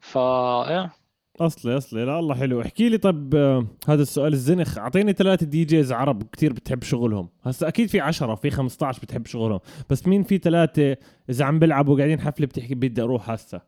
فا 0.00 0.68
إيه 0.68 0.92
أصلي 1.40 1.76
أصلي. 1.76 2.04
لا 2.04 2.18
الله 2.18 2.34
حلو. 2.34 2.60
احكي 2.62 2.88
لي 2.88 2.98
طب 2.98 3.34
آه، 3.34 3.66
هذا 3.88 4.02
السؤال 4.02 4.32
الزنخ. 4.32 4.78
أعطيني 4.78 5.12
ثلاثة 5.12 5.46
DJs 5.46 5.92
عرب 5.92 6.22
كتير 6.22 6.52
بتحب 6.52 6.82
شغلهم. 6.82 7.28
هسا 7.42 7.68
أكيد 7.68 7.88
في 7.88 8.00
10 8.00 8.34
في 8.34 8.50
15 8.50 9.02
بتحب 9.02 9.26
شغلهم. 9.26 9.60
بس 9.90 10.06
مين 10.06 10.22
في 10.22 10.38
ثلاثة 10.38 10.96
إذا 11.30 11.44
عم 11.44 11.58
بيلعبوا 11.58 11.96
قاعدين 11.96 12.20
حفلة 12.20 12.46
بتحكي 12.46 12.74
بدي 12.74 13.02
أروح 13.02 13.30
هسا؟ 13.30 13.60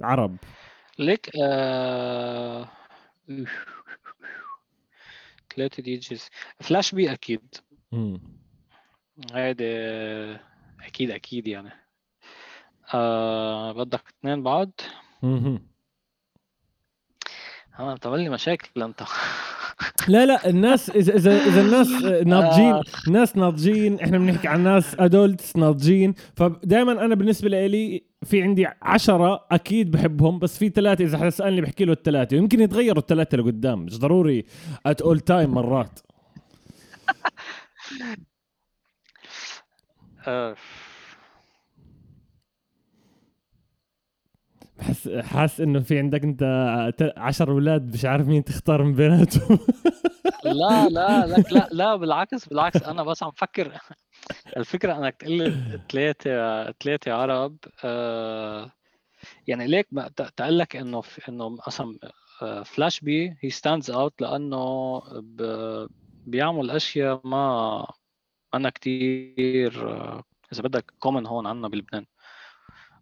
عرب. 0.00 0.36
ليك 0.98 1.30
آه... 1.42 2.68
ثلاثة 5.56 5.82
دي 5.82 5.96
جيز. 5.96 6.28
فلاش 6.60 6.94
بي 6.94 7.12
أكيد. 7.12 7.54
مم. 7.92 8.20
هيدي 9.32 9.64
أكيد 10.86 11.10
أكيد 11.10 11.48
يعني. 11.48 11.70
آه... 12.94 13.72
بدك 13.72 14.02
اثنين 14.20 14.42
بعد؟ 14.42 14.70
مهم. 17.78 17.86
أنا 17.86 17.94
بتعمل 17.94 18.20
لي 18.20 18.28
مشاكل 18.28 18.82
أنت. 18.82 19.02
لا 20.08 20.26
لا 20.26 20.48
الناس 20.50 20.90
اذا 20.90 21.14
اذا 21.14 21.36
إذا 21.46 21.60
الناس 21.60 21.88
آه، 22.04 22.24
ناضجين 22.24 22.82
ناس 23.08 23.36
ناضجين 23.36 24.00
إحنا 24.00 24.18
بنحكي 24.18 24.48
عن 24.48 24.64
ناس 24.64 24.96
adults 25.00 25.56
ناضجين. 25.56 26.14
فدائما 26.36 26.92
أنا 27.04 27.14
بالنسبة 27.14 27.48
لي 27.66 28.04
في 28.24 28.42
عندي 28.42 28.66
عشرة 28.82 29.46
أكيد 29.50 29.90
بحبهم 29.90 30.38
بس 30.38 30.58
في 30.58 30.68
ثلاثة 30.68 31.04
إذا 31.04 31.18
حدا 31.18 31.30
سالني 31.30 31.60
بحكي 31.60 31.84
له 31.84 31.92
الثلاثة. 31.92 32.36
ويمكن 32.36 32.60
يتغيروا 32.60 32.98
الثلاثة 32.98 33.38
لقدام 33.38 33.78
مش 33.84 33.98
ضروري 33.98 34.44
at 34.86 35.02
all 35.02 35.20
time 35.20 35.50
مرات. 35.50 36.00
حس 44.80 45.08
حاس 45.08 45.60
إنه 45.60 45.80
في 45.80 45.98
عندك 45.98 46.24
أنت 46.24 47.14
عشر 47.16 47.50
أولاد 47.50 47.94
مش 47.94 48.04
عارف 48.04 48.26
مين 48.26 48.44
تختار 48.44 48.82
من 48.82 48.94
بيناتهم. 48.94 49.58
لا 50.44 50.88
لا 50.88 51.26
لك 51.26 51.52
لا 51.52 51.68
لا 51.72 51.96
بالعكس 51.96 52.48
بالعكس. 52.48 52.82
أنا 52.82 53.02
بس 53.02 53.22
عم 53.22 53.30
فكر. 53.30 53.78
الفكرة 54.56 54.98
إنك 54.98 55.16
تقول 55.16 55.32
لي 55.32 55.80
ثلاثة 55.90 56.72
ثلاثة 56.72 57.12
عرب 57.12 57.56
آه 57.84 58.72
يعني 59.46 59.66
ليك 59.66 59.88
تقول 60.36 60.58
لك 60.58 60.76
إنه 60.76 61.02
إنه 61.28 61.58
آه، 62.42 62.62
فلاش 62.62 63.00
بي 63.00 63.36
هي 63.40 63.50
stands 63.50 63.90
out 63.90 64.22
لأنه 64.22 65.02
بيعمل 66.26 66.70
أشياء 66.70 67.20
ما 67.24 67.86
أنا 68.54 68.70
كتير 68.70 69.90
آه، 69.90 70.22
إذا 70.52 70.62
بدك 70.62 70.92
common 70.98 71.26
هون 71.26 71.46
عنا 71.46 71.68
بلبنان 71.68 72.06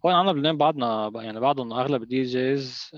هون 0.04 0.14
عنا 0.14 0.32
بلبنان 0.32 0.56
بعدنا 0.56 1.10
يعني 1.14 1.40
بعضهم 1.40 1.72
اغلب 1.72 2.02
ال 2.02 2.22
DJs 2.22 2.90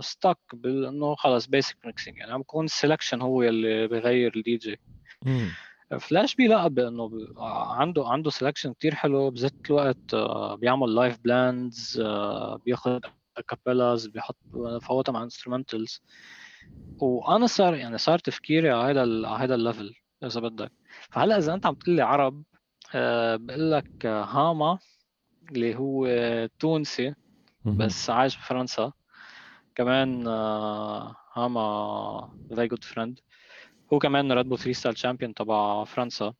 stuck 0.00 0.38
بانه 0.52 1.14
خلص 1.14 1.46
basic 1.46 1.76
mixing 1.86 2.16
يعني 2.18 2.32
عم 2.32 2.40
بكون 2.40 2.64
ال 2.64 2.70
selection 2.70 3.20
هو 3.20 3.42
اللي 3.42 3.88
بيغير 3.88 4.32
الدي 4.36 4.56
جي. 4.56 4.80
فلاش 6.00 6.34
بيلقى 6.34 6.70
بانه 6.70 7.08
ب- 7.08 7.32
عنده 7.70 8.08
عنده 8.08 8.30
سelection 8.30 8.70
كتير 8.72 8.94
حلو. 8.94 9.30
بذات 9.30 9.54
الوقت 9.70 10.14
آه، 10.14 10.54
بيعمل 10.54 10.94
live 10.94 11.18
blends 11.24 12.02
بياخذ 12.64 12.98
acapellas 13.48 14.06
بيحط 14.06 14.36
فوتها 14.82 15.12
مع 15.12 15.22
instrumentals 15.22 16.00
وأنا 17.00 17.46
صار 17.46 17.74
يعني 17.74 17.98
صار 17.98 18.18
تفكيري 18.18 18.70
على 18.70 18.90
هذا 18.90 19.00
على 19.00 19.44
هذا 19.44 19.54
ال 19.54 19.61
level 19.61 19.94
إذا 20.24 20.40
بدك. 20.40 20.72
فهلأ 21.10 21.38
إذا 21.38 21.54
أنت 21.54 21.66
عم 21.66 21.74
تقول 21.74 21.96
لي 21.96 22.02
عرب 22.02 22.42
آه، 22.94 23.36
بقول 23.36 23.72
لك 23.72 23.90
آه، 24.04 24.24
هاما 24.24 24.78
اللي 25.52 25.76
هو 25.76 26.06
تونسي. 26.58 27.14
بس 27.78 28.10
عايش 28.10 28.36
بفرنسا. 28.36 28.92
كمان 29.74 30.26
آه، 30.28 31.16
هاما 31.34 32.30
very 32.48 32.68
good 32.68 32.84
friend 32.84 33.20
هو 33.92 33.98
كمان 33.98 34.32
Red 34.32 34.48
Bull 34.48 34.58
3 34.58 34.72
Style 34.72 34.94
champion 34.94 35.34
تبع 35.34 35.84
فرنسا. 35.84 36.32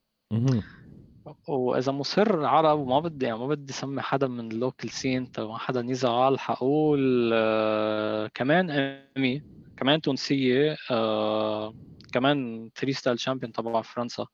وإذا 1.49 1.93
مصر 1.93 2.45
عرب 2.45 2.79
وما 2.79 3.01
بدي 3.01 3.27
يعني 3.27 3.39
ما 3.39 3.47
بدي 3.47 3.73
أسمي 3.73 4.03
حدا 4.03 4.27
من 4.29 4.53
ال 4.53 4.59
local 4.59 4.89
scene 4.91 5.31
تما 5.31 5.57
حدا 5.59 5.81
يزعل 5.81 6.39
حقول 6.41 7.31
آه 7.35 8.31
كمان 8.35 8.71
أمي 9.17 9.43
كمان 9.77 10.01
تونسية 10.01 10.77
آه 10.91 11.75
كمان 12.13 12.71
3 12.75 12.93
Style 12.93 13.17
champion 13.17 13.53
تبع 13.53 13.83
فرنسا. 13.83 14.27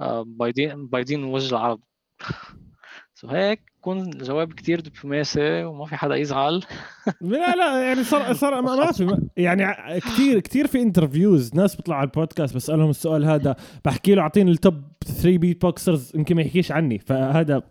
آه 0.00 0.24
مبيضين 0.26 0.86
مبيضين 0.86 1.24
وجه 1.24 1.50
العرب. 1.50 1.80
so 3.22 3.28
هيك 3.28 3.72
يكون 3.78 4.10
جواب 4.10 4.52
كتير 4.52 4.80
دبلوماسي 4.80 5.64
وما 5.64 5.86
في 5.86 5.96
حدا 5.96 6.14
يزعل. 6.16 6.62
لا 7.20 7.54
لا 7.54 7.82
يعني 7.82 8.04
صار 8.04 8.32
صار 8.42 8.62
ما 8.62 8.92
في 8.92 9.18
يعني 9.36 9.74
كثير 10.00 10.40
كثير 10.40 10.66
في 10.66 10.82
interviews 10.82 11.54
ناس 11.54 11.76
بيطلعوا 11.76 12.00
على 12.00 12.06
البودكاست 12.06 12.54
بسألهم 12.56 12.90
السؤال 12.90 13.24
هذا 13.24 13.56
بحكي 13.84 14.14
له 14.14 14.22
أعطيني 14.22 14.50
ال 14.50 14.58
top 14.58 14.82
3 15.04 15.38
beatboxers 15.38 16.12
يمكن 16.14 16.36
ما 16.36 16.42
يحكيش 16.42 16.72
عني 16.72 16.98
فهذا 16.98 17.62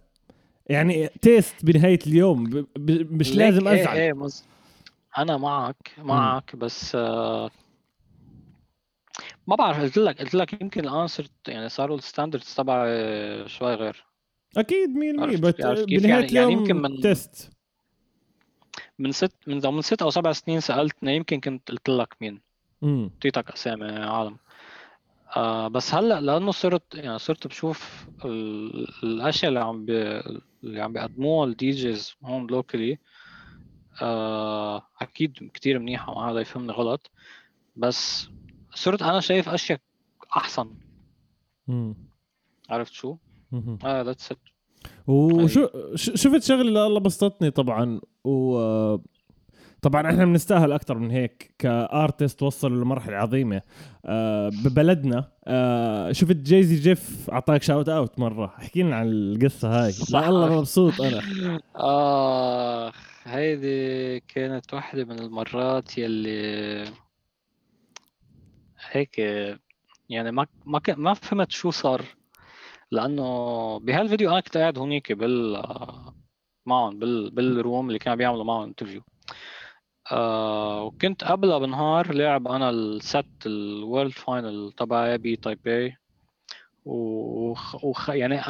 يعني 0.69 1.07
taste 1.07 1.65
بنهاية 1.65 1.99
اليوم 2.07 2.43
ب- 2.43 2.67
ب- 2.75 3.11
مش 3.13 3.35
لازم 3.35 3.67
إيه 3.67 3.81
أزعل. 3.81 3.97
إيه 3.97 4.13
مز... 4.13 4.43
أنا 5.17 5.37
معك 5.37 5.91
معك 5.97 6.55
بس 6.55 6.95
آه 6.95 7.49
ما 9.47 9.55
بعرف 9.55 9.79
قلت 9.81 9.97
لك 9.97 10.19
قلت 10.21 10.35
لك 10.35 10.61
يمكن 10.61 10.85
ال 10.87 10.93
answer 10.93 11.27
يعني 11.47 11.69
صاروا 11.69 11.97
ال 11.97 12.03
standards 12.03 12.53
تبعي 12.55 12.89
شوي 13.49 13.73
غير. 13.75 14.10
أكيد 14.57 14.89
100% 14.89 15.21
عرفت- 15.21 15.39
بس؟ 15.41 15.53
بنهاية 15.79 16.09
يعني- 16.09 16.09
يعني 16.09 16.25
اليوم 16.47 16.51
يمكن 16.51 16.75
من- 16.81 17.01
تيست 17.01 17.51
من 18.99 19.11
ست 19.11 19.31
من 19.47 19.61
من 19.73 19.81
ست 19.81 20.01
أو 20.01 20.09
سبع 20.09 20.31
سنين 20.31 20.59
سالتني 20.59 21.15
يمكن 21.15 21.39
كنت 21.39 21.71
قلت 21.71 21.89
لك 21.89 22.15
مين. 22.21 22.41
أعطيتك 22.83 23.51
أسامي 23.51 23.85
عالم. 23.91 24.37
آه 25.35 25.67
بس 25.67 25.93
هلأ 25.93 26.21
لأنه 26.21 26.51
صرت 26.51 26.95
يعني 26.95 27.19
صرت 27.19 27.47
بشوف 27.47 28.05
ال- 28.25 28.87
الأشياء 29.03 29.49
اللي 29.49 29.59
عم 29.59 29.85
بي 29.85 29.93
اللي 30.63 30.81
عم 30.81 30.93
بيقدموها 30.93 31.47
ال 31.47 31.71
DJs 31.71 32.15
هون 32.23 32.47
locally 32.47 32.97
آه 34.01 34.87
أكيد 35.01 35.49
كتير 35.53 35.79
منيحه 35.79 36.13
ما 36.13 36.31
حدا 36.31 36.39
يفهمني 36.39 36.71
غلط. 36.71 37.11
بس 37.75 38.27
صرت 38.75 39.01
أنا 39.01 39.19
شايف 39.19 39.49
أشياء 39.49 39.79
أحسن. 40.37 40.71
امم 41.69 41.95
عرفت 42.69 42.93
شو؟ 42.93 43.17
آه 43.85 44.01
that's 44.01 44.31
it 44.31 44.37
وشو 45.07 45.67
ش- 45.95 46.11
شفت 46.21 46.43
شغله 46.43 46.61
اللي 46.61 46.87
الله 46.87 46.99
بسطتني 46.99 47.51
طبعا 47.51 48.01
و 48.23 48.57
طبعا 49.81 50.09
إحنا 50.09 50.25
بنستاهل 50.25 50.71
أكثر 50.71 50.97
من 50.97 51.11
هيك 51.11 51.55
ك 51.59 51.71
artist 51.71 52.43
وصلوا 52.43 52.83
لمرحلة 52.83 53.17
عظيمة. 53.17 53.61
آه 54.05 54.49
ببلدنا. 54.49 55.31
آه 55.45 56.11
شفت 56.11 56.35
Jazzy 56.35 56.75
Jeff 56.75 57.29
أعطاك 57.29 57.63
shout 57.63 57.89
out 57.89 58.19
مرة. 58.19 58.45
احكي 58.45 58.83
لنا 58.83 58.95
عن 58.95 59.07
القصة 59.11 59.83
هاي. 59.85 59.91
لا 60.11 60.29
الله 60.29 60.57
مبسوط 60.59 61.01
أنا. 61.01 61.21
آه 61.75 62.91
هيدي 63.23 64.19
كانت 64.19 64.73
واحدة 64.73 65.03
من 65.05 65.19
المرات 65.19 65.97
يلي 65.97 66.85
هيك 68.91 69.17
يعني 70.09 70.31
ما 70.31 70.47
ما 70.65 70.81
ما 70.97 71.13
فهمت 71.13 71.51
شو 71.51 71.71
صار. 71.71 72.01
لأنه 72.91 73.77
بهالفيديو 73.79 74.31
أنا 74.31 74.39
كنت 74.39 74.57
قاعد 74.57 74.77
هونيك 74.77 75.11
بال 75.11 75.63
معهم 76.65 76.99
بال 76.99 77.31
بال 77.31 77.50
room 77.50 77.87
اللي 77.87 77.99
كانوا 77.99 78.17
بيعملوا 78.17 78.43
معهم 78.43 78.63
interview 78.63 79.01
آه 80.11 80.83
وكنت 80.83 81.23
قبلها 81.23 81.57
بنهار 81.57 82.13
لاعب 82.13 82.47
أنا 82.47 82.69
ال 82.69 82.83
set 82.83 83.25
ال 83.45 83.56
world 83.56 84.11
final 84.11 84.71
تبعي 84.77 85.17
ب 85.17 85.35
Taipei 85.35 85.95
وخ... 86.85 88.09
يعني 88.09 88.41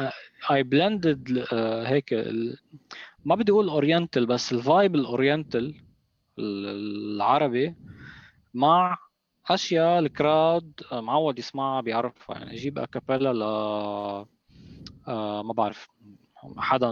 I 0.50 0.62
blended 0.62 1.46
هيك 1.86 2.12
ال... 2.12 2.58
ما 3.24 3.34
بدي 3.34 3.52
أقول 3.52 3.68
oriental 3.68 4.26
بس 4.26 4.52
ال 4.52 4.60
vibe 4.60 4.94
ال 4.94 5.03
oriental 5.03 5.74
العربي 6.38 7.74
مع 8.54 8.98
اشياء 9.50 9.98
ال 9.98 10.10
crowd 10.10 10.72
معود 10.92 11.38
يسمعها 11.38 11.80
بيعرفها 11.80 12.38
يعني 12.38 12.52
أجيب 12.52 12.78
acapella 12.78 13.32
ل 13.32 13.42
آه 15.08 15.42
ما 15.42 15.52
بعرف 15.52 15.88
حدا 16.56 16.88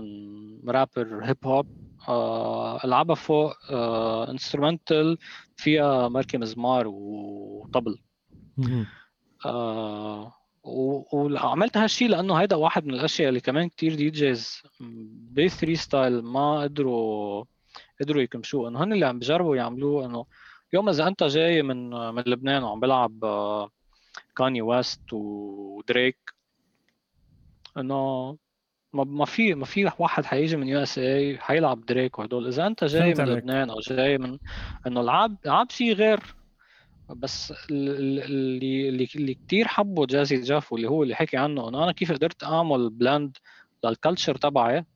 rapper 0.68 1.20
hip 1.24 1.36
hop 1.44 1.66
آه 2.09 2.84
ألعبها 2.84 3.14
فوق 3.14 3.53
آه 3.70 4.30
instrumental 4.30 5.18
فيها 5.57 6.09
مركي 6.09 6.38
مزمار 6.38 6.84
وطبل. 6.88 7.98
آه 9.46 10.32
وعملت 11.12 11.76
هالشيء 11.76 12.09
لأنه 12.09 12.34
هيدا 12.34 12.57
واحد 12.57 12.86
من 12.86 12.94
الأشياء 12.94 13.28
اللي 13.28 13.40
كمان 13.40 13.68
كتير 13.68 13.94
DJs 13.94 14.62
ب 14.80 15.46
3 15.46 15.74
Style 15.74 16.22
ما 16.22 16.61
قدروا 16.61 17.44
قدروا 18.01 18.22
يكمشوه. 18.22 18.68
إنه 18.68 18.84
هن 18.84 18.92
اللي 18.92 19.07
عم 19.07 19.18
بيجربوا 19.18 19.57
يعملوه 19.57 20.07
إنه 20.07 20.24
يوم 20.72 20.88
إذا 20.88 21.06
أنت 21.08 21.22
جاي 21.24 21.62
من 21.62 21.90
من 21.90 22.22
لبنان 22.26 22.62
وعم 22.62 22.80
بلعب 22.80 23.24
Kanye 24.36 24.62
West 24.62 25.12
و 25.12 25.30
Drake 25.30 26.18
إنه 27.78 28.36
ما 28.92 29.24
في 29.24 29.54
ما 29.54 29.64
في 29.64 29.90
واحد 29.98 30.24
حيجي 30.24 30.56
من 30.56 30.68
USA 30.68 31.38
حيلعب 31.38 31.86
دريك 31.86 32.18
وهدول. 32.18 32.46
إذا 32.46 32.66
أنت 32.66 32.84
جاي 32.84 33.14
من 33.14 33.24
لبنان 33.24 33.70
أو 33.70 33.80
جاي 33.80 34.18
من 34.18 34.38
إنه 34.86 35.00
إلعب 35.01 35.36
إلعب 35.46 35.70
شيء 35.70 35.92
غير 35.94 36.20
بس 37.08 37.52
اللي 37.70 38.24
اللي 38.24 39.08
اللي 39.16 39.34
كثير 39.46 39.68
حبوا 39.68 40.06
Jazzy 40.07 40.40
Jeff 40.40 40.72
واللي 40.72 40.88
هو 40.88 41.02
اللي 41.02 41.14
حكي 41.14 41.36
عنه 41.36 41.68
إنه 41.68 41.84
أنا 41.84 41.92
كيف 41.92 42.12
قدرت 42.12 42.44
أعمل 42.44 42.90
blend 42.90 43.36
لل 43.84 43.96
culture 43.96 44.36
تبعي 44.36 44.86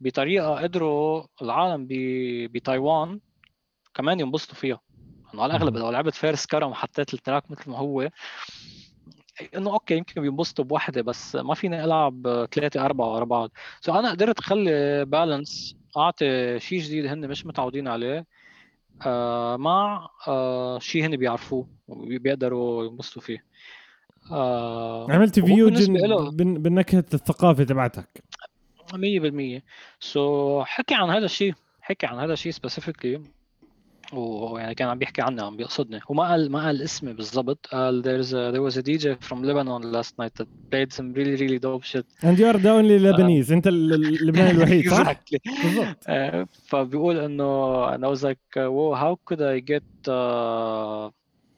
بطريقة 0.00 0.62
قدروا 0.62 1.26
العالم 1.42 1.86
بتايوان. 2.52 3.20
كمان 3.96 4.20
ينبسطوا 4.20 4.54
فيها. 4.54 4.80
إنه 5.34 5.42
على 5.42 5.56
الأغلب 5.56 5.76
لو 5.76 5.90
لعبت 5.90 6.14
فارس 6.14 6.46
كرم 6.46 6.70
وحطيت 6.70 7.14
ال 7.14 7.20
track 7.20 7.50
مثل 7.50 7.70
ما 7.70 7.78
هو 7.78 8.10
إنه 9.56 9.72
okay 9.72 9.96
يمكن 9.96 10.22
بينبسطوا 10.22 10.64
بوحدة 10.64 11.02
بس 11.02 11.36
ما 11.36 11.54
فيني 11.54 11.84
ألعب 11.84 12.46
ثلاثة 12.52 12.84
أربعة 12.84 13.12
ورا 13.12 13.24
بعض. 13.24 13.50
so 13.80 13.94
أنا 13.94 14.10
قدرت 14.10 14.38
أخلي 14.38 15.04
balance 15.04 15.76
أعطي 15.96 16.60
شيء 16.60 16.80
جديد 16.80 17.06
هن 17.06 17.28
مش 17.28 17.46
متعودين 17.46 17.88
عليه. 17.88 18.26
آه 19.06 19.56
مع 19.56 20.08
آه 20.28 20.78
شيء 20.78 21.06
هن 21.06 21.16
بيعرفوه 21.16 21.68
وبيقدروا 21.88 22.84
ينبسطوا 22.84 23.22
فيه. 23.22 23.44
آه 24.32 25.06
عملت 25.10 25.40
fusion 25.40 25.94
بالنكهة 26.36 27.04
الثقافة 27.14 27.64
تبعتك. 27.64 28.24
100% 28.94 29.62
so 30.00 30.62
so, 30.62 30.66
حكي 30.66 30.94
عن 30.94 31.10
هذا 31.10 31.24
الشيء 31.24 31.54
حكي 31.80 32.06
عن 32.06 32.18
هذا 32.18 32.32
الشيء 32.32 32.52
specifically 32.52 33.35
ويعني 34.12 34.74
كان 34.74 34.88
عم 34.88 34.98
بيحكي 34.98 35.22
عني 35.22 35.42
عم 35.42 35.56
بيقصدني 35.56 36.00
وما 36.08 36.28
قال 36.28 36.52
ما 36.52 36.64
قال 36.66 36.82
اسمي 36.82 37.12
بالضبط 37.12 37.66
قال 37.66 38.02
there's 38.02 38.28
a, 38.32 38.52
there 38.52 38.62
was 38.62 38.76
a 38.76 38.82
DJ 38.82 39.24
from 39.28 39.42
Lebanon 39.42 39.92
last 39.92 40.18
night 40.18 40.34
that 40.34 40.48
played 40.70 40.92
some 40.92 41.12
really 41.12 41.36
really 41.36 41.58
dope 41.58 41.84
shit 41.84 42.06
and 42.22 42.38
you 42.38 42.46
are 42.46 42.58
the 42.58 42.70
only 42.70 42.98
Lebanese 42.98 43.52
انت 43.52 43.66
اللبناني 43.66 44.50
الوحيد 44.50 44.90
صح؟ 44.90 45.20
بالضبط 45.64 45.96
فبيقول 46.66 47.18
انه 47.18 47.94
أنا 47.94 48.14
was 48.14 48.18
like 48.18 48.56
whoa 48.56 48.94
how 48.94 49.16
could 49.30 49.40
I 49.40 49.60
get 49.60 50.08
uh, 50.08 51.12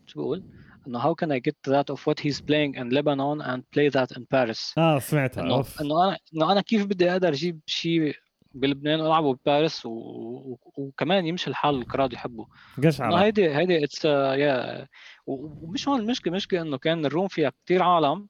شو 0.07 0.17
بقول؟ 0.17 0.43
انه 0.87 1.01
how 1.01 1.15
can 1.15 1.29
I 1.31 1.39
get 1.39 1.73
that 1.73 1.91
of 1.91 2.01
what 2.07 2.21
he's 2.21 2.41
playing 2.41 2.75
in 2.75 2.91
Lebanon 2.91 3.41
and 3.43 3.63
play 3.77 3.89
that 3.91 4.17
in 4.17 4.25
Paris 4.35 4.75
آه 4.79 4.99
سمعتها 4.99 5.43
انه 5.43 5.65
أنا 6.05 6.19
انه 6.35 6.53
أنا 6.53 6.61
كيف 6.61 6.87
بدي 6.87 7.13
أقدر 7.13 7.29
أجيب 7.29 7.61
شيء 7.67 8.15
بلبنان 8.61 9.01
والعبوا 9.01 9.35
بباريس 9.35 9.87
و... 9.87 9.91
و... 9.91 10.59
وكمان 10.77 11.27
يمشي 11.27 11.51
الحال 11.51 11.79
الكراد 11.79 12.13
يحبوا 12.13 12.45
قشعر 12.85 13.15
هيدي 13.15 13.57
هيدي 13.57 13.85
اتس 13.85 14.05
يا 14.05 14.87
ومش 15.27 15.89
هون 15.89 16.01
المشكلة 16.01 16.33
المشكلة 16.33 16.63
إنه 16.63 16.79
كان 16.79 17.07
الروم 17.07 17.29
فيها 17.29 17.53
كثير 17.65 17.83
عالم 17.83 18.29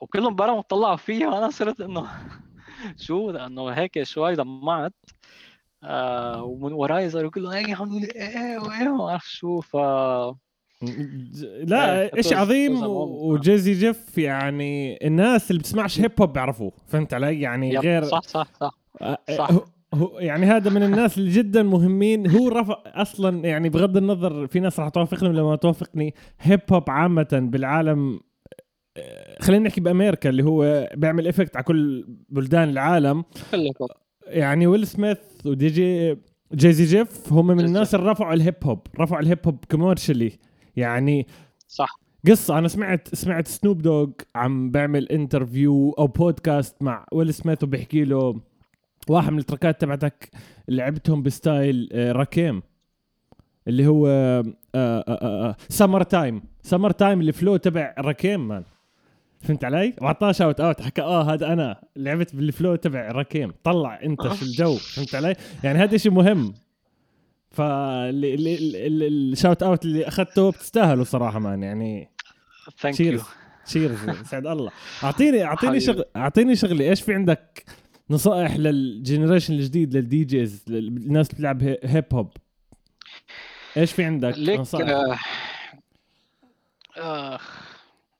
وكلهم 0.00 0.34
برا 0.34 0.60
طلعوا 0.60 0.96
فيها. 0.96 1.28
وأنا 1.28 1.50
صرت 1.50 1.80
إنه 1.80 2.08
شو 3.04 3.30
إنه 3.30 3.68
هيك 3.68 4.02
شوي 4.02 4.34
دمعت. 4.34 4.94
آه 5.82 6.42
ومن 6.42 6.72
وراي 6.72 7.10
صاروا 7.10 7.30
كلهم 7.30 7.52
هيك 7.52 7.80
عملوا 7.80 8.00
لي 8.00 8.06
إيه 8.06 8.58
وإيه 8.58 8.88
ما 8.88 9.06
بعرف 9.06 9.28
شو. 9.28 9.60
ف 9.60 9.76
لا 11.62 12.02
إيه، 12.02 12.10
إيش 12.16 12.32
عظيم 12.32 12.82
وجيزي 12.82 13.72
جيف 13.74 14.18
يعني 14.18 14.98
الناس 15.06 15.50
اللي 15.50 15.60
بتسمعش 15.60 16.00
هيب 16.00 16.12
هوب 16.20 16.32
بيعرفوه. 16.32 16.72
فهمت 16.86 17.14
علي؟ 17.14 17.40
يعني 17.40 17.78
غير 17.78 18.04
صح 18.04 18.22
صح 18.22 18.46
صح. 18.60 18.78
صح. 19.38 19.50
هو 19.94 20.18
يعني 20.18 20.46
هذا 20.46 20.70
من 20.70 20.82
الناس 20.82 21.18
اللي 21.18 21.30
جدا 21.30 21.62
مهمين. 21.62 22.30
هو 22.30 22.48
رفع 22.48 22.82
أصلا 22.86 23.48
يعني 23.48 23.68
بغض 23.68 23.96
النظر 23.96 24.46
في 24.46 24.60
ناس 24.60 24.80
راح 24.80 24.88
توافقني 24.88 25.28
ولا 25.28 25.42
ما 25.42 25.56
توافقني 25.56 26.14
hip 26.40 26.60
hop 26.72 26.90
عامة 26.90 27.48
بالعالم 27.52 28.20
آه، 28.96 29.42
خلينا 29.42 29.68
نحكي 29.68 29.80
بأمريكا 29.80 30.28
اللي 30.28 30.44
هو 30.44 30.88
بيعمل 30.94 31.28
effect 31.28 31.56
على 31.56 31.64
كل 31.64 32.04
بلدان 32.28 32.68
العالم. 32.68 33.24
يعني 34.26 34.66
ويل 34.66 34.86
سميث 34.86 35.18
و 35.44 35.66
DJ 35.66 36.16
Jazzy 36.54 36.84
Jeff 36.84 37.32
هم 37.32 37.46
من 37.46 37.64
الناس 37.64 37.94
اللي 37.94 38.10
رفعوا 38.10 38.34
ال 38.34 38.39
hip 38.39 38.54
hop 38.64 38.86
رفعوا 39.00 39.20
ال 39.20 39.25
hip 39.25 39.38
hop 39.46 39.64
commercially 39.70 40.32
يعني 40.76 41.26
صح. 41.68 42.00
قصة 42.26 42.58
أنا 42.58 42.68
سمعت 42.68 43.14
سمعت 43.14 43.48
سنوب 43.48 43.82
دوغ 43.82 44.08
عم 44.34 44.70
بيعمل 44.70 45.08
interview 45.08 45.90
أو 45.98 46.06
بودكاست 46.06 46.82
مع 46.82 47.06
ويل 47.12 47.34
سميث 47.34 47.64
وبيحكي 47.64 48.04
له 48.04 48.40
واحد 49.08 49.32
من 49.32 49.38
ال 49.38 49.44
tracks 49.44 49.80
تبعتك 49.80 50.30
لعبتهم 50.68 51.22
ب 51.22 51.33
style 51.33 51.88
آه، 51.92 52.12
راكيم 52.12 52.62
اللي 53.68 53.86
هو 53.86 54.06
Summertime. 55.68 56.42
Summertime 56.62 57.20
ال 57.20 57.27
flow 57.27 57.56
تبع 57.56 57.94
راكيم 57.98 58.48
man. 58.48 58.64
فهمت 59.40 59.64
علي؟ 59.64 59.94
واعطاه 60.00 60.32
shout 60.32 60.60
out 60.60 60.80
حكى 60.80 61.02
آه 61.02 61.34
هذا 61.34 61.52
أنا 61.52 61.80
لعبت 61.96 62.36
بال 62.36 62.49
flow 62.49 62.76
تبع 62.76 63.10
راكيم. 63.10 63.52
طلع 63.64 64.02
أنت 64.02 64.26
في 64.26 64.42
الجو 64.42 64.76
فهمت 64.76 65.14
علي؟ 65.14 65.36
يعني 65.64 65.78
هذا 65.78 65.96
شيء 65.96 66.12
مهم. 66.12 66.54
فال 67.50 68.11
shout 68.11 69.62
out 69.62 69.84
اللي 69.84 70.08
أخذته 70.08 70.50
بتستاهلوا 70.50 71.04
صراحة 71.04 71.38
man 71.38 71.62
يعني. 71.62 72.10
thank 72.78 73.00
you 73.00 73.20
cheers 73.66 73.98
سعد 74.24 74.46
الله. 74.46 74.70
أعطيني 75.04 75.44
أعطيني 75.44 75.80
شغل 75.80 76.04
أعطيني 76.16 76.56
شغله 76.56 76.88
إيش 76.88 77.02
في 77.02 77.14
عندك؟ 77.14 77.64
نصائح 78.10 78.56
لل 78.56 78.72
generation 78.72 79.54
الجديد 79.54 79.96
لل 79.96 80.24
DJs 80.24 80.64
الناس 80.68 81.30
اللي 81.30 81.54
بتلعب 81.54 81.62
hip 81.84 82.14
hop 82.14 82.30
إيش 83.76 83.92
في 83.92 84.04
عندك 84.04 84.38
نصائح؟ 84.38 84.88
آه 84.90 85.18
آه 86.96 87.38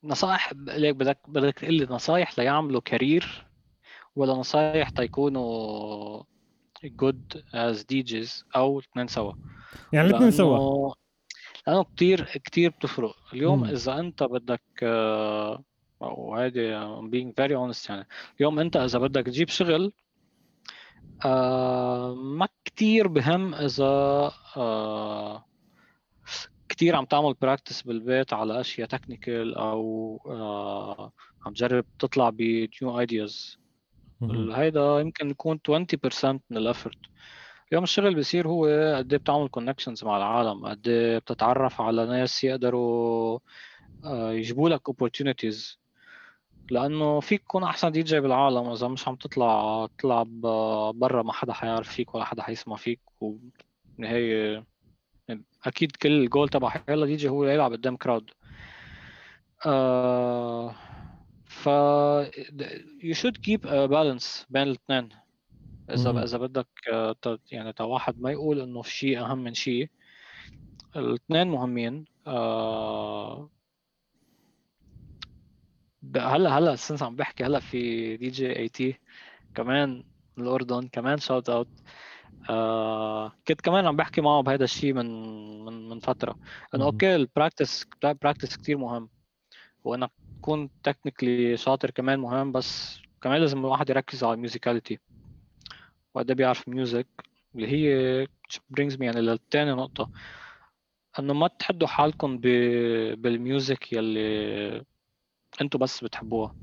نصائح 0.04 0.52
ليك 0.52 0.96
بدك 0.96 1.18
بدك 1.28 1.54
تقول 1.54 1.74
لي 1.74 1.86
نصائح 1.90 2.38
ليعملوا 2.38 2.80
career 2.80 3.46
ولا 4.16 4.32
نصائح 4.32 4.88
تيكونوا 4.88 6.22
good 6.84 7.44
as 7.54 7.82
DJs 7.82 8.44
أو 8.56 8.78
الاثنين 8.78 9.06
سوا؟ 9.06 9.32
يعني 9.92 10.08
الاثنين 10.08 10.30
سوا. 10.30 10.94
لأنه 11.66 11.84
كثير 11.96 12.24
كثير 12.44 12.70
بتفرق. 12.70 13.16
اليوم 13.32 13.58
مم. 13.58 13.64
إذا 13.64 13.98
أنت 13.98 14.22
بدك 14.22 14.62
آه، 14.82 15.62
وهذه 16.00 16.98
I'm 17.00 17.10
being 17.10 17.32
very 17.32 17.54
honest 17.54 17.90
يعني. 17.90 18.06
اليوم 18.40 18.58
أنت 18.58 18.76
إذا 18.76 18.98
بدك 18.98 19.26
تجيب 19.26 19.48
شغل 19.48 19.92
آه 21.24 22.14
ما 22.14 22.48
كثير 22.64 23.08
بهم 23.08 23.54
إذا 23.54 23.84
آه 24.56 25.44
كثير 26.68 26.96
عم 26.96 27.04
تعمل 27.04 27.34
practice 27.34 27.82
بالبيت 27.82 28.32
على 28.32 28.60
أشياء 28.60 28.88
technical 28.88 29.54
أو 29.54 30.20
آه 30.26 31.12
عم 31.46 31.52
تجرب 31.52 31.84
تطلع 31.98 32.30
ب 32.30 32.48
new 32.48 33.00
ideas 33.00 33.58
هيدا 34.52 35.00
يمكن 35.00 35.30
يكون 35.30 35.58
20% 35.68 36.24
من 36.50 36.56
ال 36.56 36.62
effort 36.62 36.98
اليوم 37.72 37.84
الشغل 37.84 38.14
بيصير 38.14 38.48
هو 38.48 38.64
قد 38.96 39.12
إيه 39.12 39.18
بتعمل 39.18 39.48
connections 39.48 40.04
مع 40.04 40.16
العالم 40.16 40.66
قد 40.66 40.88
إيه 40.88 41.18
بتتعرف 41.18 41.80
على 41.80 42.06
ناس 42.06 42.44
يقدروا 42.44 43.38
آه، 44.04 44.32
يجيبوا 44.32 44.68
لك 44.68 44.90
opportunities. 44.90 45.76
لأنه 46.70 47.20
فيك 47.20 47.42
تكون 47.42 47.64
أحسن 47.64 47.92
دي 47.92 48.02
جي 48.02 48.20
بالعالم 48.20 48.70
إذا 48.70 48.88
مش 48.88 49.08
عم 49.08 49.16
تطلع 49.16 49.88
تلعب 49.98 50.40
برا 50.94 51.22
ما 51.22 51.32
حدا 51.32 51.52
حيعرف 51.52 51.88
فيك 51.88 52.14
ولا 52.14 52.24
حدا 52.24 52.42
حيسمع 52.42 52.76
فيك 52.76 53.00
وبالنهاية 53.20 54.66
أكيد 55.64 55.96
كل 55.96 56.12
الجول 56.12 56.48
تبع 56.48 56.82
يلا 56.88 57.06
دي 57.06 57.16
جي 57.16 57.28
هو 57.28 57.44
يلعب 57.44 57.72
قدام 57.72 57.96
crowd 57.96 58.30
آه 59.66 60.74
ف 61.44 61.68
should 63.12 63.36
keep 63.46 63.64
a 63.64 63.88
balance 63.88 64.44
بين 64.50 64.62
الاثنين. 64.62 65.08
إذا. 65.90 66.24
إذا 66.24 66.38
بدك 66.38 66.68
آه، 66.92 67.16
يعني 67.50 67.72
تا 67.72 67.84
واحد 67.84 68.20
ما 68.20 68.30
يقول 68.30 68.60
إنه 68.60 68.82
في 68.82 68.90
شيء 68.90 69.20
أهم 69.20 69.38
من 69.38 69.54
شيء 69.54 69.88
الاثنين 70.96 71.48
مهمين. 71.48 72.04
آه، 72.26 73.50
ب- 76.12 76.18
هلا 76.18 76.58
هلا 76.58 76.76
سنس 76.76 77.02
عم 77.02 77.16
بحكي 77.16 77.44
هلا 77.44 77.58
في 77.60 78.16
دي 78.16 78.28
جي 78.30 78.56
اي 78.58 78.68
تي 78.68 79.00
كمان 79.54 80.04
الاردن 80.38 80.88
كمان 80.88 81.18
شوت 81.18 81.48
اوت 81.50 81.70
آه 82.50 83.32
كنت 83.48 83.60
كمان 83.60 83.86
عم 83.86 83.96
بحكي 83.96 84.20
معه 84.20 84.42
بهذا 84.42 84.64
الشيء 84.64 84.92
من 84.94 85.06
من 85.64 85.88
من 85.88 86.00
فترة 86.00 86.36
إنه. 86.74 86.84
أوكي 86.84 87.16
البراكتس 87.16 87.84
براكتس 88.02 88.56
كثير 88.56 88.78
مهم 88.78 89.10
وإنك 89.84 90.10
تكون 90.42 90.70
تكنيكلي 90.82 91.56
شاطر 91.56 91.90
كمان 91.90 92.18
مهم 92.20 92.52
بس 92.52 93.00
كمان 93.22 93.40
لازم 93.40 93.58
الواحد 93.58 93.90
يركز 93.90 94.24
على 94.24 94.34
الميوزيكاليتي 94.34 95.00
وقد 96.14 96.32
بيعرف 96.32 96.68
ميوزك 96.68 97.08
اللي 97.54 97.66
هي 97.68 98.26
برينجز 98.70 98.96
مي 98.98 99.06
يعني 99.06 99.20
للتاني 99.20 99.72
نقطة 99.72 100.10
إنه 101.18 101.34
ما 101.34 101.48
تحدوا 101.48 101.88
حالكم 101.88 102.38
ب... 102.38 102.42
بال 103.22 103.42
music 103.42 103.92
يلي 103.92 104.84
أنتوا 105.60 105.80
بس 105.80 106.04
بتحبوها. 106.04 106.54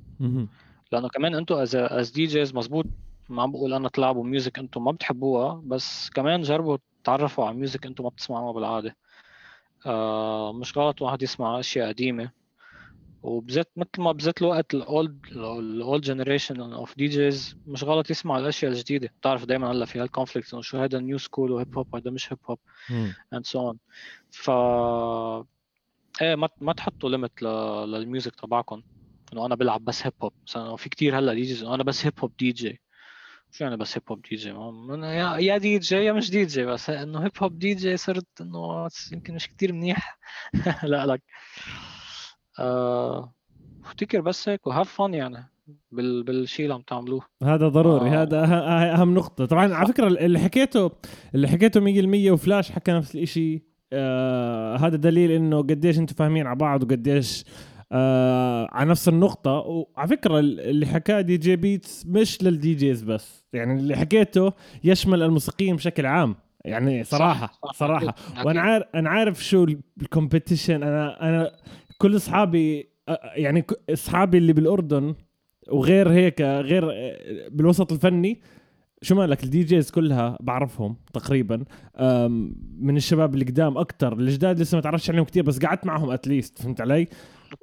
لأنه 0.92 1.08
كمان 1.10 1.36
أنتوا 1.36 1.62
as 1.62 1.76
as 1.76 2.12
DJs 2.12 2.56
مزبوط 2.56 2.86
ما 3.30 3.44
عم 3.44 3.52
بقول 3.52 3.74
أنا 3.74 3.90
تلعبوا 3.90 4.24
music 4.24 4.60
أنتوا 4.60 4.82
ما 4.82 4.92
بتحبوها 4.92 5.62
بس 5.66 6.10
كمان 6.10 6.42
جربوا 6.42 6.78
تتعرفوا 7.04 7.46
على 7.46 7.56
music 7.56 7.86
أنتوا 7.86 8.06
ما 8.06 8.10
بتسمعوها 8.10 8.54
بالعادة. 8.54 8.96
آه 9.86 10.54
مش 10.54 10.78
غلط 10.78 11.02
واحد 11.02 11.24
يسمع 11.24 11.60
أشياء 11.60 11.88
قديمة. 11.88 12.32
وبذات 13.24 13.72
مثل 13.76 13.90
ما 13.98 14.12
بذات 14.12 14.42
الوقت 14.42 14.74
ال 14.74 14.85
old 14.85 15.20
ال 15.36 15.53
old 15.53 16.04
generation 16.04 16.62
of 16.62 16.98
DJs 16.98 17.56
مش 17.68 17.84
غلط 17.84 18.10
يسمع 18.10 18.38
الأشياء 18.38 18.72
الجديدة. 18.72 19.10
بتعرف 19.20 19.46
دائما 19.46 19.72
هلأ 19.72 19.86
في 19.86 20.00
هال 20.00 20.11
conflict 20.11 20.54
إنه 20.54 20.62
شو 20.62 20.78
هذا 20.78 21.00
new 21.00 21.18
school 21.18 21.52
و 21.52 21.58
hip 21.58 21.78
hop 21.78 21.88
وهذا 21.94 22.12
مش 22.12 22.34
hip 22.34 22.40
hop. 22.50 22.60
and 23.34 23.46
so 23.46 23.60
on 23.60 23.78
ف 24.32 24.50
إيه 26.22 26.36
ما 26.36 26.50
ما 26.62 26.74
تحطوا 26.74 27.10
limit 27.10 27.42
لل 27.44 27.70
music 27.70 28.36
تبعكم. 28.36 28.82
إنه 29.34 29.46
أنا 29.46 29.56
بلعب 29.56 29.86
بس 29.86 30.06
hip 30.06 30.14
hop 30.24 30.34
مثلا 30.48 30.76
في 30.76 30.90
كثير 30.90 31.20
هلأ 31.20 31.34
DJs 31.34 31.64
أنا 31.64 31.84
بس 31.84 32.06
hip 32.06 32.14
hop 32.20 32.32
DJ 32.40 32.82
شو 33.52 33.64
يعني 33.64 33.78
بس 33.78 33.98
hip 33.98 34.04
hop 34.10 34.22
DJ 34.30 34.50
يا 34.50 35.38
يا 35.38 35.58
دي 35.58 35.80
جي 35.80 35.96
يا 35.96 36.14
مش 36.14 36.32
دي 36.32 36.46
جي 36.46 36.66
بس 36.66 36.90
إنه 36.90 37.24
hip 37.24 37.32
hop 37.42 37.60
DJ 37.60 37.98
صرت 37.98 38.42
إنه 38.42 38.88
يمكن 39.12 39.36
مش 39.36 39.48
كثير 39.50 39.74
منيح. 39.74 40.20
لا 40.84 41.06
لك. 41.06 41.22
آه، 42.60 43.34
افتكر 43.86 44.22
بس 44.22 44.50
هيك 44.50 44.68
و 44.68 44.73
have 44.73 44.94
fun 45.02 45.14
يعني. 45.14 45.50
بال 45.92 46.24
بالشيء 46.24 46.66
اللي 46.66 46.74
عم 46.76 46.82
تعملوه. 46.82 47.22
هذا 47.44 47.68
ضروري. 47.68 48.10
آه. 48.10 48.22
هذا 48.22 48.46
أه- 48.48 49.00
أهم 49.00 49.14
نقطة. 49.14 49.46
طبعا 49.46 49.74
على 49.74 49.88
فكرة 49.88 50.08
اللي 50.08 50.40
حكيته 50.40 50.92
اللي 51.36 51.48
حكيته 51.48 51.80
100% 51.80 52.32
وفلاش 52.32 52.72
حكى 52.72 52.92
نفس 52.92 53.16
الإشي. 53.16 53.73
آه 53.94 54.76
هذا 54.78 54.96
دليل 54.96 55.32
إنه 55.32 55.58
قديش 55.58 55.98
أنتم 56.00 56.16
فاهمين 56.16 56.48
على 56.48 56.56
بعض 56.56 56.84
وقديش 56.84 57.46
آه 57.92 58.68
على 58.72 58.90
نفس 58.90 59.08
النقطة. 59.10 59.52
وعلى 59.52 60.08
فكرة 60.08 60.40
اللي 60.40 60.86
حكاه 60.86 61.22
DJ 61.22 61.56
Beats 61.56 62.06
مش 62.06 62.44
لل 62.44 62.74
DJs 62.74 63.04
بس. 63.04 63.46
يعني 63.54 63.74
اللي 63.80 63.96
حكيته 63.96 64.54
يشمل 64.84 65.24
الموسيقيين 65.24 65.76
بشكل 65.76 66.06
عام. 66.06 66.36
يعني 66.66 67.04
صراحة 67.04 67.48
صح، 67.48 67.60
صح، 67.64 67.74
صراحة. 67.74 68.16
وأنا. 68.46 68.62
عارف 68.62 68.86
أنا 68.96 69.10
عارف 69.10 69.44
شو 69.44 69.66
ال 70.02 70.09
competition 70.09 70.84
أنا 70.84 71.30
أنا 71.30 71.52
كل 71.98 72.16
أصحابي 72.16 72.82
أ- 73.12 73.14
يعني 73.36 73.66
أصحابي 73.90 74.38
اللي 74.38 74.54
بالأردن 74.54 75.16
وغير 75.72 76.12
هيك 76.12 76.42
غير 76.42 76.90
آه، 76.94 77.48
بالوسط 77.52 77.92
الفني 77.92 78.42
شو 79.04 79.16
مالك 79.16 79.44
ال 79.44 79.64
DJs 79.64 79.92
كلها 79.92 80.38
بعرفهم 80.42 80.96
تقريبا 81.14 81.64
من 82.80 82.98
الشباب 82.98 83.34
اللي 83.34 83.46
قدام 83.46 83.78
أكثر 83.78 84.14
الجداد 84.14 84.60
لسه 84.60 84.76
ما 84.76 84.82
تعرفش 84.82 85.10
عليهم 85.10 85.24
كثير 85.26 85.44
بس 85.44 85.60
قعدت 85.60 85.86
معهم 85.86 86.12
at 86.12 86.26
least 86.26 86.60
فهمت 86.62 86.82
علي. 86.82 87.08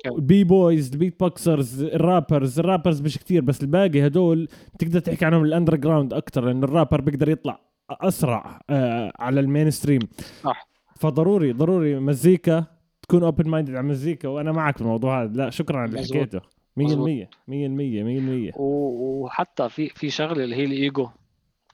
ال 0.06 0.44
B-boys 0.44 0.85
ال 0.85 0.92
beatboxers 0.92 1.82
ال 1.82 1.92
rappers 1.92 2.58
ال 2.58 2.63
rappers 2.64 3.00
مش 3.02 3.18
كثير 3.18 3.42
بس 3.42 3.62
الباقي 3.62 4.06
هدول 4.06 4.48
تقدر 4.78 5.00
تحكي 5.00 5.24
عنهم 5.24 5.44
ال 5.44 5.76
underground 5.76 6.12
أكثر 6.14 6.44
لأن 6.44 6.64
الرابر 6.64 7.00
بيقدر 7.00 7.28
يطلع 7.28 7.60
أسرع 7.90 8.60
آه 8.70 9.12
على 9.18 9.40
ال 9.40 9.70
mainstream 9.70 10.00
صح. 10.42 10.68
فضروري 10.96 11.52
ضروري 11.52 11.98
مزيكا 12.00 12.64
تكون 13.02 13.22
open 13.22 13.48
minded 13.48 13.74
على 13.74 13.86
مزيكا 13.88 14.28
وأنا 14.28 14.52
معك 14.52 14.76
في 14.76 14.82
الموضوع 14.82 15.22
هذا. 15.22 15.32
لا 15.36 15.50
شكرا 15.50 15.78
على 15.78 15.88
اللي. 15.88 16.02
حكيته. 16.02 16.38
100% 16.38 16.42
100% 16.42 16.82
مزبوط. 16.82 17.08
100% 17.48 18.52
100% 18.52 18.56
و- 18.56 19.22
وحتى 19.24 19.68
في 19.68 19.88
في 19.88 20.10
شغلة 20.10 20.44
اللي 20.44 20.56
هي 20.56 20.64
الإيجو. 20.64 21.08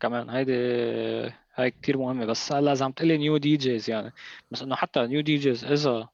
كمان. 0.01 0.31
هيدي 0.31 0.53
هاي 1.55 1.71
كتير 1.71 1.99
مهمة 1.99 2.25
بس 2.25 2.53
هلأ 2.53 2.73
إذا 2.73 2.85
عم 2.85 2.93
تقلي 2.93 3.17
نيو 3.19 3.37
دي 3.37 3.57
جيز 3.57 3.91
يعني 3.91 4.13
بس 4.51 4.63
إنه 4.63 4.75
حتى 4.75 5.07
نيو 5.07 5.21
دي 5.21 5.37
جيز 5.37 5.65
إذا 5.65 6.09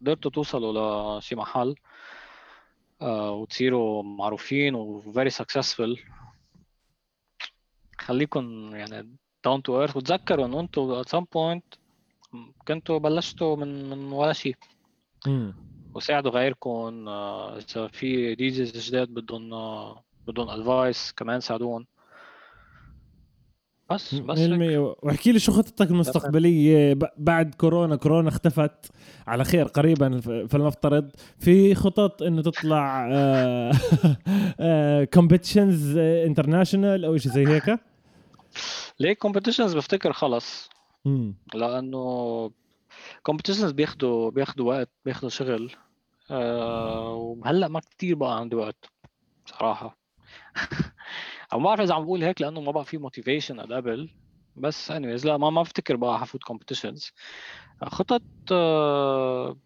قدرتوا 0.00 0.30
توصلوا 0.30 1.18
لشي 1.18 1.36
محل 1.36 1.74
آه 3.02 3.32
وتصيروا 3.32 4.02
معروفين 4.02 4.74
و 4.74 5.02
very 5.12 5.30
successful 5.30 5.98
خليكم 7.98 8.76
يعني 8.76 9.16
down 9.48 9.60
to 9.60 9.70
earth. 9.70 9.96
وتذكروا 9.96 10.46
إنه 10.46 10.60
أنتم 10.60 11.02
at 11.02 11.06
some 11.06 11.24
point 11.24 11.78
كنتوا 12.68 12.98
بلشتوا 12.98 13.56
من 13.56 13.90
من 13.90 14.12
ولا 14.12 14.32
شيء. 14.32 14.56
وساعدوا 15.94 16.30
غيركم 16.30 17.08
آه، 17.08 17.58
إذا 17.58 17.86
في 17.86 18.34
DJs 18.34 18.88
جداد 18.88 19.08
بدهم 19.08 19.50
بدهم 20.26 20.48
advice 20.50 21.12
كمان 21.12 21.40
ساعدوهم 21.40 21.86
بس 23.90 24.14
بس 24.14 24.38
هيك. 24.38 24.96
100% 24.98 25.02
واحكي 25.02 25.32
لي 25.32 25.38
شو 25.38 25.52
خطتك 25.52 25.90
المستقبلية 25.90 26.98
بعد 27.16 27.54
كورونا؟ 27.54 27.96
كورونا 27.96 28.28
اختفت 28.28 28.90
على 29.26 29.44
خير 29.44 29.66
قريبا 29.66 30.20
فلنفترض. 30.20 31.10
في 31.38 31.74
خطط 31.74 32.22
إنه 32.22 32.42
تطلع 32.42 33.08
competitions 35.14 35.96
international 35.96 37.04
أو 37.04 37.16
شيء 37.16 37.32
زي 37.32 37.46
هيك؟ 37.46 37.78
ليه 39.00 39.12
competitions 39.12 39.76
بفتكر 39.76 40.12
خلص. 40.12 40.70
لأنه 41.54 42.50
competitions 43.22 43.70
بياخدوا 43.70 44.30
بياخدوا 44.30 44.68
وقت 44.68 44.90
بياخدوا 45.04 45.28
شغل. 45.28 45.72
أه 46.30 47.14
وهلأ 47.14 47.68
ما 47.68 47.80
كتير 47.80 48.14
بقى 48.14 48.38
عندي 48.38 48.56
وقت 48.56 48.84
بصراحه 49.46 49.98
أو 51.52 51.58
ما 51.58 51.64
بعرف 51.64 51.80
إذا 51.80 51.94
عم 51.94 52.04
بقول 52.04 52.24
هيك 52.24 52.40
لأنه 52.40 52.60
ما 52.60 52.72
بقى 52.72 52.84
في 52.84 52.98
motivation 52.98 53.60
قبل 53.60 54.10
بس 54.56 54.92
anyways 54.92 55.24
لا 55.26 55.36
ما 55.36 55.50
ما 55.50 55.62
بفتكر 55.62 55.96
بقى 55.96 56.18
حفوت 56.18 56.42
competitions 56.42 57.12
خطط 57.84 58.22
آه، 58.52 59.56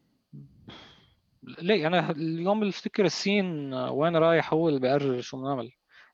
ليه؟ 1.42 1.86
أنا 1.86 2.10
اليوم 2.10 2.58
اللي 2.60 2.70
بفتكر 2.70 3.04
ال 3.04 3.16
scene 3.16 3.74
آه، 3.74 3.92
وين 3.92 4.16
رايح 4.16 4.52
هو 4.52 4.68
اللي 4.68 4.80
بيقرر 4.80 5.20
شو 5.20 5.36
بنعمل 5.36 5.70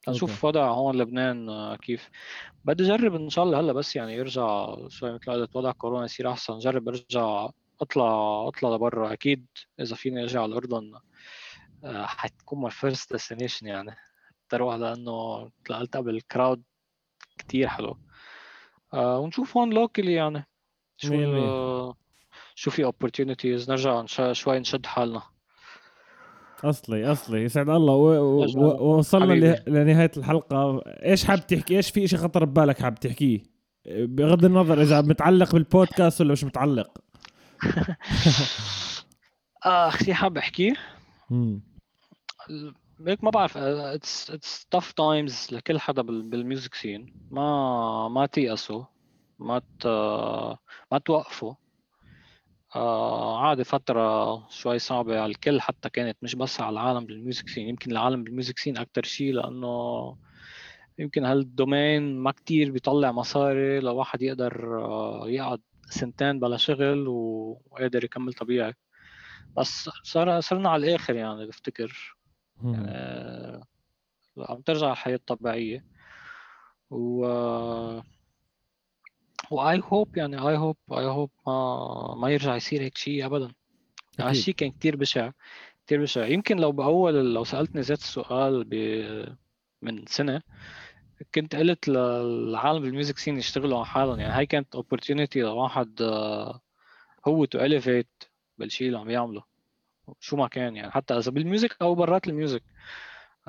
لنشوف 0.09 0.45
وضع 0.45 0.69
هون 0.71 0.97
لبنان 0.97 1.49
آه، 1.49 1.77
كيف. 1.77 2.11
بدي 2.65 2.85
أجرب 2.95 3.15
إن 3.15 3.31
شاء 3.31 3.45
الله 3.45 3.61
هلأ 3.61 3.73
بس 3.73 3.97
يعني 3.97 4.15
يرجع 4.15 4.75
شوي 4.89 5.13
مثل 5.13 5.33
قلت 5.33 5.57
وضع 5.57 5.73
كورونا 5.73 6.05
يصير 6.05 6.31
أحسن. 6.31 6.59
جرب 6.59 6.89
ارجع 6.89 7.49
اطلع 7.81 8.45
اطلع 8.49 8.71
لبرا. 8.75 9.13
أكيد 9.13 9.47
إذا 9.81 9.97
فيني 9.97 10.23
أرجع 10.23 10.43
على 10.43 10.53
الأردن 10.53 10.93
حتكون 11.85 12.61
my 12.61 12.71
first 12.71 13.13
destination 13.13 13.67
يعني. 13.67 13.97
تروح 14.49 14.75
لأنه 14.75 15.45
مثل 15.45 15.53
ما 15.71 15.79
قلت 15.79 15.97
قبل 15.97 16.17
ال 16.17 16.25
crowd 16.25 16.63
كتير 17.39 17.69
حلو. 17.69 17.97
آه 18.95 19.19
ونشوف 19.19 19.57
هون 19.57 19.73
locally 19.73 20.13
يعني. 20.13 20.47
شو 20.97 21.15
مية. 21.15 21.95
شو 22.55 22.71
في 22.71 22.93
opportunities. 22.93 23.71
نرجع 23.71 24.05
شوي 24.33 24.59
نشد 24.59 24.87
حالنا. 24.87 25.23
أصلي 26.65 27.13
أصلي. 27.13 27.43
يسعد 27.43 27.69
الله. 27.69 27.93
و- 27.93 28.41
و- 28.41 28.47
و-. 28.57 28.85
ووصلنا. 28.85 29.33
ل- 29.33 29.63
لنهاية 29.67 30.11
الحلقة. 30.17 30.83
إيش 30.87 31.25
حاب 31.25 31.47
تحكي؟ 31.47 31.77
إيش 31.77 31.91
في 31.91 32.09
شيء 32.09 32.19
خطر 32.19 32.45
ببالك 32.45 32.83
حاب 32.83 32.95
تحكيه؟ 32.95 33.43
بغض 33.87 34.45
النظر 34.45 34.83
إذا 34.83 35.01
متعلق 35.01 35.53
بالبودكاست 35.53 36.21
ولا 36.21 36.33
مش 36.33 36.45
متعلق. 36.45 36.99
اخ 39.63 40.03
شي 40.03 40.15
حاب 40.15 40.39
احكيه 40.39 40.75
هيك 43.07 43.25
ما 43.25 43.31
بعرف 43.31 43.57
it's 43.57 44.31
it's 44.31 44.67
tough 44.77 44.93
times 44.97 45.49
لكل 45.53 45.79
حدا 45.81 46.03
بال- 46.03 46.23
بال 46.23 46.38
music 46.38 46.75
scene 46.75 47.07
ما 47.31 48.09
ما 48.09 48.27
تيأسوا 48.27 48.85
ما 49.39 49.59
ت... 49.81 49.87
ما 50.93 50.99
توقفوا. 51.05 51.55
آه 52.77 53.39
عادي 53.41 53.65
فترة 53.65 54.01
شوي 54.51 54.79
صعبة 54.79 55.21
على 55.21 55.31
الكل 55.31 55.61
حتى 55.61 55.91
كانت 55.91 56.19
مش 56.23 56.35
بس 56.35 56.61
على 56.61 56.73
العالم 56.73 57.07
بال 57.07 57.19
music 57.19 57.49
scene 57.49 57.69
يمكن 57.69 57.91
العالم 57.93 58.25
بال 58.25 58.35
music 58.35 58.59
scene 58.59 58.79
أكتر 58.79 59.05
شيء 59.05 59.33
لأنه 59.33 59.69
يمكن 60.99 61.25
هال 61.25 61.48
domain 61.48 62.19
ما 62.19 62.33
كتير 62.33 62.71
بيطلع 62.73 63.13
مصاري 63.13 63.81
لو 63.81 63.97
واحد 63.97 64.23
يقدر 64.23 64.85
آه، 64.85 65.23
يقعد 65.29 65.63
سنتين 65.91 66.41
بلا 66.41 66.57
شغل 66.57 67.09
وقادر 67.09 68.05
يكمل 68.05 68.33
طبيعي. 68.33 68.75
بس 69.57 69.91
صار 70.05 70.41
صرنا 70.41 70.71
على 70.71 70.87
الآخر 70.89 71.15
يعني 71.17 71.47
بفتكر. 71.47 72.18
يعني 72.65 73.65
عم 74.39 74.61
ترجع 74.61 74.93
الحياة 74.93 75.17
الطبيعية 75.17 75.85
و 76.91 77.27
و 79.51 79.83
I 79.85 79.90
hope 79.90 80.09
يعني 80.17 80.39
I 80.39 80.57
hope 80.57 80.77
I 80.93 81.05
hope 81.05 81.31
ما 81.47 82.15
ما 82.15 82.31
يرجع 82.31 82.57
يصير 82.57 82.83
هيك 82.83 82.97
شيء 82.99 83.27
ابدا. 83.27 83.55
يعني 84.19 84.31
هالشيء 84.31 84.55
كان 84.55 84.71
كتير 84.71 84.97
بشع 84.97 85.31
كتير 85.87 86.03
بشع. 86.03 86.27
يمكن 86.27 86.57
لو 86.57 86.73
بأول 86.73 87.35
لو 87.35 87.45
سألتني 87.45 87.81
ذات 87.81 87.99
السؤال 87.99 88.65
ب... 88.65 88.75
من 89.83 90.07
سنة 90.07 90.43
كنت 91.35 91.57
قلت 91.57 91.89
للعالم 91.89 92.83
بال 92.83 92.93
music 92.93 93.19
scene 93.19 93.39
يشتغلوا 93.39 93.77
على 93.77 93.87
حالهم 93.87 94.21
يعني 94.21 94.33
هاي 94.33 94.47
كانت 94.47 94.77
opportunity 94.77 95.37
لواحد 95.37 96.03
آه، 96.03 96.61
how 97.29 97.45
to 97.45 97.59
elevate 97.59 98.29
بالشيء 98.59 98.87
اللي 98.87 98.99
عم 98.99 99.11
يعمله. 99.11 99.43
شو 100.21 100.37
ما 100.37 100.49
كان 100.49 100.77
يعني. 100.77 100.91
حتى 100.91 101.19
إذا 101.19 101.31
بال 101.31 101.44
music 101.44 101.77
أو 101.83 101.95
برات 101.95 102.29
ال 102.29 102.35
music 102.35 102.63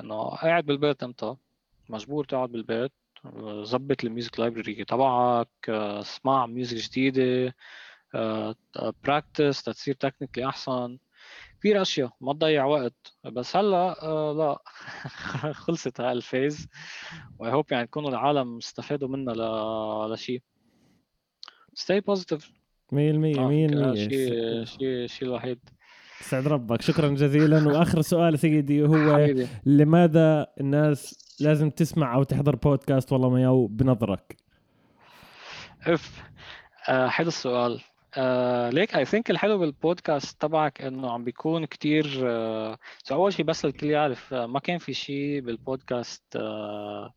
إنه 0.00 0.24
قاعد 0.24 0.66
بالبيت 0.66 1.02
أنت 1.02 1.34
مجبور 1.88 2.24
تقعد 2.24 2.52
بالبيت 2.52 2.92
ظبط 3.62 4.04
ال 4.04 4.10
music 4.10 4.40
library 4.40 4.84
تبعك 4.84 5.48
اسمع 5.68 6.46
music 6.46 6.76
جديدة 6.76 7.54
practice 9.04 9.62
تصير 9.62 9.94
technically 9.94 10.46
أحسن. 10.46 10.98
كثير 11.58 11.82
اشياء 11.82 12.12
ما 12.20 12.32
تضيع 12.32 12.64
وقت. 12.64 13.14
بس 13.24 13.56
هلأ 13.56 14.02
آه 14.02 14.32
لا 14.32 14.58
خلصت 15.62 16.00
هاي 16.00 16.12
ال 16.12 16.20
phase. 16.20 16.68
و 17.38 17.52
I 17.52 17.56
hope 17.56 17.72
يعني 17.72 17.86
تكونوا 17.86 18.10
العالم 18.10 18.56
استفادوا 18.56 19.08
منها 19.08 19.34
ل... 19.34 20.12
لشيء 20.12 20.42
stay 21.78 22.00
positive. 22.10 22.44
100% 22.92 22.92
100% 22.92 23.94
شيء 23.94 24.64
شيء 24.64 25.06
شيء 25.06 25.28
الوحيد. 25.28 25.60
سعد 26.20 26.48
ربك 26.48 26.82
شكرا 26.82 27.08
جزيلا. 27.08 27.68
وآخر 27.68 28.00
سؤال 28.00 28.38
سيدي 28.38 28.86
هو 28.86 29.14
حبيبي. 29.14 29.48
لماذا 29.66 30.46
الناس 30.60 31.18
لازم 31.40 31.70
تسمع 31.70 32.14
أو 32.14 32.22
تحضر 32.22 32.56
بودكاست 32.56 33.12
والله 33.12 33.30
ما 33.30 33.42
يو 33.42 33.66
بنظرك؟ 33.66 34.36
إف 35.86 36.22
آه 36.88 37.08
حلو 37.08 37.28
السؤال. 37.28 37.80
آه 38.16 38.70
ليك 38.70 38.96
I 38.96 39.04
think 39.04 39.30
الحلو 39.30 39.58
بالبودكاست 39.58 40.42
تبعك 40.42 40.82
إنه 40.82 41.10
عم 41.10 41.24
بيكون 41.24 41.64
كتير 41.64 42.20
آه 42.24 42.78
أول 43.10 43.32
شيء 43.32 43.44
بس 43.44 43.64
الكل 43.64 43.86
يعرف 43.86 44.34
آه 44.34 44.46
ما 44.46 44.60
كان 44.60 44.78
في 44.78 44.92
شيء 44.92 45.40
بالبودكاست 45.40 46.22
آه 46.36 47.12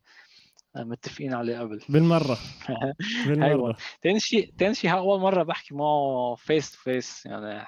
متفقين 0.75 1.33
عليه 1.33 1.59
قبل. 1.59 1.79
بالمرة. 1.89 2.37
بالمرة. 3.27 3.77
ثاني 4.03 4.19
شيء 4.19 4.53
ثاني 4.59 4.73
شيء 4.75 4.93
أول 4.93 5.19
مرة 5.19 5.43
بحكي 5.43 5.75
معه 5.75 6.35
face 6.35 6.71
to 6.71 6.77
face 6.77 7.25
يعني 7.25 7.65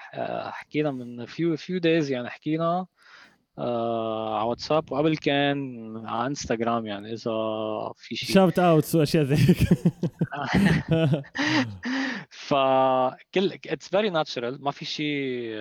حكينا 0.51 0.91
من 0.91 1.26
few 1.26 1.57
few 1.57 1.80
days 1.80 2.11
يعني 2.12 2.30
حكينا 2.30 2.86
آه 3.58 4.38
على 4.39 4.47
واتساب 4.49 4.91
وقبل 4.91 5.18
كان 5.18 6.03
على 6.08 6.28
انستغرام 6.28 6.86
يعني 6.86 7.14
إذا 7.14 7.32
في 7.95 8.16
شيء 8.16 8.36
shout 8.36 8.59
outs 8.59 8.95
واشياء 8.95 9.24
زي 9.24 9.36
هيك. 9.36 9.58
ف 12.30 12.70
كل 12.70 13.51
it's 13.68 13.89
very 13.89 14.09
natural 14.09 14.63
ما 14.64 14.72
في 14.72 14.86
شيء 14.86 15.51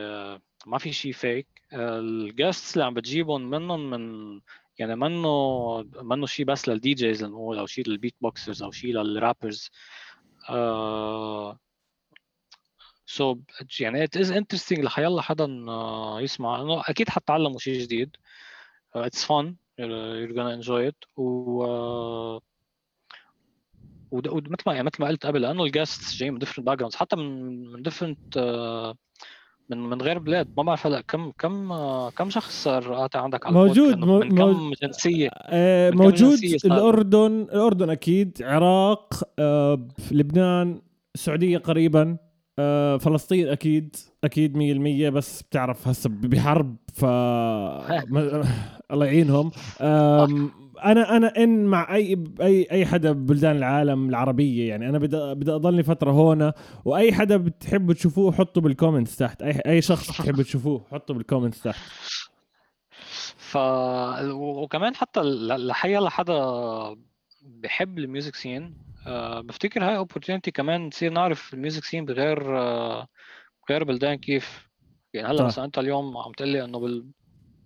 ما 0.67 0.79
في 0.79 0.93
شيء 0.93 1.13
fake 1.13 1.47
ال 1.73 1.87
guests 1.87 2.75
اللي 2.75 2.85
عم 2.85 2.95
بتجيبهم 2.95 3.51
منهم 3.51 3.91
من 3.91 4.41
يعني 4.79 4.97
منه 4.97 5.83
منه 6.03 6.27
شيء 6.27 6.47
بس 6.47 6.69
لل 6.69 6.95
DJs 6.95 7.25
نقول 7.25 7.59
أو 7.59 7.67
شيء 7.67 7.89
لل 7.89 8.15
beatboxers 8.21 8.63
أو 8.63 8.71
شيء 8.71 8.93
لل 8.95 9.12
rappers 9.12 9.71
so 13.07 13.35
so, 13.35 13.39
يعني 13.81 14.05
it 14.05 14.17
is 14.17 14.31
interesting 14.31 14.85
لحيلا 14.85 15.23
حدا 15.23 15.65
آه، 15.69 16.21
يسمع. 16.21 16.63
إنه 16.63 16.81
أكيد 16.81 17.09
حتعلموا 17.09 17.59
شيء 17.59 17.81
جديد. 17.81 18.17
it's 18.95 19.25
fun 19.25 19.55
you're 19.79 20.35
gonna 20.37 20.91
it. 20.91 21.09
و 21.17 21.65
uh, 21.67 22.43
ومثل 24.11 24.63
ما 24.67 24.75
يعني 24.75 24.87
مثل 24.87 25.03
ما 25.03 25.09
قلت 25.09 25.27
قبل 25.27 25.41
لأنه 25.43 25.65
ال 25.65 25.72
guests 25.72 26.17
جاي 26.17 26.31
من 26.31 26.39
different 26.39 26.67
backgrounds 26.67 26.97
حتى 26.97 27.17
من 27.17 27.73
من 27.73 27.83
different 27.83 28.39
من 29.71 29.79
من 29.79 30.03
غير 30.03 30.19
بلاد. 30.19 30.49
ما 30.57 30.63
بعرف 30.63 30.87
هلا 30.87 31.01
كم 31.01 31.31
كم 31.39 31.69
كم 32.09 32.31
شخص 32.31 32.63
صار 32.65 32.95
قاطع 32.95 33.21
عندك 33.21 33.47
على 33.47 33.55
موجود 33.55 33.99
مو 33.99 34.19
من 34.19 34.39
كم 34.39 34.73
جنسية؟ 34.83 35.29
آه 35.35 35.91
موجود 35.91 36.39
الأردن 36.65 37.43
الأردن 37.43 37.91
أكيد 37.91 38.43
عراق 38.43 39.15
آه 39.39 39.89
لبنان 40.11 40.81
السعودية 41.15 41.59
قريبا 41.59 42.17
آه 42.59 42.97
فلسطين 42.97 43.49
أكيد 43.49 43.97
أكيد 44.25 44.57
100% 45.09 45.13
بس 45.13 45.43
بتعرف 45.43 45.89
هسه 45.89 46.11
بحرب 46.13 46.77
ف 46.95 47.05
الله 48.93 49.07
يعينهم. 49.07 49.51
أنا 50.85 51.17
أنا 51.17 51.37
إن 51.37 51.65
مع 51.65 51.95
أي 51.95 52.25
أي 52.41 52.67
أي 52.71 52.87
حدا 52.87 53.13
ببلدان 53.13 53.57
العالم 53.57 54.09
العربية 54.09 54.69
يعني 54.69 54.89
أنا 54.89 54.99
بدي 54.99 55.35
بدي 55.35 55.51
أضلني 55.53 55.83
فترة 55.83 56.11
هون 56.11 56.53
وأي 56.85 57.13
حدا 57.13 57.37
بتحبوا 57.37 57.95
تشوفوه 57.95 58.33
حطوا 58.33 58.63
بال 58.63 58.74
comments 58.74 59.17
تحت. 59.17 59.43
أي 59.43 59.61
أي 59.67 59.83
شخص 59.83 60.21
بتحبوا 60.21 60.43
تشوفوه 60.43 60.85
حطوا 60.93 61.15
بال 61.15 61.24
comments 61.24 61.63
تحت. 61.63 61.81
ف 63.37 63.57
وكمان 64.33 64.95
حتى 64.95 65.21
لحيا 65.23 66.01
لحدا 66.01 66.35
بحب 67.43 67.99
ال 67.99 68.05
music 68.05 68.35
scene 68.35 68.75
أه 69.07 69.41
بفتكر 69.41 69.85
هاي 69.85 69.97
opportunity 69.97 70.51
كمان 70.51 70.87
نصير 70.87 71.13
نعرف 71.13 71.55
ال 71.55 71.60
music 71.60 71.85
scene 71.85 72.05
بغير 72.05 72.59
أه 72.59 73.07
بغير 73.69 73.85
بلدان 73.85 74.15
كيف. 74.15 74.69
يعني 75.15 75.29
هلأ 75.29 75.45
مثلا 75.45 75.65
أنت 75.65 75.79
اليوم 75.79 76.17
عم 76.17 76.33
تقول 76.33 76.49
لي 76.49 76.65
إنه 76.65 76.79
بال... 76.79 77.07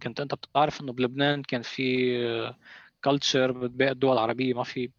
كنت 0.02 0.20
أنت 0.20 0.34
بتعرف 0.34 0.80
إنه 0.80 0.92
بلبنان 0.92 1.42
كان 1.42 1.62
في 1.62 2.54
culture 3.04 3.52
بباقي 3.52 3.90
الدول 3.92 4.12
العربية 4.12 4.54
ما 4.54 4.62
في. 4.62 4.90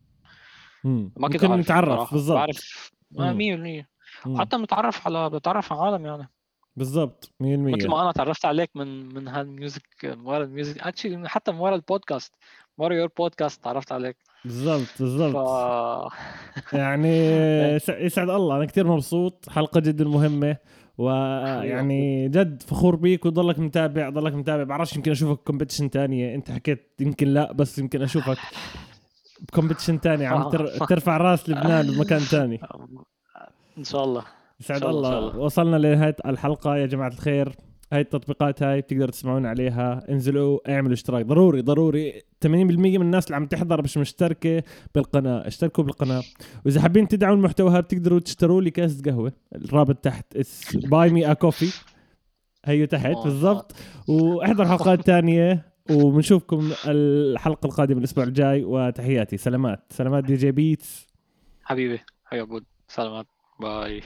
ما 0.83 1.27
كنت 1.27 1.43
عارف 1.45 1.59
نتعرف 1.59 2.13
بالضبط. 2.13 2.37
بعرف. 2.37 2.91
100% 3.11 3.85
وحتى 4.27 4.57
بنتعرف 4.57 5.07
على 5.07 5.29
بنتعرف 5.29 5.73
على 5.73 5.81
عالم 5.81 6.05
يعني. 6.05 6.29
بالضبط. 6.75 7.25
100% 7.25 7.33
مثل 7.43 7.89
ما 7.89 8.01
أنا 8.01 8.11
تعرفت 8.11 8.45
عليك 8.45 8.69
من 8.75 9.13
من 9.13 9.27
هال 9.27 9.43
music 9.43 9.83
من 10.03 10.19
ورا 10.19 10.43
ال 10.43 10.49
music 10.49 10.79
actually 10.79 11.29
حتى 11.29 11.51
من 11.51 11.59
ورا 11.59 11.75
البودكاست 11.75 12.35
من 12.77 12.85
ورا 12.85 12.93
your 12.93 13.09
podcast 13.17 13.63
تعرفت 13.63 13.91
عليك. 13.91 14.17
بالضبط 14.45 14.87
بالضبط. 14.99 15.47
ف... 16.61 16.73
يعني 16.73 17.17
يسعد 18.05 18.29
الله. 18.29 18.55
أنا 18.55 18.65
كثير 18.65 18.87
مبسوط. 18.87 19.49
حلقة 19.49 19.79
جدا 19.79 20.05
مهمة. 20.05 20.57
ويعني 20.99 22.29
جد 22.29 22.63
فخور 22.63 22.95
بيك 22.95 23.25
وضلك 23.25 23.59
متابع 23.59 24.09
ضلك 24.09 24.33
متابع. 24.33 24.63
بعرفش 24.63 24.95
يمكن 24.95 25.11
أشوفك 25.11 25.39
competition 25.43 25.89
ثانية 25.89 26.35
أنت 26.35 26.51
حكيت 26.51 26.87
يمكن 26.99 27.27
لا 27.27 27.51
بس 27.53 27.79
يمكن 27.79 28.01
أشوفك 28.01 28.37
ب 29.41 29.46
competition 29.46 29.97
ثاني 29.97 30.25
عم 30.25 30.49
ترفع 30.89 31.17
راس 31.17 31.49
لبنان 31.49 31.87
بمكان 31.87 32.19
ثاني 32.19 32.59
إن 33.77 33.83
شاء 33.83 34.03
الله. 34.03 34.23
يسعد 34.59 34.83
الله. 34.83 35.37
وصلنا 35.37 35.75
لنهاية 35.77 36.15
الحلقة. 36.25 36.75
يا 36.75 36.85
جماعة 36.85 37.07
الخير. 37.07 37.55
هاي 37.91 38.01
التطبيقات 38.01 38.63
هاي 38.63 38.81
بتقدروا 38.81 39.11
تسمعون 39.11 39.45
عليها. 39.45 40.05
انزلوا 40.09 40.73
اعملوا 40.73 40.93
اشتراك. 40.93 41.25
ضروري 41.25 41.61
ضروري. 41.61 42.21
80% 42.41 42.47
من 42.97 43.01
الناس 43.01 43.25
اللي 43.25 43.35
عم 43.35 43.45
تحضر 43.45 43.81
مش 43.83 43.97
مشتركة 43.97 44.63
بالقناة. 44.95 45.47
اشتركوا 45.47 45.83
بالقناة. 45.83 46.23
وإذا 46.65 46.81
حابين 46.81 47.07
تدعموا 47.07 47.35
المحتوى 47.35 47.81
بتقدروا 47.81 48.19
تشتروا 48.19 48.61
لي 48.61 48.71
كاسه 48.71 49.03
قهوة. 49.11 49.33
الرابط 49.55 49.95
تحت. 49.95 50.37
Buy 50.73 51.09
Me 51.09 51.31
a 51.31 51.33
Coffee 51.33 51.73
هيو 52.65 52.85
تحت 52.85 53.17
بالضبط. 53.23 53.75
واحضر 54.07 54.67
حلقات 54.67 55.01
ثانية 55.01 55.65
وبنشوفكم 55.91 56.71
الحلقة 56.85 57.65
القادمة 57.65 57.99
الأسبوع 57.99 58.23
الجاي. 58.23 58.63
وتحياتي. 58.63 59.37
سلامات. 59.37 59.79
سلامات 59.89 60.23
DJ 60.23 60.51
Beats. 60.51 61.07
حبيبي. 61.63 61.99
حبيبي 62.25 62.41
عبود 62.41 62.63
سلامات. 62.87 63.27
bye 63.61 64.01